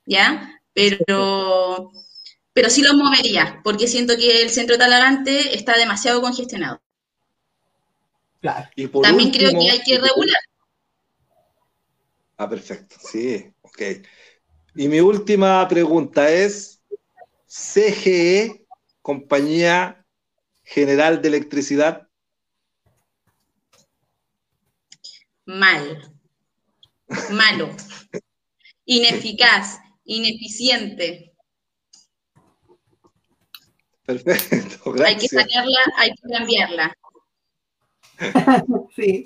¿ya? 0.05 0.61
Pero, 0.73 1.91
pero 2.53 2.71
sí 2.71 2.83
lo 2.83 2.95
movería, 2.95 3.61
porque 3.65 3.89
siento 3.89 4.17
que 4.17 4.43
el 4.43 4.51
centro 4.51 4.77
de 4.77 4.81
Talagante 4.85 5.57
está 5.57 5.77
demasiado 5.77 6.21
congestionado. 6.21 6.81
Claro. 8.41 8.69
Y 8.77 8.87
por 8.87 9.03
También 9.03 9.31
creo 9.31 9.51
que 9.51 9.71
hay 9.71 9.83
que 9.83 9.99
regular. 9.99 10.41
Ah, 12.37 12.49
perfecto. 12.49 12.97
Sí, 13.01 13.51
ok. 13.63 13.83
Y 14.75 14.89
mi 14.89 15.01
última 15.01 15.67
pregunta 15.69 16.31
es, 16.31 16.83
CGE, 17.47 18.67
Compañía 19.01 20.05
General 20.65 21.23
de 21.23 21.29
Electricidad, 21.29 22.07
Mal. 25.47 26.13
Malo. 27.31 27.71
Ineficaz. 28.85 29.79
Ineficiente. 30.05 31.33
Perfecto, 34.05 34.93
Hay 35.05 35.17
que 35.17 35.27
gracias. 35.27 35.31
sacarla, 35.31 35.79
hay 35.97 36.11
que 36.11 36.29
cambiarla. 36.29 36.97
Sí. 38.97 39.25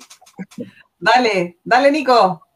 Dale, 0.99 1.59
dale, 1.63 1.91
Nico. 1.91 2.50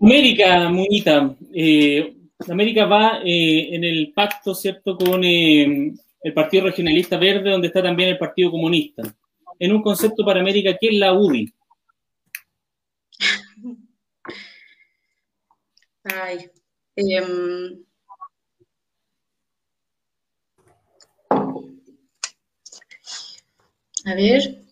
América, 0.00 0.68
Muñita. 0.68 1.36
eh, 1.52 2.14
América 2.48 2.86
va 2.86 3.20
eh, 3.24 3.74
en 3.74 3.84
el 3.84 4.12
pacto, 4.12 4.54
¿cierto?, 4.54 4.96
con 4.96 5.24
eh, 5.24 5.92
el 6.22 6.34
Partido 6.34 6.64
Regionalista 6.66 7.16
Verde, 7.16 7.50
donde 7.50 7.66
está 7.68 7.82
también 7.82 8.10
el 8.10 8.18
Partido 8.18 8.50
Comunista. 8.50 9.02
En 9.58 9.72
un 9.72 9.82
concepto 9.82 10.24
para 10.24 10.40
América, 10.40 10.76
¿qué 10.80 10.88
es 10.88 10.94
la 10.96 11.12
UDI? 11.14 11.52
Ay. 16.04 16.50
em, 16.96 17.84
a 24.04 24.14
ver. 24.14 24.67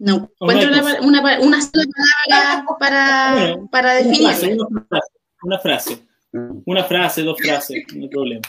No 0.00 0.30
encuentro 0.40 0.70
una, 0.70 1.00
una, 1.02 1.40
una 1.40 1.60
sola 1.60 1.84
palabra 2.26 2.66
para, 2.78 3.32
Bueno, 3.32 3.68
para 3.70 4.00
Una 4.00 4.00
frase, 4.00 4.46
definirlo. 4.46 4.68
una 4.68 4.86
frase, 4.88 5.12
una 5.42 5.58
frase, 5.58 6.06
una 6.66 6.84
frase, 6.84 7.22
dos 7.22 7.38
frases, 7.40 7.84
no 7.94 8.02
hay 8.04 8.08
problema. 8.08 8.42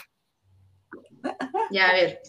Ya, 1.70 1.88
a 1.88 1.92
ver. 1.92 2.20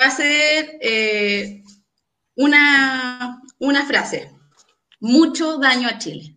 Va 0.00 0.06
a 0.06 0.10
ser 0.10 0.78
eh, 0.80 1.62
una, 2.36 3.42
una 3.58 3.84
frase. 3.86 4.30
Mucho 5.00 5.58
daño 5.58 5.88
a 5.88 5.98
Chile. 5.98 6.36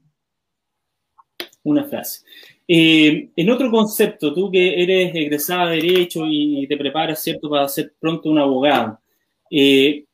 Una 1.63 1.85
frase. 1.85 2.23
Eh, 2.67 3.29
en 3.35 3.49
otro 3.49 3.69
concepto, 3.69 4.33
tú 4.33 4.49
que 4.51 4.81
eres 4.81 5.13
egresada 5.15 5.69
de 5.69 5.75
Derecho 5.77 6.23
y 6.27 6.65
te 6.67 6.77
preparas, 6.77 7.21
¿cierto?, 7.21 7.49
para 7.49 7.67
ser 7.67 7.93
pronto 7.99 8.29
una 8.29 8.41
abogada. 8.43 8.99
Eh, 9.55 10.05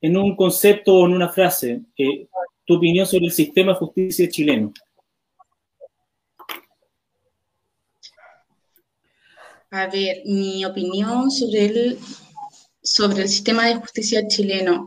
en 0.00 0.16
un 0.16 0.36
concepto 0.36 0.94
o 0.94 1.06
en 1.06 1.12
una 1.12 1.28
frase, 1.28 1.80
eh, 1.98 2.28
tu 2.64 2.76
opinión 2.76 3.04
sobre 3.04 3.26
el 3.26 3.32
sistema 3.32 3.72
de 3.72 3.78
justicia 3.78 4.28
chileno. 4.28 4.72
A 9.72 9.88
ver, 9.88 10.22
mi 10.24 10.64
opinión 10.64 11.32
sobre 11.32 11.64
el, 11.66 11.98
sobre 12.80 13.22
el 13.22 13.28
sistema 13.28 13.66
de 13.66 13.74
justicia 13.74 14.26
chileno. 14.28 14.86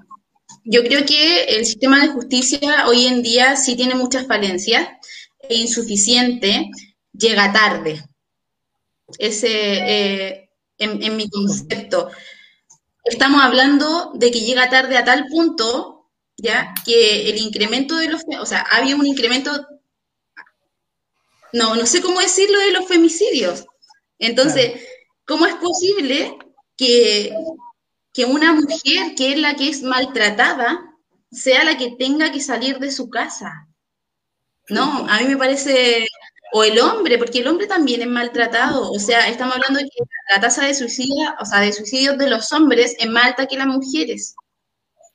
Yo 0.63 0.81
creo 0.83 1.05
que 1.05 1.43
el 1.43 1.65
sistema 1.65 2.01
de 2.01 2.13
justicia 2.13 2.87
hoy 2.87 3.05
en 3.05 3.21
día 3.21 3.57
sí 3.57 3.75
tiene 3.75 3.95
muchas 3.95 4.27
falencias, 4.27 4.87
es 5.41 5.57
insuficiente, 5.57 6.69
llega 7.11 7.51
tarde. 7.51 8.01
Ese, 9.19 9.49
eh, 9.51 10.49
en 10.77 11.17
mi 11.17 11.29
concepto. 11.29 12.09
Estamos 13.03 13.41
hablando 13.41 14.11
de 14.15 14.31
que 14.31 14.41
llega 14.41 14.69
tarde 14.69 14.97
a 14.97 15.03
tal 15.03 15.27
punto, 15.27 16.09
ya, 16.37 16.73
que 16.85 17.29
el 17.29 17.37
incremento 17.37 17.95
de 17.97 18.09
los, 18.09 18.21
o 18.39 18.45
sea, 18.45 18.61
había 18.71 18.95
un 18.95 19.05
incremento, 19.05 19.51
no, 21.51 21.75
no 21.75 21.85
sé 21.85 22.01
cómo 22.01 22.19
decirlo 22.19 22.59
de 22.59 22.71
los 22.71 22.87
femicidios. 22.87 23.65
Entonces, 24.19 24.81
¿cómo 25.25 25.45
es 25.45 25.55
posible 25.55 26.37
que, 26.77 27.35
que 28.13 28.25
una 28.25 28.53
mujer 28.53 29.15
que 29.15 29.33
es 29.33 29.39
la 29.39 29.55
que 29.55 29.69
es 29.69 29.83
maltratada 29.83 30.81
sea 31.31 31.63
la 31.63 31.77
que 31.77 31.95
tenga 31.97 32.31
que 32.31 32.41
salir 32.41 32.79
de 32.79 32.91
su 32.91 33.09
casa? 33.09 33.67
No, 34.69 35.05
a 35.09 35.19
mí 35.19 35.25
me 35.27 35.37
parece, 35.37 36.07
o 36.55 36.63
el 36.63 36.79
hombre, 36.79 37.17
porque 37.17 37.39
el 37.39 37.47
hombre 37.47 37.65
también 37.65 38.01
es 38.01 38.07
maltratado. 38.07 38.91
O 38.91 38.99
sea, 38.99 39.27
estamos 39.27 39.55
hablando 39.55 39.79
de 39.79 39.85
que 39.85 40.03
la 40.31 40.39
tasa 40.39 40.67
de 40.67 40.75
suicidio, 40.75 41.33
o 41.41 41.45
sea, 41.45 41.61
de 41.61 41.73
suicidios 41.73 42.15
de 42.19 42.29
los 42.29 42.53
hombres 42.53 42.95
es 42.99 43.09
más 43.09 43.25
alta 43.25 43.47
que 43.47 43.57
las 43.57 43.65
mujeres. 43.65 44.35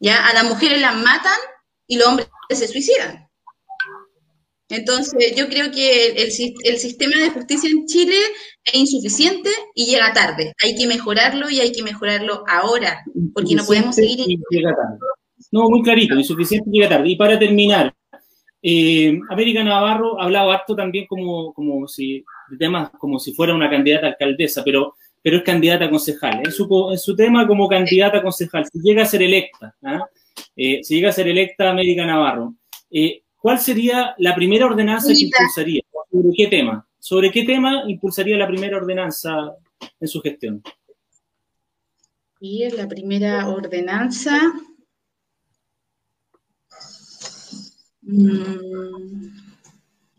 ¿Ya? 0.01 0.27
A 0.27 0.35
las 0.35 0.45
mujeres 0.45 0.81
las 0.81 0.97
matan 0.97 1.39
y 1.87 1.97
los 1.97 2.09
hombres 2.09 2.29
se 2.51 2.67
suicidan. 2.67 3.29
Entonces, 4.69 5.35
yo 5.37 5.49
creo 5.49 5.71
que 5.71 6.09
el, 6.09 6.29
el 6.65 6.79
sistema 6.79 7.17
de 7.17 7.31
justicia 7.31 7.71
en 7.71 7.87
Chile 7.87 8.17
es 8.65 8.75
insuficiente 8.75 9.51
y 9.77 9.87
llega 9.87 10.13
tarde. 10.13 10.53
Hay 10.63 10.75
que 10.75 10.89
mejorarlo 10.89 11.49
y 11.51 11.61
hay 11.61 11.71
que 11.71 11.85
mejorarlo 11.85 12.43
ahora, 12.49 13.05
porque 13.33 13.55
no 13.55 13.65
podemos 13.65 13.95
seguir. 13.95 14.27
Llega 14.51 14.75
tarde. 14.75 14.99
No, 15.53 15.71
muy 15.71 15.83
clarito, 15.83 16.17
insuficiente 16.17 16.69
y 16.71 16.79
llega 16.81 16.89
tarde. 16.97 17.11
Y 17.11 17.17
para 17.17 17.39
terminar, 17.39 17.95
eh, 18.63 19.19
América 19.31 19.63
Navarro 19.63 20.21
ha 20.21 20.25
hablado 20.25 20.51
harto 20.51 20.75
también 20.75 21.07
como, 21.07 21.53
como 21.53 21.87
si, 21.87 22.25
de 22.51 22.57
temas 22.57 22.91
como 22.99 23.19
si 23.19 23.33
fuera 23.33 23.55
una 23.55 23.71
candidata 23.71 24.07
a 24.07 24.11
alcaldesa, 24.11 24.63
pero, 24.65 24.97
pero 25.23 25.39
es 25.39 25.43
candidata 25.43 25.85
a 25.85 25.91
concejal. 25.91 26.43
En 26.45 26.53
su, 26.53 26.89
en 26.91 26.99
su 26.99 27.15
tema 27.15 27.47
como 27.47 27.69
candidata 27.69 28.19
a 28.19 28.23
concejal, 28.23 28.67
si 28.67 28.81
llega 28.81 29.03
a 29.03 29.07
ser 29.07 29.23
electa, 29.23 29.75
¿ah? 29.83 30.05
Eh, 30.57 30.81
si 30.83 30.97
llega 30.97 31.11
a 31.11 31.13
ser 31.13 31.29
electa 31.29 31.71
América 31.71 32.05
Navarro, 32.05 32.55
eh, 32.91 33.23
¿cuál 33.37 33.59
sería 33.59 34.15
la 34.19 34.35
primera 34.35 34.67
ordenanza 34.67 35.13
que 35.13 35.25
impulsaría? 35.25 35.83
¿Sobre 36.11 36.31
qué 36.37 36.47
tema? 36.47 36.87
¿Sobre 36.99 37.31
qué 37.31 37.45
tema 37.45 37.85
impulsaría 37.87 38.37
la 38.37 38.49
primera 38.49 38.77
ordenanza 38.77 39.55
en 40.01 40.09
su 40.09 40.21
gestión? 40.21 40.63
Y 42.41 42.63
es 42.63 42.77
la 42.77 42.89
primera 42.89 43.49
ordenanza. 43.49 44.39
Mm, 48.11 49.37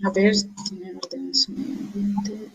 a 0.06 0.12
ver, 0.12 0.36
tiene 0.68 0.96
ordenanza 0.96 1.52
medio. 1.52 2.52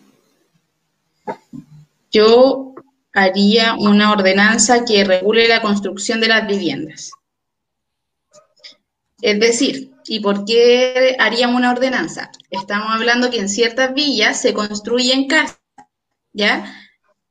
Yo 2.12 2.74
haría 3.12 3.74
una 3.74 4.12
ordenanza 4.12 4.84
que 4.84 5.02
regule 5.02 5.48
la 5.48 5.60
construcción 5.60 6.20
de 6.20 6.28
las 6.28 6.46
viviendas. 6.46 7.10
Es 9.20 9.40
decir, 9.40 9.92
¿y 10.06 10.20
por 10.20 10.44
qué 10.44 11.16
haríamos 11.18 11.56
una 11.56 11.72
ordenanza? 11.72 12.30
Estamos 12.50 12.88
hablando 12.92 13.30
que 13.30 13.40
en 13.40 13.48
ciertas 13.48 13.92
villas 13.92 14.40
se 14.40 14.54
construyen 14.54 15.26
casas, 15.26 15.58
¿ya? 16.32 16.72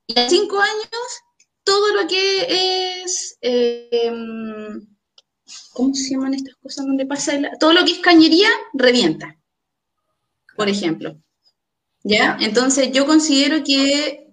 Y 0.07 0.19
en 0.19 0.29
cinco 0.29 0.59
años 0.59 1.23
todo 1.63 2.01
lo 2.01 2.07
que 2.09 3.01
es, 3.01 3.37
eh, 3.39 3.87
em, 3.91 4.92
¿cómo 5.73 5.93
se 5.93 6.11
llaman 6.11 6.33
estas 6.33 6.55
cosas 6.55 6.85
donde 6.85 7.05
pasa 7.05 7.35
el- 7.35 7.49
todo 7.59 7.73
lo 7.73 7.83
que 7.85 7.93
es 7.93 7.99
cañería 7.99 8.49
revienta, 8.73 9.37
por 10.55 10.69
ejemplo. 10.69 11.17
¿Ya? 12.03 12.37
Entonces 12.41 12.91
yo 12.91 13.05
considero 13.05 13.63
que 13.63 14.27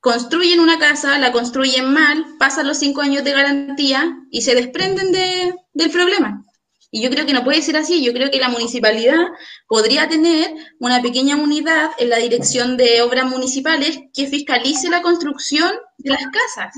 construyen 0.00 0.60
una 0.60 0.78
casa, 0.78 1.18
la 1.18 1.30
construyen 1.30 1.92
mal, 1.92 2.24
pasan 2.38 2.66
los 2.66 2.78
cinco 2.78 3.02
años 3.02 3.22
de 3.22 3.32
garantía 3.32 4.16
y 4.30 4.42
se 4.42 4.54
desprenden 4.54 5.12
de- 5.12 5.54
del 5.74 5.90
problema. 5.90 6.42
Y 6.90 7.02
yo 7.02 7.08
creo 7.10 7.24
que 7.24 7.32
no 7.32 7.44
puede 7.44 7.62
ser 7.62 7.76
así. 7.76 8.02
Yo 8.04 8.12
creo 8.12 8.30
que 8.30 8.38
la 8.38 8.48
municipalidad 8.50 9.18
podría 9.66 10.08
tener 10.08 10.52
una 10.78 11.00
pequeña 11.00 11.36
unidad 11.36 11.90
en 11.98 12.10
la 12.10 12.16
dirección 12.18 12.76
de 12.76 13.00
obras 13.02 13.26
municipales 13.30 13.98
que 14.12 14.26
fiscalice 14.26 14.90
la 14.90 15.00
construcción 15.02 15.70
de 15.98 16.10
las 16.10 16.24
casas, 16.26 16.74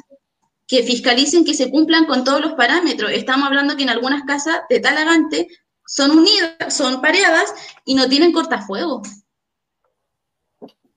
que 0.74 0.82
fiscalicen 0.82 1.44
que 1.44 1.54
se 1.54 1.70
cumplan 1.70 2.04
con 2.06 2.24
todos 2.24 2.40
los 2.40 2.54
parámetros. 2.54 3.12
Estamos 3.12 3.46
hablando 3.46 3.76
que 3.76 3.84
en 3.84 3.90
algunas 3.90 4.24
casas 4.24 4.62
de 4.68 4.80
Talagante 4.80 5.46
son 5.86 6.10
unidas, 6.10 6.74
son 6.74 7.00
pareadas 7.00 7.54
y 7.84 7.94
no 7.94 8.08
tienen 8.08 8.32
cortafuego, 8.32 9.02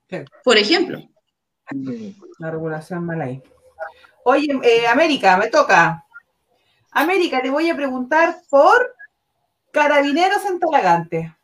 Sí, 0.09 0.17
por 0.43 0.57
ejemplo. 0.57 0.99
la 2.39 2.49
regulación 2.49 3.05
mal 3.05 3.21
ahí. 3.21 3.43
Oye, 4.23 4.47
eh, 4.63 4.87
América, 4.87 5.37
me 5.37 5.47
toca. 5.49 6.03
América, 6.91 7.41
te 7.41 7.51
voy 7.51 7.69
a 7.69 7.75
preguntar 7.75 8.37
por 8.49 8.95
Carabineros 9.71 10.43
en 10.45 10.59
Talagante. 10.59 11.37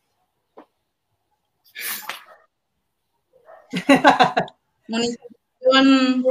Munición 4.88 6.24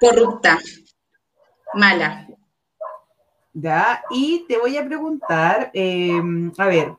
corrupta, 0.00 0.58
mala. 1.74 2.26
¿Ya? 3.52 4.02
Y 4.10 4.46
te 4.48 4.58
voy 4.58 4.76
a 4.76 4.84
preguntar, 4.84 5.70
eh, 5.74 6.20
a 6.56 6.66
ver, 6.66 6.96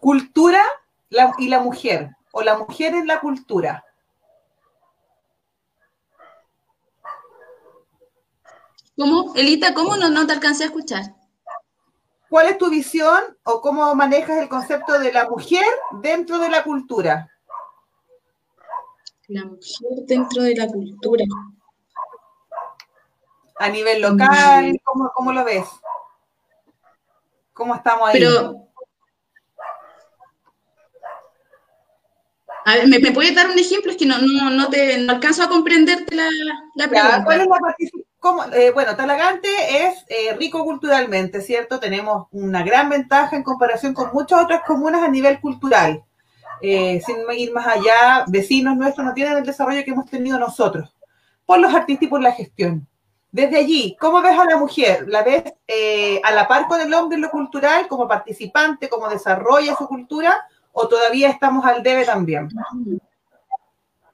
cultura 0.00 0.62
la- 1.10 1.32
y 1.38 1.48
la 1.48 1.60
mujer, 1.60 2.10
o 2.32 2.42
la 2.42 2.56
mujer 2.58 2.94
en 2.94 3.06
la 3.06 3.20
cultura. 3.20 3.84
¿Cómo? 8.96 9.34
Elita, 9.34 9.74
¿cómo 9.74 9.96
no, 9.96 10.10
no 10.10 10.26
te 10.26 10.32
alcancé 10.34 10.64
a 10.64 10.66
escuchar? 10.66 11.14
¿Cuál 12.28 12.46
es 12.48 12.58
tu 12.58 12.70
visión 12.70 13.20
o 13.44 13.60
cómo 13.60 13.94
manejas 13.94 14.38
el 14.38 14.48
concepto 14.48 14.98
de 14.98 15.12
la 15.12 15.28
mujer 15.28 15.66
dentro 16.00 16.38
de 16.38 16.48
la 16.48 16.62
cultura? 16.64 17.28
La 19.32 19.44
mujer 19.44 20.06
dentro 20.06 20.42
de 20.42 20.54
la 20.54 20.66
cultura. 20.68 21.24
A 23.58 23.68
nivel 23.70 24.02
local, 24.02 24.78
¿cómo, 24.84 25.10
cómo 25.14 25.32
lo 25.32 25.44
ves? 25.44 25.64
¿Cómo 27.52 27.74
estamos 27.74 28.08
ahí? 28.08 28.18
Pero, 28.18 28.68
a 32.64 32.74
ver, 32.76 32.86
¿me, 32.88 32.98
me 33.00 33.10
puedes 33.10 33.34
dar 33.34 33.50
un 33.50 33.58
ejemplo? 33.58 33.90
Es 33.90 33.96
que 33.96 34.06
no, 34.06 34.18
no, 34.18 34.50
no 34.50 34.68
te 34.68 34.98
no 34.98 35.12
alcanzo 35.12 35.42
a 35.42 35.48
comprenderte 35.48 36.14
la, 36.14 36.28
la 36.76 36.84
Ya, 36.84 36.90
pregunta. 36.90 37.24
¿cuál 37.24 37.40
es 37.40 37.46
la 37.48 37.58
cómo- 38.20 38.44
eh, 38.52 38.70
bueno, 38.70 38.94
Talagante 38.94 39.48
es 39.86 40.04
eh, 40.08 40.34
rico 40.38 40.62
culturalmente, 40.64 41.40
¿cierto? 41.40 41.80
Tenemos 41.80 42.28
una 42.30 42.62
gran 42.62 42.88
ventaja 42.88 43.34
en 43.34 43.42
comparación 43.42 43.94
con 43.94 44.12
muchas 44.12 44.44
otras 44.44 44.62
comunas 44.64 45.02
a 45.02 45.08
nivel 45.08 45.40
cultural. 45.40 46.04
Eh, 46.62 47.00
sin 47.04 47.16
ir 47.36 47.52
más 47.52 47.66
allá, 47.66 48.24
vecinos 48.28 48.76
nuestros 48.76 49.04
no 49.04 49.12
tienen 49.12 49.36
el 49.36 49.44
desarrollo 49.44 49.84
que 49.84 49.90
hemos 49.90 50.08
tenido 50.08 50.38
nosotros, 50.38 50.94
por 51.44 51.58
los 51.58 51.74
artistas 51.74 52.04
y 52.04 52.06
por 52.06 52.22
la 52.22 52.32
gestión. 52.32 52.86
Desde 53.32 53.56
allí, 53.56 53.96
¿cómo 53.98 54.22
ves 54.22 54.38
a 54.38 54.44
la 54.44 54.56
mujer? 54.56 55.06
¿La 55.08 55.22
ves 55.22 55.42
eh, 55.66 56.20
a 56.22 56.32
la 56.32 56.46
par 56.46 56.68
con 56.68 56.80
el 56.80 56.92
hombre 56.94 57.16
en 57.16 57.22
lo 57.22 57.30
cultural, 57.30 57.88
como 57.88 58.06
participante, 58.06 58.88
como 58.88 59.08
desarrolla 59.08 59.74
su 59.74 59.88
cultura, 59.88 60.46
o 60.70 60.86
todavía 60.86 61.30
estamos 61.30 61.64
al 61.64 61.82
debe 61.82 62.04
también? 62.04 62.48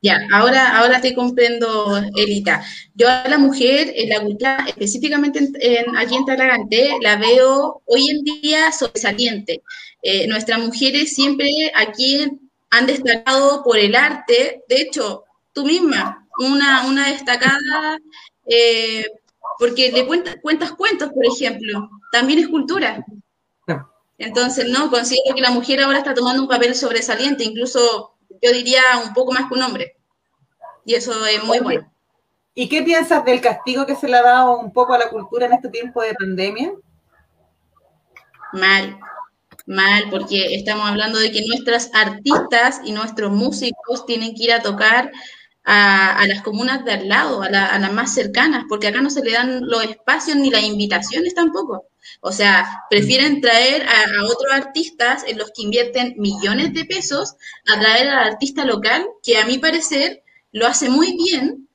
Ya, 0.00 0.20
ahora, 0.32 0.78
ahora 0.78 1.00
te 1.00 1.12
comprendo, 1.14 1.96
Elita. 2.16 2.64
Yo 2.94 3.08
a 3.08 3.26
la 3.28 3.36
mujer 3.38 3.92
en 3.96 4.08
la 4.10 4.20
cultura, 4.20 4.64
específicamente 4.68 5.40
en, 5.40 5.52
en- 5.60 5.96
aquí 5.96 6.14
en 6.14 6.24
Talagante, 6.24 6.90
la 7.02 7.16
veo 7.16 7.82
hoy 7.86 8.08
en 8.10 8.22
día 8.22 8.70
sobresaliente. 8.70 9.62
Eh, 10.02 10.28
nuestras 10.28 10.60
mujeres 10.60 11.14
siempre 11.14 11.48
aquí 11.74 12.24
han 12.70 12.86
destacado 12.86 13.64
por 13.64 13.76
el 13.78 13.96
arte. 13.96 14.62
De 14.68 14.82
hecho, 14.82 15.24
tú 15.52 15.64
misma, 15.66 16.28
una, 16.38 16.86
una 16.86 17.08
destacada, 17.08 17.98
eh, 18.46 19.04
porque 19.58 19.90
le 19.90 20.06
cuentas, 20.06 20.36
cuentas 20.40 20.72
cuentos, 20.72 21.10
por 21.12 21.26
ejemplo, 21.26 21.90
también 22.12 22.38
es 22.38 22.48
cultura. 22.48 23.04
Entonces, 24.18 24.68
no, 24.68 24.90
considero 24.90 25.34
que 25.34 25.40
la 25.42 25.50
mujer 25.50 25.80
ahora 25.80 25.98
está 25.98 26.12
tomando 26.14 26.42
un 26.42 26.48
papel 26.48 26.74
sobresaliente, 26.74 27.44
incluso 27.44 28.17
yo 28.42 28.52
diría 28.52 28.82
un 29.04 29.12
poco 29.14 29.32
más 29.32 29.48
que 29.48 29.54
un 29.54 29.62
hombre. 29.62 29.96
Y 30.84 30.94
eso 30.94 31.12
es 31.26 31.44
muy 31.44 31.60
bueno. 31.60 31.92
¿Y 32.54 32.68
qué 32.68 32.82
piensas 32.82 33.24
del 33.24 33.40
castigo 33.40 33.86
que 33.86 33.96
se 33.96 34.08
le 34.08 34.16
ha 34.18 34.22
dado 34.22 34.58
un 34.58 34.72
poco 34.72 34.94
a 34.94 34.98
la 34.98 35.10
cultura 35.10 35.46
en 35.46 35.54
este 35.54 35.70
tiempo 35.70 36.02
de 36.02 36.14
pandemia? 36.14 36.72
Mal, 38.52 38.98
mal, 39.66 40.04
porque 40.10 40.54
estamos 40.56 40.88
hablando 40.88 41.18
de 41.18 41.32
que 41.32 41.46
nuestras 41.46 41.90
artistas 41.94 42.80
y 42.84 42.92
nuestros 42.92 43.32
músicos 43.32 44.06
tienen 44.06 44.34
que 44.34 44.44
ir 44.44 44.52
a 44.52 44.62
tocar 44.62 45.12
a, 45.64 46.16
a 46.18 46.26
las 46.28 46.42
comunas 46.42 46.84
de 46.84 46.92
al 46.92 47.08
lado, 47.08 47.42
a, 47.42 47.50
la- 47.50 47.66
a 47.66 47.78
las 47.78 47.92
más 47.92 48.14
cercanas, 48.14 48.64
porque 48.68 48.88
acá 48.88 49.02
no 49.02 49.10
se 49.10 49.24
le 49.24 49.32
dan 49.32 49.66
los 49.68 49.84
espacios 49.84 50.36
ni 50.38 50.50
las 50.50 50.64
invitaciones 50.64 51.34
tampoco. 51.34 51.86
O 52.20 52.32
sea, 52.32 52.84
prefieren 52.90 53.40
traer 53.40 53.82
a, 53.88 54.20
a 54.20 54.24
otros 54.24 54.52
artistas 54.52 55.24
en 55.26 55.38
los 55.38 55.50
que 55.54 55.62
invierten 55.62 56.14
millones 56.18 56.74
de 56.74 56.84
pesos 56.84 57.36
a 57.66 57.78
traer 57.80 58.08
al 58.08 58.32
artista 58.32 58.64
local, 58.64 59.06
que 59.22 59.38
a 59.38 59.46
mi 59.46 59.58
parecer 59.58 60.22
lo 60.52 60.66
hace 60.66 60.88
muy 60.88 61.16
bien. 61.16 61.68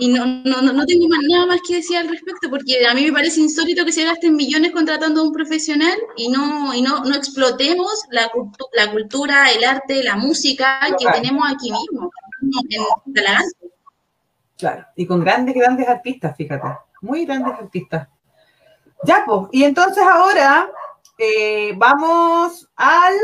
Y 0.00 0.08
no, 0.08 0.26
no, 0.26 0.60
no 0.60 0.84
tengo 0.86 1.06
más- 1.08 1.20
nada 1.28 1.46
más 1.46 1.60
que 1.66 1.76
decir 1.76 1.96
al 1.96 2.08
respecto, 2.08 2.50
porque 2.50 2.84
a 2.84 2.94
mí 2.94 3.04
me 3.04 3.12
parece 3.12 3.40
insólito 3.40 3.84
que 3.84 3.92
se 3.92 4.04
gasten 4.04 4.34
millones 4.34 4.72
contratando 4.72 5.20
a 5.20 5.24
un 5.24 5.32
profesional 5.32 5.96
y 6.16 6.28
no, 6.30 6.74
y 6.74 6.82
no, 6.82 7.04
no 7.04 7.14
explotemos 7.14 7.92
la, 8.10 8.28
cultu- 8.32 8.68
la 8.72 8.90
cultura, 8.90 9.52
el 9.52 9.62
arte, 9.62 10.02
la 10.02 10.16
música 10.16 10.80
que 10.98 11.04
Claro. 11.04 11.20
tenemos 11.20 11.44
aquí 11.48 11.70
mismo, 11.70 12.10
en 13.06 13.14
Talagante. 13.14 13.56
Claro, 14.58 14.84
y 14.96 15.06
con 15.06 15.20
grandes, 15.20 15.54
grandes 15.54 15.86
artistas, 15.88 16.36
fíjate, 16.36 16.66
muy 17.00 17.24
grandes 17.24 17.54
artistas. 17.54 18.08
Ya, 19.06 19.24
pues, 19.26 19.48
y 19.52 19.64
entonces 19.64 20.02
ahora 20.02 20.70
eh, 21.18 21.72
vamos 21.76 22.68
al 22.76 23.14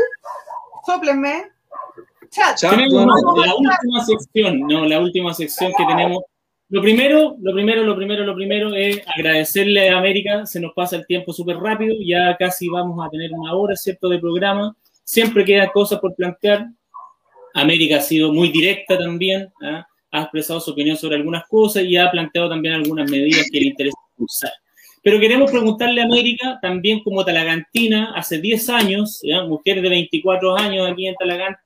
soplenme 0.85 1.51
chat. 2.29 2.57
Chat. 2.57 2.71
Tenemos 2.71 3.05
la 3.05 3.55
última 3.55 4.05
sección, 4.05 4.59
no, 4.61 4.85
la 4.85 4.99
última 4.99 5.33
sección 5.33 5.71
que 5.77 5.85
tenemos. 5.85 6.23
Lo 6.69 6.81
primero, 6.81 7.35
lo 7.41 7.53
primero, 7.53 7.83
lo 7.83 7.95
primero, 7.95 8.23
lo 8.23 8.33
primero 8.33 8.73
es 8.73 9.01
agradecerle 9.13 9.89
a 9.89 9.97
América, 9.97 10.45
se 10.45 10.61
nos 10.61 10.71
pasa 10.73 10.95
el 10.95 11.05
tiempo 11.05 11.33
súper 11.33 11.57
rápido, 11.57 11.93
ya 11.99 12.37
casi 12.37 12.69
vamos 12.69 13.05
a 13.05 13.09
tener 13.09 13.31
una 13.33 13.53
hora, 13.53 13.75
¿cierto?, 13.75 14.07
de 14.07 14.19
programa. 14.19 14.73
Siempre 15.03 15.43
quedan 15.43 15.67
cosas 15.73 15.99
por 15.99 16.15
plantear. 16.15 16.67
América 17.53 17.97
ha 17.97 18.01
sido 18.01 18.31
muy 18.31 18.49
directa 18.49 18.97
también, 18.97 19.51
¿ah? 19.61 19.85
ha 20.11 20.21
expresado 20.21 20.61
su 20.61 20.71
opinión 20.71 20.95
sobre 20.95 21.17
algunas 21.17 21.45
cosas 21.47 21.83
y 21.83 21.97
ha 21.97 22.09
planteado 22.09 22.47
también 22.47 22.75
algunas 22.75 23.11
medidas 23.11 23.49
que 23.51 23.59
le 23.59 23.65
interesa 23.65 23.97
impulsar. 24.13 24.51
Pero 25.03 25.19
queremos 25.19 25.49
preguntarle 25.49 26.01
a 26.01 26.05
América, 26.05 26.59
también 26.61 27.03
como 27.03 27.25
talagantina, 27.25 28.13
hace 28.15 28.39
10 28.39 28.69
años, 28.69 29.19
¿ya? 29.23 29.43
mujer 29.43 29.81
de 29.81 29.89
24 29.89 30.57
años 30.57 30.89
aquí 30.89 31.07
en 31.07 31.15
Talagante, 31.15 31.59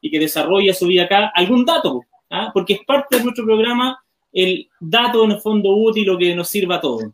y 0.00 0.10
que 0.10 0.18
desarrolla 0.18 0.74
su 0.74 0.86
vida 0.86 1.04
acá, 1.04 1.30
algún 1.34 1.64
dato, 1.64 2.00
¿ah? 2.30 2.50
porque 2.52 2.74
es 2.74 2.80
parte 2.84 3.16
de 3.16 3.24
nuestro 3.24 3.44
programa 3.44 3.98
el 4.32 4.68
dato 4.80 5.24
en 5.24 5.32
el 5.32 5.40
fondo 5.40 5.70
útil 5.76 6.10
o 6.10 6.18
que 6.18 6.34
nos 6.34 6.48
sirva 6.48 6.76
a 6.76 6.80
todos. 6.80 7.04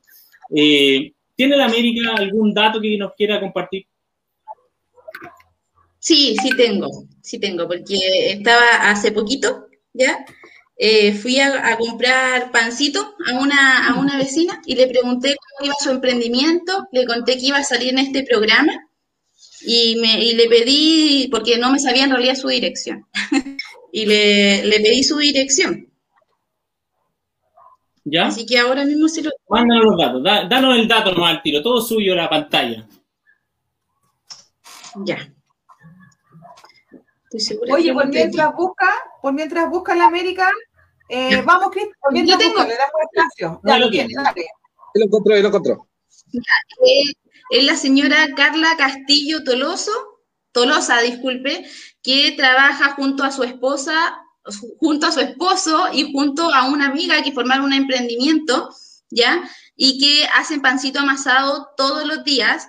Eh, 0.55 1.12
¿Tiene 1.36 1.57
la 1.57 1.66
América 1.66 2.14
algún 2.16 2.53
dato 2.53 2.80
que 2.80 2.96
nos 2.96 3.14
quiera 3.14 3.40
compartir? 3.40 3.86
Sí, 5.98 6.34
sí 6.42 6.50
tengo, 6.57 6.88
sí 7.22 7.38
tengo, 7.38 7.68
porque 7.68 8.32
estaba 8.32 8.90
hace 8.90 9.12
poquito, 9.12 9.66
¿ya? 9.92 10.24
Eh, 10.76 11.12
fui 11.14 11.38
a, 11.38 11.68
a 11.68 11.76
comprar 11.78 12.50
pancito 12.50 13.14
a 13.28 13.34
una, 13.38 13.88
a 13.88 13.94
una 14.00 14.16
vecina 14.16 14.60
y 14.66 14.74
le 14.74 14.88
pregunté 14.88 15.36
cómo 15.36 15.66
iba 15.66 15.74
su 15.78 15.90
emprendimiento, 15.90 16.88
le 16.92 17.06
conté 17.06 17.36
que 17.38 17.46
iba 17.46 17.58
a 17.58 17.64
salir 17.64 17.90
en 17.90 17.98
este 17.98 18.24
programa 18.24 18.72
y, 19.60 19.96
me, 20.00 20.24
y 20.24 20.32
le 20.34 20.48
pedí, 20.48 21.28
porque 21.30 21.58
no 21.58 21.70
me 21.70 21.78
sabía 21.78 22.04
en 22.04 22.10
realidad 22.10 22.34
su 22.34 22.48
dirección, 22.48 23.06
y 23.92 24.06
le, 24.06 24.64
le 24.64 24.80
pedí 24.80 25.04
su 25.04 25.18
dirección. 25.18 25.88
¿Ya? 28.04 28.26
Así 28.26 28.44
que 28.44 28.58
ahora 28.58 28.84
mismo 28.84 29.08
se 29.08 29.22
lo... 29.22 29.30
Mándanos 29.48 29.84
los 29.84 29.96
datos, 29.98 30.22
da- 30.24 30.48
danos 30.48 30.76
el 30.76 30.88
dato 30.88 31.12
nomás 31.12 31.36
al 31.36 31.42
tiro, 31.42 31.62
todo 31.62 31.80
suyo 31.80 32.14
la 32.16 32.28
pantalla. 32.28 32.84
Ya. 35.06 35.32
Estoy 37.35 37.41
segura 37.41 37.74
Oye, 37.74 37.85
que 37.87 37.95
por 37.95 38.05
lo 38.05 38.11
mientras 38.11 38.55
busca, 38.55 38.93
por 39.22 39.33
mientras 39.33 39.70
busca 39.70 39.95
la 39.95 40.07
América, 40.07 40.51
eh, 41.09 41.41
vamos, 41.43 41.70
Cristian, 41.70 41.97
por 42.01 42.12
mientras 42.12 42.39
Yo 42.39 42.45
tengo. 42.45 42.59
busca, 42.59 42.68
le 42.68 42.76
damos 42.76 42.95
espacio. 43.11 43.61
Ya 43.64 43.78
lo 43.78 43.91
tiene, 43.91 44.14
dale. 44.14 44.47
Lo 44.95 45.05
encontró, 45.07 45.37
lo 45.37 45.49
encontró. 45.49 45.89
Eh, 46.35 47.12
es 47.51 47.64
la 47.64 47.76
señora 47.76 48.35
Carla 48.37 48.76
Castillo 48.76 49.45
Toloso, 49.45 49.93
Tolosa, 50.53 51.01
disculpe, 51.01 51.64
que 52.03 52.33
trabaja 52.33 52.93
junto 52.93 53.24
a 53.24 53.33
su 53.33 53.45
esposa, 53.45 54.20
junto 54.78 55.07
a 55.07 55.12
su 55.12 55.20
esposo 55.20 55.87
y 55.91 56.12
junto 56.12 56.53
a 56.53 56.68
una 56.68 56.87
amiga 56.87 57.22
que 57.22 57.33
formaron 57.33 57.64
un 57.66 57.72
emprendimiento, 57.72 58.68
¿ya? 59.11 59.43
Y 59.74 59.99
que 59.99 60.26
hacen 60.35 60.61
pancito 60.61 61.01
amasado 61.01 61.70
todos 61.78 62.05
los 62.07 62.24
días, 62.24 62.68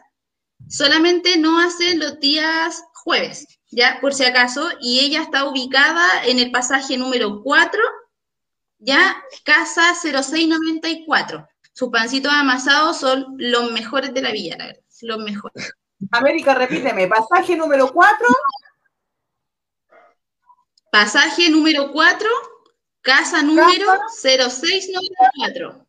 solamente 0.70 1.38
no 1.38 1.60
hacen 1.60 2.00
los 2.00 2.22
días 2.22 2.82
jueves, 2.94 3.46
¿ya? 3.76 4.00
Por 4.02 4.14
si 4.14 4.26
acaso, 4.26 4.70
y 4.82 5.00
ella 5.00 5.22
está 5.22 5.46
ubicada 5.46 6.26
en 6.26 6.40
el 6.40 6.52
pasaje 6.52 6.98
número 6.98 7.42
4, 7.44 7.82
¿ya? 8.80 9.24
Casa 9.44 9.94
0694. 9.94 11.48
Sus 11.74 11.90
pancitos 11.90 12.32
amasados 12.32 12.98
son 13.00 13.36
los 13.38 13.72
mejores 13.72 14.14
de 14.14 14.22
la 14.22 14.32
villa, 14.32 14.56
la 14.58 14.66
verdad. 14.68 14.84
Los 15.02 15.18
mejores. 15.18 15.74
América, 16.12 16.54
repíteme, 16.54 17.08
pasaje 17.08 17.58
número 17.58 17.92
4, 17.92 18.28
Pasaje 20.94 21.50
número 21.50 21.92
4, 21.92 22.30
casa 23.02 23.42
número 23.42 23.88
0694. 24.22 25.88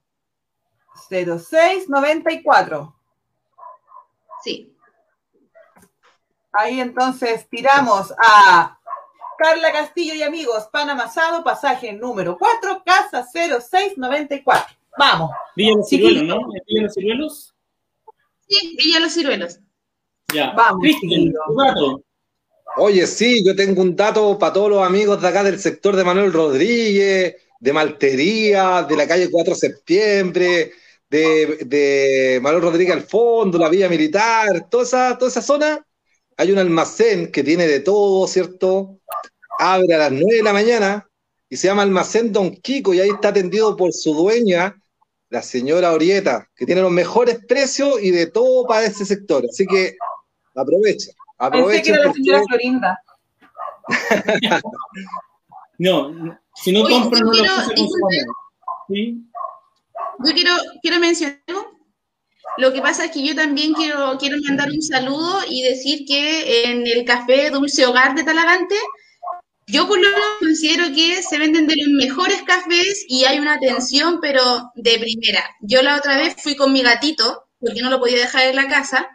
0694. 1.11 2.97
Sí. 4.43 4.74
Ahí 6.57 6.81
entonces 6.81 7.49
tiramos 7.51 8.15
a 8.17 8.79
Carla 9.37 9.73
Castillo 9.73 10.15
y 10.15 10.23
amigos, 10.23 10.69
pan 10.73 10.89
amasado, 10.89 11.43
pasaje 11.43 11.93
número 11.93 12.39
4, 12.39 12.83
casa 12.85 13.27
0694. 13.33 14.77
Vamos. 14.97 15.31
Villa 15.57 15.75
Los. 15.75 15.89
Ciruelos, 15.89 16.23
¿no? 16.23 16.39
¿Villa 16.67 16.83
Los 16.83 16.95
Ciruelos? 16.95 17.55
Sí, 18.49 18.77
Villa 18.79 19.01
Los 19.01 19.15
Ciruelos. 19.15 19.59
Ya. 20.33 20.53
Vamos, 20.53 20.81
Cristian. 20.83 21.33
Oye, 22.77 23.07
sí, 23.07 23.45
yo 23.45 23.55
tengo 23.55 23.83
un 23.83 23.95
dato 23.95 24.39
para 24.39 24.53
todos 24.53 24.71
los 24.71 24.87
amigos 24.87 25.21
de 25.21 25.29
acá 25.29 25.45
del 25.45 25.61
sector 25.61 25.95
de 25.95 26.05
Manuel 26.05 26.33
Rodríguez, 26.33 27.37
de 27.61 27.73
Maltería, 27.73 28.83
de 28.83 28.97
la 28.97 29.07
calle 29.07 29.31
4 29.31 29.55
de 29.55 29.59
septiembre, 29.59 30.73
de, 31.09 31.59
de 31.67 32.41
Manuel 32.43 32.63
Rodríguez 32.63 32.95
al 32.95 33.03
fondo, 33.03 33.59
la 33.59 33.69
villa 33.69 33.89
militar, 33.89 34.69
toda 34.69 34.85
esa, 34.85 35.19
toda 35.19 35.31
esa 35.31 35.43
zona. 35.43 35.85
Hay 36.37 36.53
un 36.53 36.59
almacén 36.59 37.31
que 37.31 37.45
tiene 37.45 37.67
de 37.67 37.81
todo, 37.81 38.27
¿cierto? 38.27 38.99
Abre 39.59 39.95
a 39.95 39.99
las 39.99 40.13
9 40.13 40.37
de 40.37 40.43
la 40.43 40.53
mañana 40.53 41.09
y 41.49 41.57
se 41.57 41.69
llama 41.69 41.83
Almacén 41.83 42.33
Don 42.33 42.51
Kiko 42.57 42.93
y 42.95 43.01
ahí 43.01 43.11
está 43.11 43.29
atendido 43.29 43.77
por 43.77 43.93
su 43.93 44.15
dueña, 44.15 44.77
la 45.31 45.43
señora 45.43 45.93
Orieta, 45.93 46.49
que 46.57 46.67
tiene 46.67 46.81
los 46.81 46.91
mejores 46.91 47.39
precios 47.47 48.03
y 48.03 48.11
de 48.11 48.27
todo 48.27 48.67
para 48.67 48.87
ese 48.87 49.05
sector. 49.05 49.45
Así 49.49 49.67
que 49.67 49.97
aprovecha. 50.55 51.13
Pensé 51.51 51.83
que 51.83 51.91
era 51.91 52.07
la 52.07 52.13
señora 52.13 52.43
Florinda. 52.49 53.01
no, 55.79 56.39
si 56.57 56.73
no 56.73 56.89
compran, 56.89 57.23
no 57.23 57.33
lo 57.33 57.45
¿Sí? 58.89 59.23
Yo 60.25 60.33
quiero, 60.33 60.53
quiero 60.83 61.01
mencionar 61.01 61.39
Lo 62.59 62.73
que 62.73 62.81
pasa 62.81 63.07
es 63.07 63.11
que 63.11 63.27
yo 63.27 63.35
también 63.35 63.73
quiero, 63.73 64.17
quiero 64.19 64.37
mandar 64.47 64.71
un 64.71 64.83
saludo 64.83 65.41
y 65.49 65.63
decir 65.63 66.05
que 66.07 66.65
en 66.71 66.87
el 66.87 67.05
café 67.05 67.51
Dulce 67.51 67.87
Hogar 67.87 68.15
de 68.15 68.23
Talagante 68.23 68.77
yo 69.67 69.89
por 69.89 69.99
lo 69.99 70.09
menos 70.09 70.39
considero 70.41 70.95
que 70.95 71.23
se 71.23 71.39
venden 71.39 71.67
de 71.67 71.75
los 71.77 71.89
mejores 71.89 72.43
cafés 72.43 73.07
y 73.09 73.25
hay 73.25 73.39
una 73.39 73.55
atención, 73.55 74.19
pero 74.21 74.71
de 74.75 74.99
primera. 74.99 75.43
Yo 75.61 75.83
la 75.83 75.97
otra 75.97 76.19
vez 76.19 76.37
fui 76.39 76.55
con 76.55 76.73
mi 76.73 76.83
gatito, 76.83 77.45
porque 77.59 77.81
no 77.81 77.91
lo 77.91 77.99
podía 77.99 78.19
dejar 78.19 78.49
en 78.49 78.57
la 78.57 78.69
casa, 78.69 79.09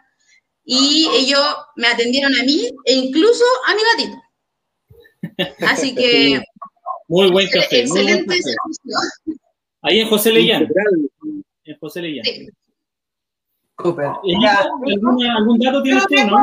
y 0.64 1.08
ellos 1.14 1.44
me 1.76 1.86
atendieron 1.86 2.34
a 2.34 2.42
mí 2.42 2.68
e 2.84 2.94
incluso 2.94 3.44
a 3.66 3.74
mi 3.74 3.80
gatito. 3.92 5.56
Así 5.66 5.94
que... 5.94 6.42
Muy 7.06 7.30
buen 7.30 7.48
café. 7.48 7.80
Excelente 7.80 8.40
Ahí 9.82 10.00
en 10.00 10.08
José 10.08 10.32
Leyán. 10.32 10.66
En 11.64 11.78
José 11.78 12.02
Leyán. 12.02 12.24
¿Algún 15.36 15.58
dato 15.58 15.82
tienes 15.82 16.06
tú, 16.06 16.14
no? 16.26 16.42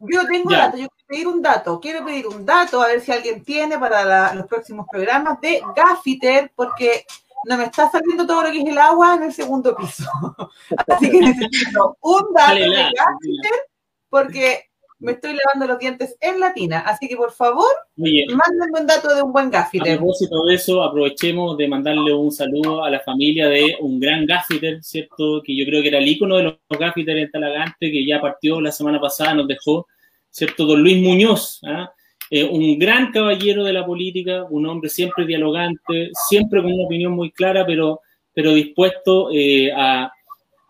yo 0.00 0.26
tengo 0.26 0.50
dato, 0.50 0.76
yo 0.76 0.88
quiero 0.88 1.06
pedir 1.06 1.28
un 1.28 1.42
dato, 1.42 1.80
quiero 1.80 2.04
pedir 2.04 2.26
un 2.26 2.44
dato, 2.44 2.82
a 2.82 2.88
ver 2.88 3.00
si 3.00 3.12
alguien 3.12 3.42
tiene 3.42 3.78
para 3.78 4.34
los 4.34 4.46
próximos 4.46 4.86
programas 4.90 5.40
de 5.40 5.62
Gaffiter, 5.74 6.52
porque 6.54 7.06
no 7.44 7.56
me 7.56 7.64
está 7.64 7.90
saliendo 7.90 8.26
todo 8.26 8.42
lo 8.42 8.50
que 8.50 8.60
es 8.60 8.66
el 8.68 8.78
agua 8.78 9.14
en 9.14 9.24
el 9.24 9.32
segundo 9.32 9.74
piso. 9.76 10.10
Así 10.88 11.10
que 11.10 11.20
necesito 11.20 11.96
un 12.00 12.32
dato 12.34 12.54
de 12.54 12.68
Gaffiter, 12.68 13.60
porque 14.08 14.70
me 15.04 15.12
estoy 15.12 15.34
lavando 15.34 15.72
los 15.72 15.78
dientes 15.78 16.16
en 16.20 16.40
latina. 16.40 16.80
Así 16.80 17.08
que 17.08 17.16
por 17.16 17.32
favor, 17.32 17.70
mándenme 17.96 18.80
un 18.80 18.86
dato 18.86 19.14
de 19.14 19.22
un 19.22 19.32
buen 19.32 19.50
gaffiter. 19.50 19.92
A 19.92 19.96
propósito 19.96 20.44
de 20.44 20.54
eso, 20.54 20.82
aprovechemos 20.82 21.56
de 21.58 21.68
mandarle 21.68 22.12
un 22.14 22.32
saludo 22.32 22.82
a 22.82 22.90
la 22.90 23.00
familia 23.00 23.48
de 23.48 23.76
un 23.80 24.00
gran 24.00 24.26
gaffiter, 24.26 24.82
¿cierto? 24.82 25.42
Que 25.44 25.56
yo 25.56 25.66
creo 25.66 25.82
que 25.82 25.88
era 25.88 25.98
el 25.98 26.08
ícono 26.08 26.36
de 26.36 26.44
los 26.44 26.54
gaffiter 26.70 27.18
en 27.18 27.30
Talagante, 27.30 27.90
que 27.90 28.06
ya 28.06 28.20
partió 28.20 28.60
la 28.60 28.72
semana 28.72 29.00
pasada, 29.00 29.34
nos 29.34 29.46
dejó, 29.46 29.86
¿cierto? 30.30 30.64
Don 30.64 30.82
Luis 30.82 31.00
Muñoz, 31.02 31.60
¿ah? 31.64 31.92
eh, 32.30 32.44
un 32.44 32.78
gran 32.78 33.12
caballero 33.12 33.62
de 33.64 33.72
la 33.72 33.84
política, 33.84 34.44
un 34.48 34.66
hombre 34.66 34.88
siempre 34.88 35.26
dialogante, 35.26 36.10
siempre 36.26 36.62
con 36.62 36.72
una 36.72 36.84
opinión 36.84 37.12
muy 37.12 37.30
clara, 37.30 37.66
pero, 37.66 38.00
pero 38.32 38.54
dispuesto 38.54 39.28
eh, 39.32 39.70
a, 39.72 40.10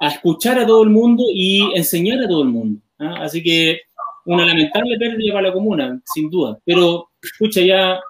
a, 0.01 0.09
escuchar 0.09 0.59
a 0.59 0.67
todo 0.67 0.83
el 0.83 0.91
mundo 0.91 1.25
y 1.33 1.73
enseñar 1.77 2.19
a 2.21 2.29
todo 2.29 2.43
el 2.43 2.49
mundo. 2.49 2.81
¿ah? 2.99 3.19
Así 3.21 3.43
que 3.43 3.83
una 4.27 4.47
lamentable 4.47 4.97
pérdida 4.99 5.33
para 5.33 5.49
la 5.49 5.53
comuna, 5.53 6.01
sin 6.05 6.31
duda. 6.31 6.59
Pero, 6.65 7.11
escucha, 7.23 7.61
ya 7.61 8.01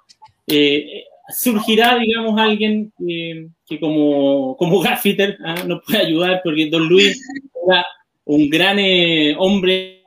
eh, 0.47 1.03
surgirá, 1.29 1.97
digamos, 1.97 2.39
alguien 2.39 2.93
que 2.97 3.79
como, 3.79 4.55
como 4.57 4.79
Gaffiter 4.79 5.37
¿ah? 5.43 5.63
nos 5.65 5.81
puede 5.83 5.99
ayudar, 5.99 6.41
porque 6.43 6.69
Don 6.69 6.87
Luis 6.87 7.19
era 7.67 7.85
un 8.25 8.49
gran 8.49 8.79
eh, 8.79 9.35
hombre, 9.37 10.03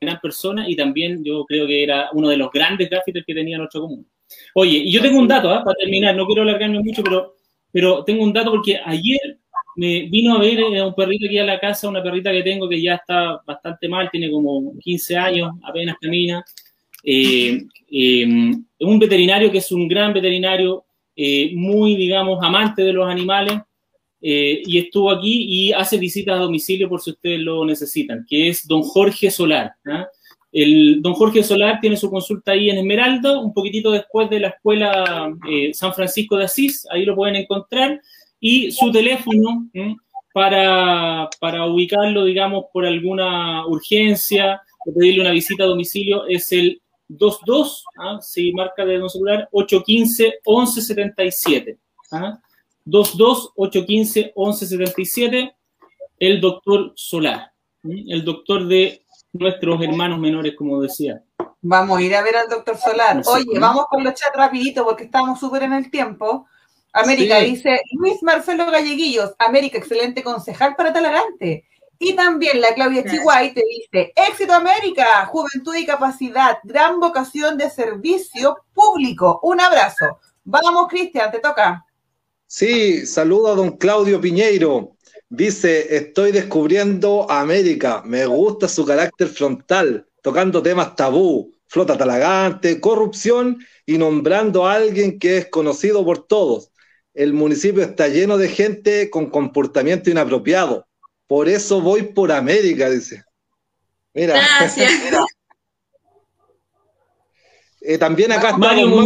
gran 0.00 0.18
persona, 0.20 0.68
y 0.68 0.76
también 0.76 1.24
yo 1.24 1.44
creo 1.44 1.66
que 1.66 1.82
era 1.82 2.10
uno 2.12 2.28
de 2.28 2.36
los 2.36 2.50
grandes 2.50 2.90
Gaffiters 2.90 3.26
que 3.26 3.34
tenía 3.34 3.58
nuestra 3.58 3.80
comuna. 3.80 4.04
Oye, 4.54 4.78
y 4.78 4.92
yo 4.92 5.00
tengo 5.00 5.18
un 5.18 5.28
dato, 5.28 5.50
¿ah? 5.50 5.64
para 5.64 5.76
terminar, 5.76 6.14
no 6.14 6.26
quiero 6.26 6.42
alargarme 6.42 6.80
mucho, 6.80 7.02
pero, 7.02 7.34
pero 7.72 8.04
tengo 8.04 8.22
un 8.22 8.32
dato 8.32 8.50
porque 8.50 8.78
ayer 8.84 9.38
me 9.78 10.08
vino 10.08 10.34
a 10.34 10.40
ver 10.40 10.58
eh, 10.58 10.82
un 10.82 10.92
perrito 10.92 11.26
aquí 11.26 11.38
a 11.38 11.44
la 11.44 11.60
casa, 11.60 11.88
una 11.88 12.02
perrita 12.02 12.32
que 12.32 12.42
tengo 12.42 12.68
que 12.68 12.82
ya 12.82 12.96
está 12.96 13.40
bastante 13.46 13.88
mal, 13.88 14.10
tiene 14.10 14.28
como 14.28 14.76
15 14.76 15.16
años, 15.16 15.52
apenas 15.62 15.94
camina. 16.00 16.44
Eh, 17.04 17.62
eh, 17.88 18.26
un 18.80 18.98
veterinario 18.98 19.52
que 19.52 19.58
es 19.58 19.70
un 19.70 19.86
gran 19.86 20.12
veterinario, 20.12 20.84
muy, 21.54 21.96
digamos, 21.96 22.38
amante 22.42 22.82
de 22.82 22.92
los 22.92 23.08
animales, 23.08 23.54
y 24.20 24.78
estuvo 24.78 25.12
aquí 25.12 25.46
y 25.48 25.72
hace 25.72 25.96
visitas 25.96 26.36
a 26.36 26.42
domicilio 26.42 26.88
por 26.88 27.00
si 27.00 27.10
ustedes 27.10 27.40
lo 27.40 27.64
necesitan, 27.64 28.26
que 28.28 28.48
es 28.48 28.66
don 28.66 28.82
Jorge 28.82 29.30
Solar. 29.30 29.72
¿ah? 29.86 30.08
El 30.52 31.02
don 31.02 31.14
Jorge 31.14 31.42
Solar 31.44 31.78
tiene 31.80 31.96
su 31.96 32.10
consulta 32.10 32.52
ahí 32.52 32.70
en 32.70 32.78
Esmeralda, 32.78 33.38
un 33.38 33.52
poquitito 33.52 33.92
después 33.92 34.28
de 34.28 34.40
la 34.40 34.48
escuela 34.48 35.32
San 35.72 35.94
Francisco 35.94 36.36
de 36.36 36.44
Asís, 36.44 36.86
ahí 36.90 37.04
lo 37.04 37.14
pueden 37.14 37.36
encontrar 37.36 38.00
y 38.40 38.72
su 38.72 38.90
teléfono 38.92 39.68
para, 40.32 41.28
para, 41.40 41.66
ubicarlo, 41.66 42.24
digamos, 42.24 42.64
por 42.72 42.86
alguna 42.86 43.66
urgencia 43.66 44.62
o 44.86 44.94
pedirle 44.94 45.22
una 45.22 45.32
visita 45.32 45.64
a 45.64 45.68
domicilio 45.68 46.26
es 46.26 46.52
el 46.52 46.80
22, 47.08 47.84
¿ah? 47.98 48.18
si 48.20 48.52
marca 48.52 48.84
de 48.84 48.98
no 48.98 49.08
celular, 49.08 49.48
815-1177. 49.52 51.78
¿ah? 52.12 52.38
22-815-1177, 52.86 55.54
el 56.18 56.40
doctor 56.40 56.92
Solar, 56.94 57.50
el 57.82 58.24
doctor 58.24 58.66
de 58.66 59.02
nuestros 59.32 59.82
hermanos 59.82 60.18
menores, 60.18 60.54
como 60.56 60.80
decía. 60.80 61.22
Vamos 61.60 61.98
a 61.98 62.02
ir 62.02 62.14
a 62.14 62.22
ver 62.22 62.36
al 62.36 62.48
doctor 62.48 62.76
Solar. 62.76 63.20
Oye, 63.26 63.58
vamos 63.58 63.86
con 63.90 64.04
los 64.04 64.14
chats 64.14 64.36
rapidito 64.36 64.84
porque 64.84 65.02
estamos 65.04 65.40
súper 65.40 65.64
en 65.64 65.74
el 65.74 65.90
tiempo. 65.90 66.46
América 66.92 67.40
dice 67.40 67.80
Luis 67.92 68.22
Marcelo 68.22 68.70
Galleguillos, 68.70 69.32
América, 69.38 69.78
excelente 69.78 70.22
concejal 70.22 70.74
para 70.76 70.92
Talagante. 70.92 71.64
Y 72.00 72.14
también 72.14 72.60
la 72.60 72.74
Claudia 72.74 73.04
Chihuay 73.04 73.52
te 73.52 73.62
dice, 73.68 74.12
éxito 74.14 74.52
América, 74.52 75.26
juventud 75.26 75.74
y 75.74 75.84
capacidad, 75.84 76.58
gran 76.62 77.00
vocación 77.00 77.58
de 77.58 77.68
servicio 77.70 78.58
público. 78.72 79.40
Un 79.42 79.60
abrazo. 79.60 80.18
Vamos, 80.44 80.86
Cristian, 80.88 81.30
te 81.32 81.40
toca. 81.40 81.84
Sí, 82.46 83.04
saludo 83.04 83.48
a 83.48 83.54
don 83.56 83.76
Claudio 83.76 84.20
Piñeiro. 84.20 84.92
Dice, 85.28 85.94
estoy 85.96 86.32
descubriendo 86.32 87.30
América, 87.30 88.02
me 88.04 88.24
gusta 88.26 88.68
su 88.68 88.86
carácter 88.86 89.28
frontal, 89.28 90.06
tocando 90.22 90.62
temas 90.62 90.94
tabú, 90.96 91.52
flota 91.66 91.98
talagante, 91.98 92.80
corrupción 92.80 93.58
y 93.84 93.98
nombrando 93.98 94.66
a 94.66 94.74
alguien 94.74 95.18
que 95.18 95.38
es 95.38 95.46
conocido 95.48 96.04
por 96.04 96.26
todos 96.26 96.70
el 97.18 97.32
municipio 97.32 97.82
está 97.82 98.06
lleno 98.06 98.38
de 98.38 98.48
gente 98.48 99.10
con 99.10 99.28
comportamiento 99.28 100.08
inapropiado. 100.08 100.86
Por 101.26 101.48
eso 101.48 101.80
voy 101.80 102.04
por 102.04 102.30
América, 102.30 102.88
dice. 102.88 103.24
Mira. 104.14 104.34
Gracias. 104.34 104.92
Eh, 107.80 107.96
también 107.96 108.32
acá 108.32 108.48
está 108.48 108.58
Mario 108.58 109.04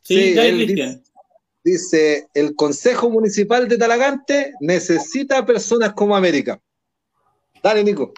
Sí, 0.00 0.32
dice, 0.32 1.02
dice, 1.64 2.28
el 2.32 2.54
Consejo 2.54 3.10
Municipal 3.10 3.66
de 3.66 3.76
Talagante 3.76 4.54
necesita 4.60 5.44
personas 5.44 5.92
como 5.92 6.14
América. 6.14 6.58
Dale, 7.60 7.82
Nico. 7.82 8.14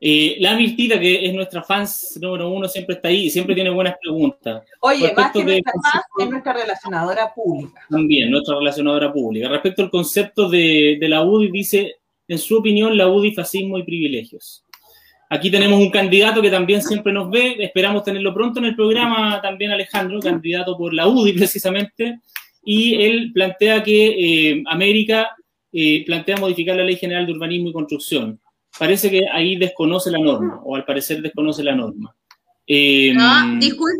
Eh, 0.00 0.36
la 0.40 0.54
Mirtita, 0.54 0.98
que 0.98 1.26
es 1.26 1.34
nuestra 1.34 1.62
fans 1.62 2.18
número 2.20 2.50
uno, 2.50 2.68
siempre 2.68 2.96
está 2.96 3.08
ahí 3.08 3.26
y 3.26 3.30
siempre 3.30 3.54
tiene 3.54 3.70
buenas 3.70 3.96
preguntas. 4.00 4.62
Oye, 4.80 5.12
más 5.14 5.32
que 5.32 5.44
nuestra 5.44 5.72
es 6.18 6.30
nuestra 6.30 6.52
relacionadora 6.52 7.32
pública. 7.32 7.80
También, 7.88 8.30
nuestra 8.30 8.56
relacionadora 8.56 9.12
pública. 9.12 9.48
Respecto 9.48 9.82
al 9.82 9.90
concepto 9.90 10.48
de, 10.48 10.98
la 11.00 11.22
UDI, 11.22 11.50
dice, 11.50 11.96
en 12.28 12.38
su 12.38 12.58
opinión, 12.58 12.96
la 12.96 13.08
UDI, 13.08 13.32
fascismo 13.32 13.78
y 13.78 13.84
privilegios. 13.84 14.64
Aquí 15.30 15.50
tenemos 15.50 15.80
un 15.80 15.90
candidato 15.90 16.42
que 16.42 16.50
también 16.50 16.82
siempre 16.82 17.12
nos 17.12 17.30
ve, 17.30 17.56
esperamos 17.60 18.04
tenerlo 18.04 18.34
pronto 18.34 18.58
en 18.58 18.66
el 18.66 18.76
programa 18.76 19.40
también 19.40 19.70
Alejandro, 19.70 20.20
candidato 20.20 20.76
por 20.76 20.92
la 20.92 21.08
UDI 21.08 21.32
precisamente, 21.32 22.20
y 22.62 23.02
él 23.02 23.30
plantea 23.32 23.82
que 23.82 24.50
eh, 24.50 24.62
América 24.66 25.34
eh, 25.72 26.04
plantea 26.04 26.36
modificar 26.36 26.76
la 26.76 26.84
Ley 26.84 26.96
General 26.96 27.26
de 27.26 27.32
Urbanismo 27.32 27.70
y 27.70 27.72
Construcción 27.72 28.38
parece 28.78 29.10
que 29.10 29.22
ahí 29.32 29.56
desconoce 29.56 30.10
la 30.10 30.18
norma, 30.18 30.60
o 30.64 30.76
al 30.76 30.84
parecer 30.84 31.22
desconoce 31.22 31.62
la 31.62 31.74
norma. 31.74 32.14
Eh, 32.66 33.12
no, 33.14 33.58
disculpe, 33.58 33.98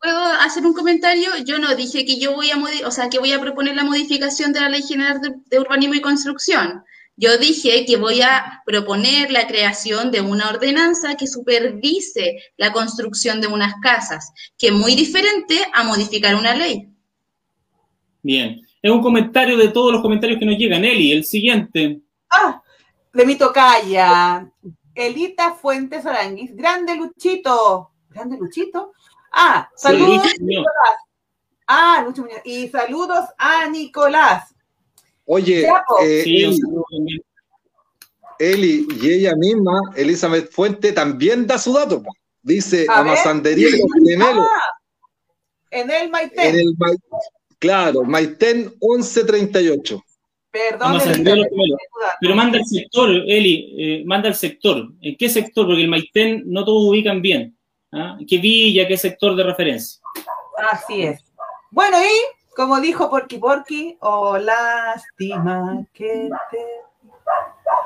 ¿puedo 0.00 0.24
hacer 0.40 0.64
un 0.64 0.72
comentario? 0.72 1.30
Yo 1.44 1.58
no 1.58 1.74
dije 1.74 2.04
que 2.04 2.18
yo 2.18 2.34
voy 2.34 2.50
a, 2.50 2.56
o 2.86 2.90
sea, 2.90 3.08
que 3.08 3.18
voy 3.18 3.32
a 3.32 3.40
proponer 3.40 3.76
la 3.76 3.84
modificación 3.84 4.52
de 4.52 4.60
la 4.60 4.68
Ley 4.68 4.82
General 4.82 5.20
de, 5.20 5.58
Urbanismo 5.58 5.94
y 5.94 6.00
Construcción. 6.00 6.84
Yo 7.16 7.36
dije 7.36 7.84
que 7.84 7.96
voy 7.96 8.22
a 8.22 8.62
proponer 8.64 9.30
la 9.30 9.46
creación 9.46 10.10
de 10.10 10.22
una 10.22 10.48
ordenanza 10.48 11.14
que 11.16 11.26
supervise 11.26 12.38
la 12.56 12.72
construcción 12.72 13.40
de 13.40 13.48
unas 13.48 13.74
casas, 13.82 14.32
que 14.56 14.68
es 14.68 14.72
muy 14.72 14.94
diferente 14.94 15.58
a 15.74 15.84
modificar 15.84 16.34
una 16.34 16.54
ley. 16.54 16.88
Bien, 18.22 18.62
es 18.80 18.90
un 18.90 19.02
comentario 19.02 19.58
de 19.58 19.68
todos 19.68 19.92
los 19.92 20.00
comentarios 20.00 20.38
que 20.38 20.46
nos 20.46 20.56
llegan. 20.56 20.84
Eli, 20.84 21.12
el 21.12 21.24
siguiente. 21.24 22.00
Ah, 22.30 22.61
de 23.12 23.26
mi 23.26 23.36
tocaya, 23.36 24.48
Elita 24.94 25.54
Fuentes 25.54 26.04
Aranguis, 26.06 26.54
grande 26.56 26.96
Luchito, 26.96 27.90
grande 28.10 28.36
Luchito. 28.38 28.92
Ah, 29.32 29.68
saludos, 29.76 30.26
Ah, 31.66 32.02
Lucho 32.04 32.22
Muñoz. 32.22 32.40
Y 32.44 32.68
saludos 32.68 33.24
a 33.38 33.66
Nicolás. 33.68 34.54
Oye, 35.24 35.66
eh, 36.02 36.22
Sí, 36.24 36.60
Eli, 38.38 38.86
y 39.00 39.10
ella 39.10 39.34
misma, 39.36 39.80
Elizabeth 39.94 40.50
Fuente, 40.50 40.92
también 40.92 41.46
da 41.46 41.58
su 41.58 41.72
dato. 41.72 42.02
po. 42.02 42.10
Dice, 42.42 42.86
A 42.90 43.04
Gemelos, 43.04 44.46
Ah, 44.50 44.60
en 45.70 45.90
el 45.90 46.10
Maite. 46.10 46.48
en 46.48 46.54
el 46.56 46.76
Mai- 46.76 46.98
claro, 47.58 48.02
Maitén 48.02 48.74
1138. 48.80 50.02
Perdón, 50.52 50.78
Vamos 50.80 51.02
a 51.02 51.04
el 51.06 51.10
entender 51.10 51.36
los 51.38 51.46
internet, 51.46 51.50
gemelos. 51.50 51.78
duda. 51.94 52.12
Pero 52.20 52.34
manda 52.36 52.58
el 52.58 52.64
sector, 52.66 53.10
Eli, 53.10 53.74
eh, 53.78 54.02
manda 54.04 54.28
el 54.28 54.34
sector. 54.34 54.92
¿En 55.00 55.16
qué 55.16 55.28
sector? 55.30 55.66
Porque 55.66 55.82
el 55.82 55.88
Maitén 55.88 56.42
no 56.46 56.64
todos 56.64 56.84
ubican 56.90 57.22
bien. 57.22 57.56
¿ah? 57.92 58.18
¿Qué 58.28 58.36
villa, 58.38 58.86
qué 58.86 58.96
sector 58.98 59.34
de 59.34 59.44
referencia? 59.44 60.00
Así 60.70 61.02
es. 61.02 61.24
Bueno, 61.70 61.96
y 62.02 62.54
como 62.54 62.80
dijo 62.80 63.08
Porky 63.08 63.38
Porky, 63.38 63.96
oh 64.00 64.36
lástima 64.36 65.86
que 65.94 66.28
te. 66.50 66.58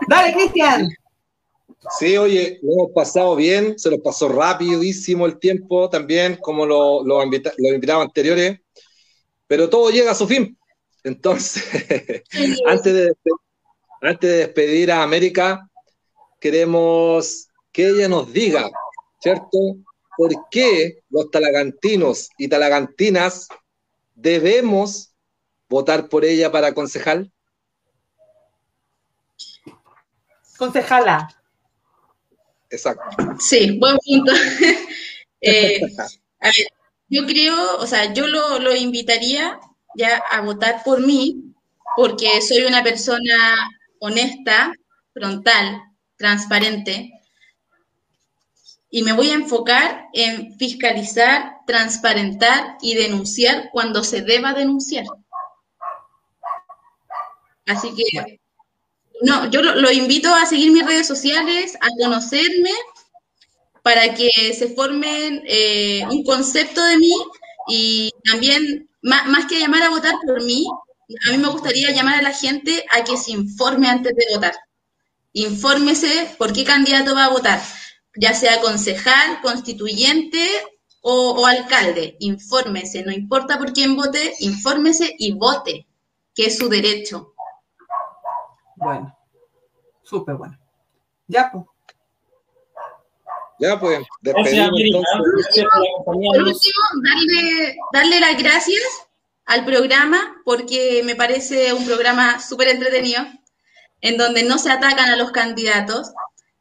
Dale, 0.08 0.32
Cristian. 0.32 0.88
Sí, 2.00 2.16
oye, 2.16 2.58
lo 2.62 2.72
hemos 2.72 2.90
pasado 2.92 3.36
bien, 3.36 3.78
se 3.78 3.90
nos 3.90 4.00
pasó 4.00 4.28
rapidísimo 4.28 5.24
el 5.26 5.38
tiempo 5.38 5.88
también, 5.88 6.36
como 6.42 6.66
lo- 6.66 7.04
los 7.04 7.22
invita- 7.24 7.52
los 7.58 7.72
invitados 7.72 8.02
anteriores, 8.04 8.58
pero 9.46 9.68
todo 9.70 9.90
llega 9.90 10.10
a 10.10 10.14
su 10.16 10.26
fin. 10.26 10.58
Entonces, 11.06 11.62
antes 12.66 12.92
de, 12.92 13.12
antes 14.02 14.28
de 14.28 14.36
despedir 14.38 14.90
a 14.90 15.04
América, 15.04 15.70
queremos 16.40 17.46
que 17.70 17.90
ella 17.90 18.08
nos 18.08 18.32
diga, 18.32 18.68
¿cierto? 19.20 19.56
¿Por 20.16 20.32
qué 20.50 20.98
los 21.10 21.30
talagantinos 21.30 22.28
y 22.36 22.48
talagantinas 22.48 23.46
debemos 24.16 25.14
votar 25.68 26.08
por 26.08 26.24
ella 26.24 26.50
para 26.50 26.74
concejal? 26.74 27.30
Concejala. 30.58 31.28
Exacto. 32.68 33.36
Sí, 33.38 33.78
buen 33.78 33.96
punto. 34.04 34.32
Eh, 35.42 35.80
a 36.40 36.46
ver, 36.46 36.66
yo 37.08 37.24
creo, 37.26 37.76
o 37.76 37.86
sea, 37.86 38.12
yo 38.14 38.26
lo, 38.26 38.58
lo 38.58 38.74
invitaría 38.74 39.60
ya 39.96 40.22
a 40.30 40.40
votar 40.42 40.82
por 40.84 41.04
mí, 41.04 41.54
porque 41.96 42.40
soy 42.42 42.64
una 42.64 42.82
persona 42.82 43.54
honesta, 43.98 44.72
frontal, 45.12 45.80
transparente, 46.16 47.10
y 48.90 49.02
me 49.02 49.12
voy 49.12 49.30
a 49.30 49.34
enfocar 49.34 50.06
en 50.12 50.56
fiscalizar, 50.56 51.56
transparentar 51.66 52.76
y 52.80 52.94
denunciar 52.94 53.70
cuando 53.72 54.04
se 54.04 54.22
deba 54.22 54.54
denunciar. 54.54 55.04
Así 57.66 57.88
que, 57.94 58.40
no, 59.22 59.50
yo 59.50 59.60
lo, 59.62 59.74
lo 59.74 59.90
invito 59.90 60.32
a 60.32 60.46
seguir 60.46 60.70
mis 60.70 60.86
redes 60.86 61.06
sociales, 61.06 61.76
a 61.80 61.88
conocerme, 62.00 62.70
para 63.86 64.14
que 64.14 64.52
se 64.52 64.74
formen 64.74 65.44
eh, 65.46 66.02
un 66.10 66.24
concepto 66.24 66.82
de 66.82 66.96
mí 66.98 67.14
y 67.68 68.10
también, 68.24 68.88
más, 69.06 69.26
más 69.28 69.46
que 69.46 69.60
llamar 69.60 69.84
a 69.84 69.90
votar 69.90 70.14
por 70.26 70.42
mí, 70.42 70.66
a 71.28 71.30
mí 71.30 71.38
me 71.38 71.48
gustaría 71.48 71.92
llamar 71.92 72.16
a 72.18 72.22
la 72.22 72.32
gente 72.32 72.84
a 72.90 73.04
que 73.04 73.16
se 73.16 73.30
informe 73.30 73.88
antes 73.88 74.14
de 74.16 74.26
votar. 74.34 74.54
Infórmese 75.32 76.34
por 76.36 76.52
qué 76.52 76.64
candidato 76.64 77.14
va 77.14 77.26
a 77.26 77.30
votar, 77.30 77.60
ya 78.16 78.34
sea 78.34 78.60
concejal, 78.60 79.40
constituyente 79.42 80.44
o, 81.02 81.46
alcalde. 81.46 82.16
Infórmese, 82.18 83.04
no 83.04 83.12
importa 83.12 83.58
por 83.58 83.72
quién 83.72 83.94
vote, 83.94 84.34
infórmese 84.40 85.14
y 85.16 85.32
vote, 85.32 85.86
que 86.34 86.46
es 86.46 86.58
su 86.58 86.68
derecho. 86.68 87.32
Bueno, 88.74 89.16
súper 90.02 90.34
bueno. 90.34 90.58
Ya, 91.28 91.48
pues. 91.52 91.64
Ya, 93.58 93.78
pues, 93.80 94.00
despedimos 94.20 94.80
entonces. 94.80 95.64
Por 96.04 96.42
último, 96.42 96.82
darle, 97.04 97.76
darle 97.92 98.20
las 98.20 98.36
gracias 98.42 98.82
al 99.46 99.64
programa 99.64 100.36
porque 100.44 101.02
me 101.04 101.14
parece 101.16 101.72
un 101.72 101.86
programa 101.86 102.40
súper 102.40 102.68
entretenido 102.68 103.24
en 104.02 104.16
donde 104.18 104.42
no 104.42 104.58
se 104.58 104.70
atacan 104.70 105.08
a 105.08 105.16
los 105.16 105.30
candidatos. 105.32 106.08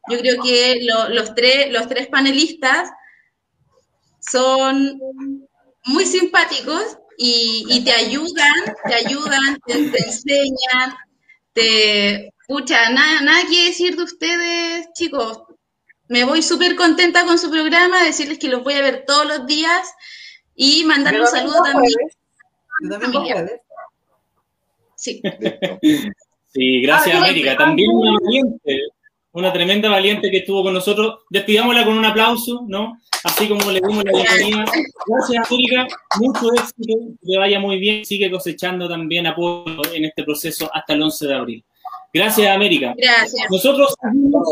Yo 0.08 0.18
creo 0.20 0.42
que 0.42 0.78
lo- 0.82 1.08
los, 1.10 1.34
tres, 1.34 1.72
los 1.72 1.88
tres 1.88 2.06
panelistas 2.08 2.90
son 4.20 5.00
muy 5.84 6.04
simpáticos 6.06 6.98
y, 7.18 7.64
y 7.68 7.84
te 7.84 7.92
ayudan, 7.92 8.54
te 8.86 8.94
ayudan, 8.94 9.58
te, 9.66 9.90
te 9.90 9.98
enseñan, 10.04 10.94
te... 11.52 12.32
Pucha, 12.48 12.90
nada, 12.90 13.22
nada 13.22 13.42
que 13.50 13.64
decir 13.66 13.96
de 13.96 14.04
ustedes, 14.04 14.86
chicos. 14.94 15.40
Me 16.08 16.24
voy 16.24 16.42
súper 16.42 16.76
contenta 16.76 17.24
con 17.24 17.38
su 17.38 17.50
programa, 17.50 18.02
decirles 18.04 18.38
que 18.38 18.48
los 18.48 18.62
voy 18.62 18.74
a 18.74 18.82
ver 18.82 19.04
todos 19.06 19.26
los 19.26 19.46
días 19.46 19.92
y 20.54 20.84
mandarle 20.84 21.20
un 21.22 21.26
saludo 21.26 21.62
también. 21.62 21.92
jueves. 23.12 23.60
Sí. 24.96 25.22
Sí, 26.56 26.80
gracias 26.80 27.14
Ah, 27.14 27.18
América. 27.18 27.54
También 27.58 27.90
una 27.90 28.18
valiente, 28.18 28.80
una 29.32 29.52
tremenda 29.52 29.90
valiente 29.90 30.30
que 30.30 30.38
estuvo 30.38 30.62
con 30.62 30.72
nosotros. 30.72 31.18
Despidámosla 31.28 31.84
con 31.84 31.98
un 31.98 32.04
aplauso, 32.06 32.64
¿no? 32.66 32.98
Así 33.24 33.46
como 33.46 33.70
le 33.70 33.80
dimos 33.86 34.02
la 34.02 34.12
bienvenida. 34.12 34.64
Gracias 35.06 35.50
América, 35.50 35.86
mucho 36.18 36.54
éxito, 36.54 36.98
que 37.22 37.36
vaya 37.36 37.60
muy 37.60 37.78
bien. 37.78 38.06
Sigue 38.06 38.30
cosechando 38.30 38.88
también 38.88 39.26
apoyo 39.26 39.82
en 39.92 40.06
este 40.06 40.24
proceso 40.24 40.70
hasta 40.72 40.94
el 40.94 41.02
11 41.02 41.26
de 41.26 41.34
abril. 41.34 41.64
Gracias 42.16 42.48
América. 42.54 42.94
Gracias. 42.96 43.46
Nosotros 43.50 43.94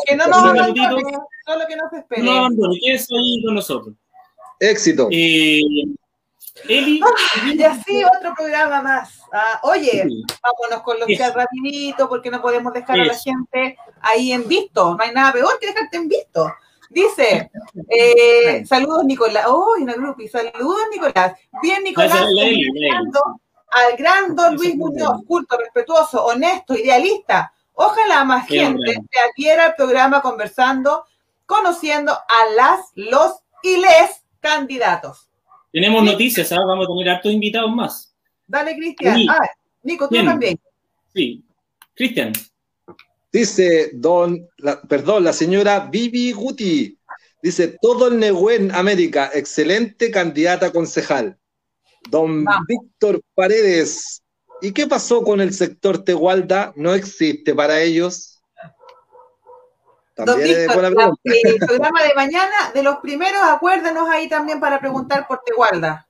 Que 0.07 0.17
no 0.17 0.27
nos 0.27 0.37
abandone, 0.39 1.03
solo 1.47 1.65
que 1.69 1.77
no 1.77 1.91
se 1.91 1.99
espere. 1.99 2.23
no, 2.23 2.49
no, 2.51 2.69
quédese 2.83 3.15
ahí 3.17 3.43
con 3.45 3.55
nosotros. 3.55 3.95
Éxito. 4.61 5.09
Eh, 5.11 5.61
Eli, 6.69 7.01
Y 7.53 7.63
así 7.63 8.05
otro 8.05 8.33
programa 8.37 8.81
más. 8.81 9.19
Ah, 9.33 9.61
oye, 9.65 10.05
sí, 10.07 10.25
vámonos 10.43 10.83
con 10.85 11.01
los 11.01 11.09
Eso. 11.09 11.23
chats 11.23 11.35
rapidito 11.35 12.09
porque 12.09 12.31
no 12.31 12.41
podemos 12.41 12.73
dejar 12.73 13.01
a 13.01 13.05
la 13.05 13.15
gente 13.19 13.77
ahí 14.01 14.33
en 14.33 14.47
visto. 14.47 14.95
No 14.95 15.03
hay 15.03 15.13
nada 15.13 15.33
peor 15.33 15.59
que 15.61 15.67
dejarte 15.67 15.97
en 15.97 16.09
visto. 16.09 16.53
Dice, 16.91 17.51
eh, 17.89 18.65
saludos 18.67 19.05
Nicolás. 19.05 19.47
Oh, 19.49 19.75
una 19.81 19.95
grupi. 19.95 20.29
Saludos 20.29 20.87
Nicolás. 20.93 21.35
Bien 21.61 21.83
Nicolás. 21.83 22.23
Eli, 22.23 22.69
Eli. 22.69 22.89
Al 22.89 23.97
gran 23.97 24.37
Don 24.37 24.55
Luis 24.55 24.77
Muñoz, 24.77 25.23
culto, 25.27 25.59
respetuoso, 25.59 26.25
honesto, 26.25 26.75
idealista. 26.75 27.53
Ojalá 27.75 28.25
más 28.25 28.47
Qué 28.47 28.61
gente 28.61 28.77
hombre. 28.77 28.95
se 29.11 29.19
adhiera 29.21 29.67
al 29.67 29.75
programa 29.75 30.23
conversando, 30.23 31.05
conociendo 31.47 32.13
a 32.13 32.55
las, 32.57 32.81
los 32.95 33.33
y 33.63 33.77
les 33.79 34.23
candidatos. 34.41 35.29
tenemos 35.73 36.03
noticias, 36.05 36.49
¿sabes? 36.49 36.65
Vamos 36.69 36.87
a 36.87 36.89
tener 36.93 37.09
hartos 37.11 37.33
invitados 37.33 37.71
más. 37.75 38.15
Dale, 38.47 38.77
Cristian. 38.77 39.17
Sí. 39.17 39.27
Ah, 39.29 39.39
Nico, 39.83 40.07
tú 40.09 40.15
Bien. 40.15 40.27
también. 40.27 40.61
Sí. 41.15 41.45
Cristian, 41.95 42.33
Dice 43.33 43.91
don, 43.95 44.49
la- 44.59 44.81
perdón, 44.83 45.25
la 45.25 45.33
señora 45.33 45.81
Vivi 45.81 46.31
Guti. 46.33 46.97
Dice, 47.43 47.77
todo 47.83 48.07
el 48.09 48.19
Nehuen 48.21 48.73
América, 48.73 49.31
excelente 49.35 50.11
candidata 50.13 50.67
a 50.67 50.73
concejal. 50.73 51.37
Don 52.09 52.45
Vamos. 52.45 52.67
Víctor 52.69 53.21
Paredes. 53.35 54.23
¿Y 54.65 54.73
qué 54.73 54.87
pasó 54.87 55.23
con 55.23 55.41
el 55.43 55.53
sector 55.53 56.03
Tehualda? 56.05 56.73
¿No 56.77 56.95
existe 56.95 57.55
para 57.55 57.81
ellos? 57.81 58.41
Don 60.17 60.27
También 60.27 60.49
es 60.51 60.57
Víctor, 60.59 60.75
buena 60.75 60.91
la- 60.91 61.13
el 61.25 61.59
programa 61.59 62.03
de 62.03 62.15
mañana, 62.15 62.71
de 62.73 62.83
los 62.83 62.97
primeros, 62.99 63.43
acuérdenos 63.43 64.09
ahí 64.09 64.29
también 64.29 64.61
para 64.61 64.79
preguntar 64.79 65.27
por 65.27 65.41
Tegualda. 65.45 66.07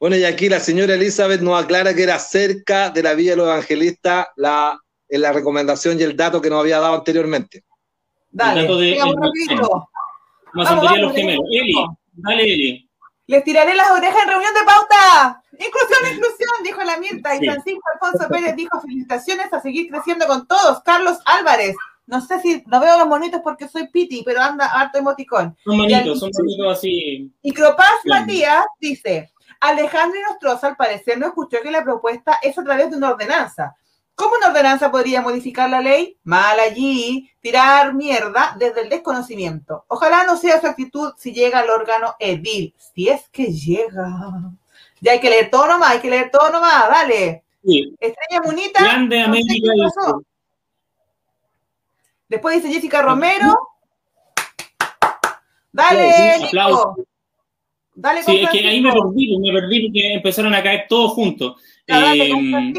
Bueno, 0.00 0.16
y 0.16 0.24
aquí 0.24 0.48
la 0.48 0.60
señora 0.60 0.94
Elizabeth 0.94 1.40
nos 1.40 1.62
aclara 1.62 1.94
que 1.94 2.02
era 2.02 2.18
cerca 2.18 2.90
de 2.90 3.02
la 3.02 3.14
Villa 3.14 3.30
de 3.30 3.36
los 3.36 3.46
Evangelistas 3.46 4.26
la, 4.36 4.78
en 5.08 5.20
la 5.22 5.32
recomendación 5.32 5.98
y 5.98 6.02
el 6.02 6.16
dato 6.16 6.42
que 6.42 6.50
nos 6.50 6.60
había 6.60 6.80
dado 6.80 6.96
anteriormente. 6.96 7.64
Dale, 8.30 8.62
dato 8.62 8.76
de- 8.78 8.92
el- 8.92 8.98
Gemelos. 8.98 9.68
vamos. 10.52 11.14
Eli, 11.16 11.74
dale 12.12 12.42
Eli. 12.42 12.90
Les 13.26 13.42
tiraré 13.44 13.74
las 13.74 13.90
orejas 13.92 14.22
en 14.24 14.28
reunión 14.28 14.52
de 14.52 14.64
pauta. 14.66 15.42
Inclusión, 15.58 16.14
inclusión, 16.14 16.50
dijo 16.62 16.82
la 16.82 16.98
Mirta. 16.98 17.34
Y 17.34 17.38
Sí. 17.40 17.46
Francisco 17.46 17.82
Alfonso 17.94 18.28
Pérez 18.28 18.56
dijo 18.56 18.80
felicitaciones 18.80 19.52
a 19.52 19.60
seguir 19.60 19.90
creciendo 19.90 20.26
con 20.26 20.46
todos. 20.46 20.82
Carlos 20.82 21.18
Álvarez. 21.24 21.76
No 22.06 22.20
sé 22.20 22.40
si 22.40 22.62
no 22.66 22.80
veo 22.80 22.98
los 22.98 23.08
monitos 23.08 23.40
porque 23.42 23.66
soy 23.66 23.88
piti, 23.88 24.22
pero 24.24 24.40
anda 24.40 24.66
harto 24.66 24.98
emoticón. 24.98 25.56
Son 25.64 25.76
manitos, 25.78 26.20
son 26.20 26.30
manitos 26.36 26.78
así. 26.78 27.32
Y 27.42 27.52
Cropaz. 27.52 28.04
Matías 28.04 28.66
dice, 28.78 29.32
Alejandro 29.60 30.20
Nostroza 30.28 30.66
al 30.68 30.76
parecer 30.76 31.18
no 31.18 31.26
escuchó 31.26 31.58
que 31.62 31.70
la 31.70 31.82
propuesta 31.82 32.38
es 32.42 32.58
a 32.58 32.64
través 32.64 32.90
de 32.90 32.96
una 32.96 33.10
ordenanza. 33.10 33.74
¿Cómo 34.14 34.36
una 34.36 34.48
ordenanza 34.48 34.90
podría 34.92 35.22
modificar 35.22 35.68
la 35.68 35.80
ley? 35.80 36.18
Mal 36.22 36.60
allí, 36.60 37.30
tirar 37.40 37.94
mierda 37.94 38.54
desde 38.58 38.82
el 38.82 38.88
desconocimiento. 38.88 39.84
Ojalá 39.88 40.24
no 40.24 40.36
sea 40.36 40.60
su 40.60 40.68
actitud 40.68 41.14
si 41.16 41.32
llega 41.32 41.60
al 41.60 41.70
órgano 41.70 42.14
edil. 42.20 42.74
Si 42.94 43.08
es 43.08 43.28
que 43.30 43.46
llega. 43.46 44.06
Ya 45.04 45.12
hay 45.12 45.20
que 45.20 45.28
leer 45.28 45.50
todo 45.50 45.66
nomás, 45.66 45.90
hay 45.90 46.00
que 46.00 46.08
leer 46.08 46.30
todo 46.30 46.50
nomás, 46.50 46.88
dale. 46.88 47.44
Estrella 48.00 48.40
Munita. 48.42 48.82
Grande 48.82 49.20
América. 49.20 49.70
Después 52.26 52.56
dice 52.56 52.74
Jessica 52.74 53.02
Romero. 53.02 53.54
Dale, 55.70 56.38
Nico. 56.38 56.96
Dale 57.94 58.24
con 58.24 58.34
sí, 58.34 58.40
es 58.44 58.48
que 58.48 58.66
ahí 58.66 58.80
me 58.80 58.92
perdí, 58.92 59.38
me 59.38 59.52
perdí 59.52 59.88
porque 59.88 60.14
empezaron 60.14 60.54
a 60.54 60.62
caer 60.62 60.86
todos 60.88 61.12
juntos. 61.12 61.60
dale 61.86 62.30
con 62.30 62.54
eh, 62.54 62.72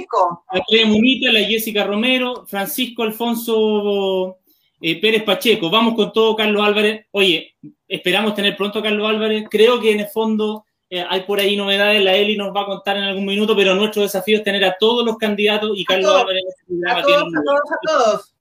La 0.52 0.60
Estrella 0.62 0.88
Munita, 0.88 1.32
la 1.32 1.42
Jessica 1.42 1.84
Romero, 1.84 2.48
Francisco 2.48 3.04
Alfonso 3.04 4.40
eh, 4.82 5.00
Pérez 5.00 5.22
Pacheco. 5.22 5.70
Vamos 5.70 5.94
con 5.94 6.12
todo, 6.12 6.36
Carlos 6.36 6.66
Álvarez. 6.66 7.06
Oye, 7.12 7.54
esperamos 7.88 8.34
tener 8.34 8.58
pronto 8.58 8.80
a 8.80 8.84
Carlos 8.84 9.08
Álvarez. 9.08 9.46
Creo 9.48 9.80
que 9.80 9.92
en 9.92 10.00
el 10.00 10.08
fondo 10.08 10.65
eh, 10.90 11.06
hay 11.08 11.22
por 11.22 11.40
ahí 11.40 11.56
novedades, 11.56 12.04
la 12.04 12.16
Eli 12.16 12.38
nos 12.38 12.56
va 12.56 12.62
a 12.62 12.66
contar 12.66 12.98
en 12.98 13.04
algún 13.04 13.26
minuto, 13.26 13.56
pero 13.56 13.74
nuestro 13.76 14.04
desafío 14.04 14.38
es 14.38 14.44
tener 14.44 14.64
a 14.64 14.76
todos 14.80 15.06
los 15.06 15.18
candidatos 15.18 15.72
y 15.76 15.84
Carlos 15.84 16.12
Álvarez 16.12 16.44
a 16.88 17.02
todos, 17.02 17.06
tiene 17.06 17.24
un 17.24 17.34
lugar. 17.34 17.58
A 17.58 17.78
todos, 17.88 18.36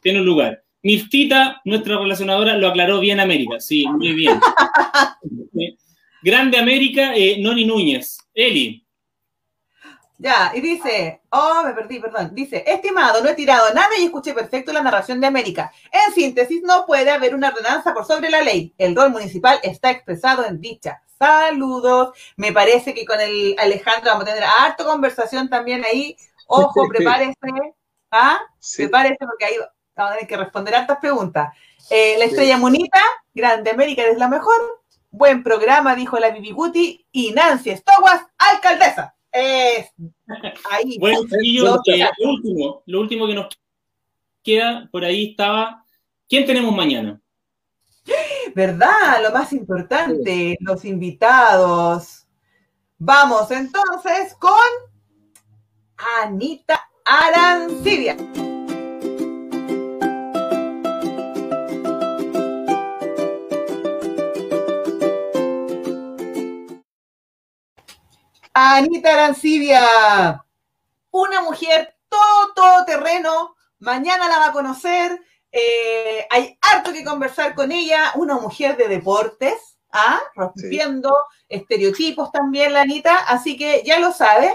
Tiene 0.00 0.20
un 0.20 0.26
lugar. 0.26 0.62
Mirtita, 0.82 1.60
nuestra 1.64 1.98
relacionadora, 1.98 2.56
lo 2.56 2.68
aclaró 2.68 3.00
bien 3.00 3.18
América. 3.20 3.58
Sí, 3.58 3.84
muy 3.86 4.12
bien. 4.12 4.40
Grande 6.22 6.58
América, 6.58 7.14
eh, 7.14 7.36
Noni 7.40 7.64
Núñez. 7.64 8.18
Eli, 8.32 8.84
ya, 10.20 10.50
y 10.52 10.60
dice, 10.60 11.20
oh, 11.30 11.62
me 11.64 11.74
perdí, 11.74 12.00
perdón. 12.00 12.30
Dice, 12.34 12.64
estimado, 12.66 13.22
no 13.22 13.28
he 13.28 13.34
tirado 13.34 13.72
nada 13.72 13.90
y 14.00 14.06
escuché 14.06 14.34
perfecto 14.34 14.72
la 14.72 14.82
narración 14.82 15.20
de 15.20 15.28
América. 15.28 15.70
En 15.92 16.12
síntesis, 16.12 16.60
no 16.62 16.84
puede 16.86 17.10
haber 17.10 17.36
una 17.36 17.50
ordenanza 17.50 17.94
por 17.94 18.04
sobre 18.04 18.28
la 18.28 18.42
ley. 18.42 18.74
El 18.78 18.96
rol 18.96 19.10
municipal 19.10 19.60
está 19.62 19.92
expresado 19.92 20.44
en 20.44 20.60
dicha. 20.60 21.02
Saludos. 21.18 22.16
Me 22.36 22.52
parece 22.52 22.94
que 22.94 23.04
con 23.04 23.20
el 23.20 23.56
Alejandro 23.58 24.10
vamos 24.10 24.22
a 24.22 24.26
tener 24.26 24.44
harto 24.44 24.84
conversación 24.84 25.48
también 25.48 25.84
ahí. 25.84 26.16
Ojo, 26.46 26.86
prepárese. 26.88 27.34
¿Ah? 28.10 28.40
Prepárese 28.76 29.18
porque 29.20 29.44
ahí 29.44 29.56
vamos 29.96 30.12
a 30.12 30.14
tener 30.14 30.28
que 30.28 30.36
responder 30.36 30.74
hartas 30.74 30.98
preguntas. 31.00 31.52
Eh, 31.90 32.16
la 32.18 32.26
estrella 32.26 32.56
Munita, 32.56 33.00
Grande 33.34 33.70
América 33.70 34.02
es 34.02 34.18
la 34.18 34.28
mejor. 34.28 34.82
Buen 35.10 35.42
programa, 35.42 35.96
dijo 35.96 36.18
la 36.18 36.30
Bibi 36.30 36.52
Guti. 36.52 37.06
Y 37.10 37.32
Nancy 37.32 37.76
Stowas, 37.76 38.22
alcaldesa. 38.38 39.14
Es 39.32 39.90
ahí. 40.70 40.98
Bueno, 41.00 41.20
lo, 41.22 42.30
último, 42.30 42.82
lo 42.86 43.00
último 43.00 43.26
que 43.26 43.34
nos 43.34 43.48
queda, 44.42 44.88
por 44.92 45.04
ahí 45.04 45.30
estaba, 45.30 45.84
¿quién 46.28 46.46
tenemos 46.46 46.74
mañana? 46.74 47.20
¿Verdad? 48.54 49.22
Lo 49.22 49.30
más 49.32 49.52
importante, 49.52 50.56
los 50.60 50.84
invitados. 50.84 52.26
Vamos 52.98 53.50
entonces 53.50 54.34
con 54.34 54.52
Anita 56.22 56.80
Arancibia. 57.04 58.16
Anita 68.60 69.12
Arancibia, 69.12 70.44
una 71.12 71.42
mujer 71.42 71.94
todo, 72.08 72.52
todo 72.56 72.84
terreno, 72.84 73.54
mañana 73.78 74.28
la 74.28 74.38
va 74.38 74.46
a 74.48 74.52
conocer, 74.52 75.20
eh, 75.52 76.26
hay 76.30 76.58
harto 76.60 76.92
que 76.92 77.04
conversar 77.04 77.54
con 77.54 77.72
ella, 77.72 78.12
una 78.14 78.34
mujer 78.38 78.76
de 78.76 78.88
deportes, 78.88 79.78
¿ah? 79.92 80.20
rompiendo 80.34 81.14
estereotipos 81.48 82.30
también 82.30 82.72
la 82.72 82.82
Anita, 82.82 83.16
así 83.16 83.56
que 83.56 83.82
ya 83.84 83.98
lo 83.98 84.12
sabe, 84.12 84.52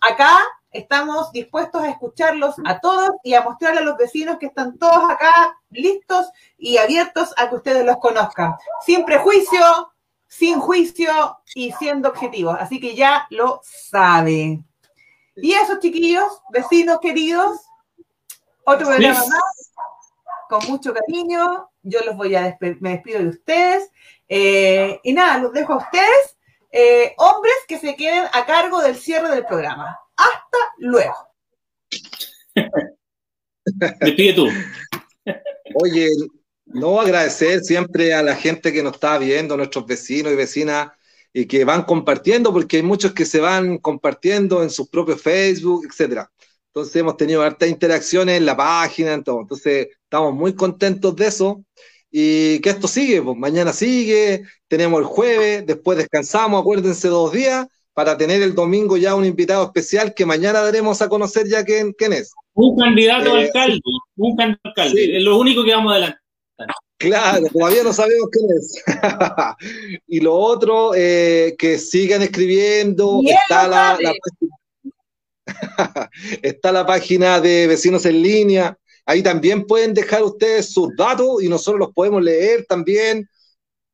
acá 0.00 0.38
estamos 0.70 1.32
dispuestos 1.32 1.82
a 1.82 1.90
escucharlos 1.90 2.54
a 2.64 2.78
todos 2.80 3.10
y 3.24 3.34
a 3.34 3.42
mostrarle 3.42 3.80
a 3.80 3.84
los 3.84 3.96
vecinos 3.96 4.36
que 4.38 4.46
están 4.46 4.78
todos 4.78 5.10
acá 5.10 5.56
listos 5.70 6.26
y 6.58 6.76
abiertos 6.76 7.32
a 7.36 7.48
que 7.48 7.56
ustedes 7.56 7.84
los 7.84 7.96
conozcan. 7.96 8.54
Sin 8.84 9.04
prejuicio, 9.04 9.92
sin 10.28 10.60
juicio 10.60 11.38
y 11.54 11.72
siendo 11.72 12.10
objetivos. 12.10 12.56
Así 12.60 12.78
que 12.78 12.94
ya 12.94 13.26
lo 13.30 13.60
sabe. 13.64 14.62
Y 15.36 15.52
esos 15.52 15.80
chiquillos, 15.80 16.42
vecinos 16.50 16.98
queridos, 17.00 17.60
otro 18.64 18.86
programa 18.86 19.20
más, 19.20 19.65
con 20.48 20.64
mucho 20.66 20.92
cariño. 20.94 21.68
Yo 21.82 22.00
los 22.04 22.16
voy 22.16 22.34
a 22.34 22.56
me 22.80 22.90
despido 22.90 23.20
de 23.20 23.28
ustedes. 23.28 23.90
Eh, 24.28 25.00
y 25.02 25.12
nada, 25.12 25.38
los 25.38 25.52
dejo 25.52 25.74
a 25.74 25.78
ustedes, 25.78 26.36
eh, 26.72 27.14
hombres 27.18 27.54
que 27.68 27.78
se 27.78 27.94
queden 27.94 28.24
a 28.32 28.44
cargo 28.44 28.82
del 28.82 28.96
cierre 28.96 29.28
del 29.30 29.46
programa. 29.46 29.98
Hasta 30.16 30.58
luego. 30.78 31.14
Despide 34.00 34.32
tú. 34.32 34.48
Oye, 35.74 36.08
no, 36.66 37.00
agradecer 37.00 37.60
siempre 37.60 38.14
a 38.14 38.22
la 38.22 38.34
gente 38.34 38.72
que 38.72 38.82
nos 38.82 38.94
está 38.94 39.18
viendo, 39.18 39.56
nuestros 39.56 39.86
vecinos 39.86 40.32
y 40.32 40.36
vecinas, 40.36 40.90
y 41.32 41.46
que 41.46 41.64
van 41.64 41.82
compartiendo, 41.82 42.52
porque 42.52 42.78
hay 42.78 42.82
muchos 42.82 43.12
que 43.12 43.24
se 43.26 43.40
van 43.40 43.78
compartiendo 43.78 44.62
en 44.62 44.70
sus 44.70 44.88
propios 44.88 45.20
Facebook, 45.20 45.86
etcétera. 45.88 46.30
Entonces 46.68 46.96
hemos 46.96 47.16
tenido 47.16 47.42
hartas 47.42 47.68
interacciones 47.68 48.36
en 48.38 48.46
la 48.46 48.56
página, 48.56 49.14
en 49.14 49.24
todo. 49.24 49.40
Entonces 49.40 49.88
estamos 50.06 50.34
muy 50.34 50.54
contentos 50.54 51.14
de 51.16 51.26
eso. 51.26 51.64
Y 52.10 52.60
que 52.60 52.70
esto 52.70 52.88
sigue, 52.88 53.20
pues 53.20 53.36
mañana 53.36 53.72
sigue, 53.72 54.44
tenemos 54.68 55.00
el 55.00 55.06
jueves, 55.06 55.66
después 55.66 55.98
descansamos, 55.98 56.60
acuérdense 56.60 57.08
dos 57.08 57.32
días, 57.32 57.66
para 57.92 58.16
tener 58.16 58.40
el 58.42 58.54
domingo 58.54 58.96
ya 58.96 59.14
un 59.14 59.24
invitado 59.24 59.64
especial 59.64 60.14
que 60.14 60.24
mañana 60.24 60.62
daremos 60.62 61.02
a 61.02 61.08
conocer 61.08 61.46
ya 61.48 61.64
quién, 61.64 61.92
quién 61.92 62.12
es. 62.12 62.32
Un 62.54 62.76
candidato 62.78 63.36
eh, 63.36 63.46
alcalde, 63.46 63.80
un 64.16 64.36
candidato 64.36 64.68
alcalde, 64.68 65.16
es 65.18 65.22
lo 65.24 65.38
único 65.38 65.64
que 65.64 65.72
vamos 65.72 65.92
a 65.92 65.96
adelantar. 65.96 66.20
Claro, 66.98 67.46
todavía 67.52 67.82
no 67.82 67.92
sabemos 67.92 68.28
quién 68.32 68.46
es. 68.56 68.82
y 70.06 70.20
lo 70.20 70.34
otro, 70.34 70.92
eh, 70.94 71.54
que 71.58 71.78
sigan 71.78 72.22
escribiendo. 72.22 73.20
Está 73.26 73.68
la, 73.68 73.98
está 76.42 76.72
la 76.72 76.86
página 76.86 77.40
de 77.40 77.66
Vecinos 77.66 78.06
en 78.06 78.22
Línea. 78.22 78.78
Ahí 79.06 79.22
también 79.22 79.66
pueden 79.66 79.94
dejar 79.94 80.22
ustedes 80.22 80.72
sus 80.72 80.94
datos 80.96 81.42
y 81.42 81.48
nosotros 81.48 81.78
los 81.78 81.94
podemos 81.94 82.22
leer 82.22 82.66
también. 82.66 83.28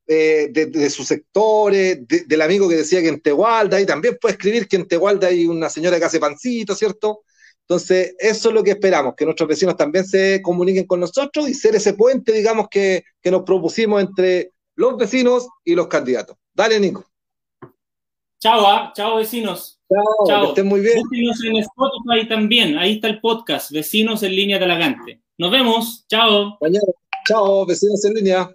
Eh, 0.08 0.48
de, 0.50 0.90
sus 0.90 1.06
sectores, 1.06 2.00
del 2.06 2.42
amigo 2.42 2.68
que 2.68 2.74
decía 2.74 3.00
que 3.00 3.08
en 3.08 3.20
Tehualda, 3.20 3.80
y 3.80 3.86
también 3.86 4.18
puede 4.20 4.32
escribir 4.32 4.66
que 4.66 4.76
en 4.76 4.88
Tehualda 4.88 5.28
hay 5.28 5.46
una 5.46 5.70
señora 5.70 5.98
que 5.98 6.04
hace 6.04 6.18
pancito, 6.18 6.74
¿cierto? 6.74 7.22
Entonces, 7.62 8.14
eso 8.18 8.48
es 8.48 8.54
lo 8.54 8.62
que 8.62 8.72
esperamos, 8.72 9.14
que 9.16 9.24
nuestros 9.24 9.48
vecinos 9.48 9.76
también 9.76 10.04
se 10.04 10.42
comuniquen 10.42 10.86
con 10.86 11.00
nosotros 11.00 11.48
y 11.48 11.54
ser 11.54 11.76
ese 11.76 11.94
puente, 11.94 12.32
digamos, 12.32 12.66
que, 12.68 13.04
nos 13.24 13.44
propusimos 13.44 14.02
entre 14.02 14.52
los 14.74 14.96
vecinos 14.96 15.48
y 15.64 15.74
los 15.74 15.86
candidatos. 15.86 16.36
Dale, 16.52 16.78
Nico. 16.80 17.06
Chao, 18.40 18.66
¿ah? 18.66 18.92
chao 18.94 19.16
vecinos. 19.16 19.80
Chao, 20.26 20.42
que 20.42 20.48
estén 20.48 20.66
muy 20.66 20.80
bien. 20.80 21.02
Vecinos 21.10 21.44
en 21.44 21.56
Spotify 21.56 22.28
también, 22.28 22.78
ahí 22.78 22.94
está 22.94 23.08
el 23.08 23.20
podcast, 23.20 23.70
Vecinos 23.70 24.22
en 24.22 24.34
Línea 24.34 24.58
Talagante. 24.58 25.20
Nos 25.38 25.50
vemos, 25.50 26.06
chao. 26.08 26.56
Mañana, 26.60 26.86
chao, 27.26 27.66
vecinos 27.66 28.04
en 28.04 28.14
línea. 28.14 28.50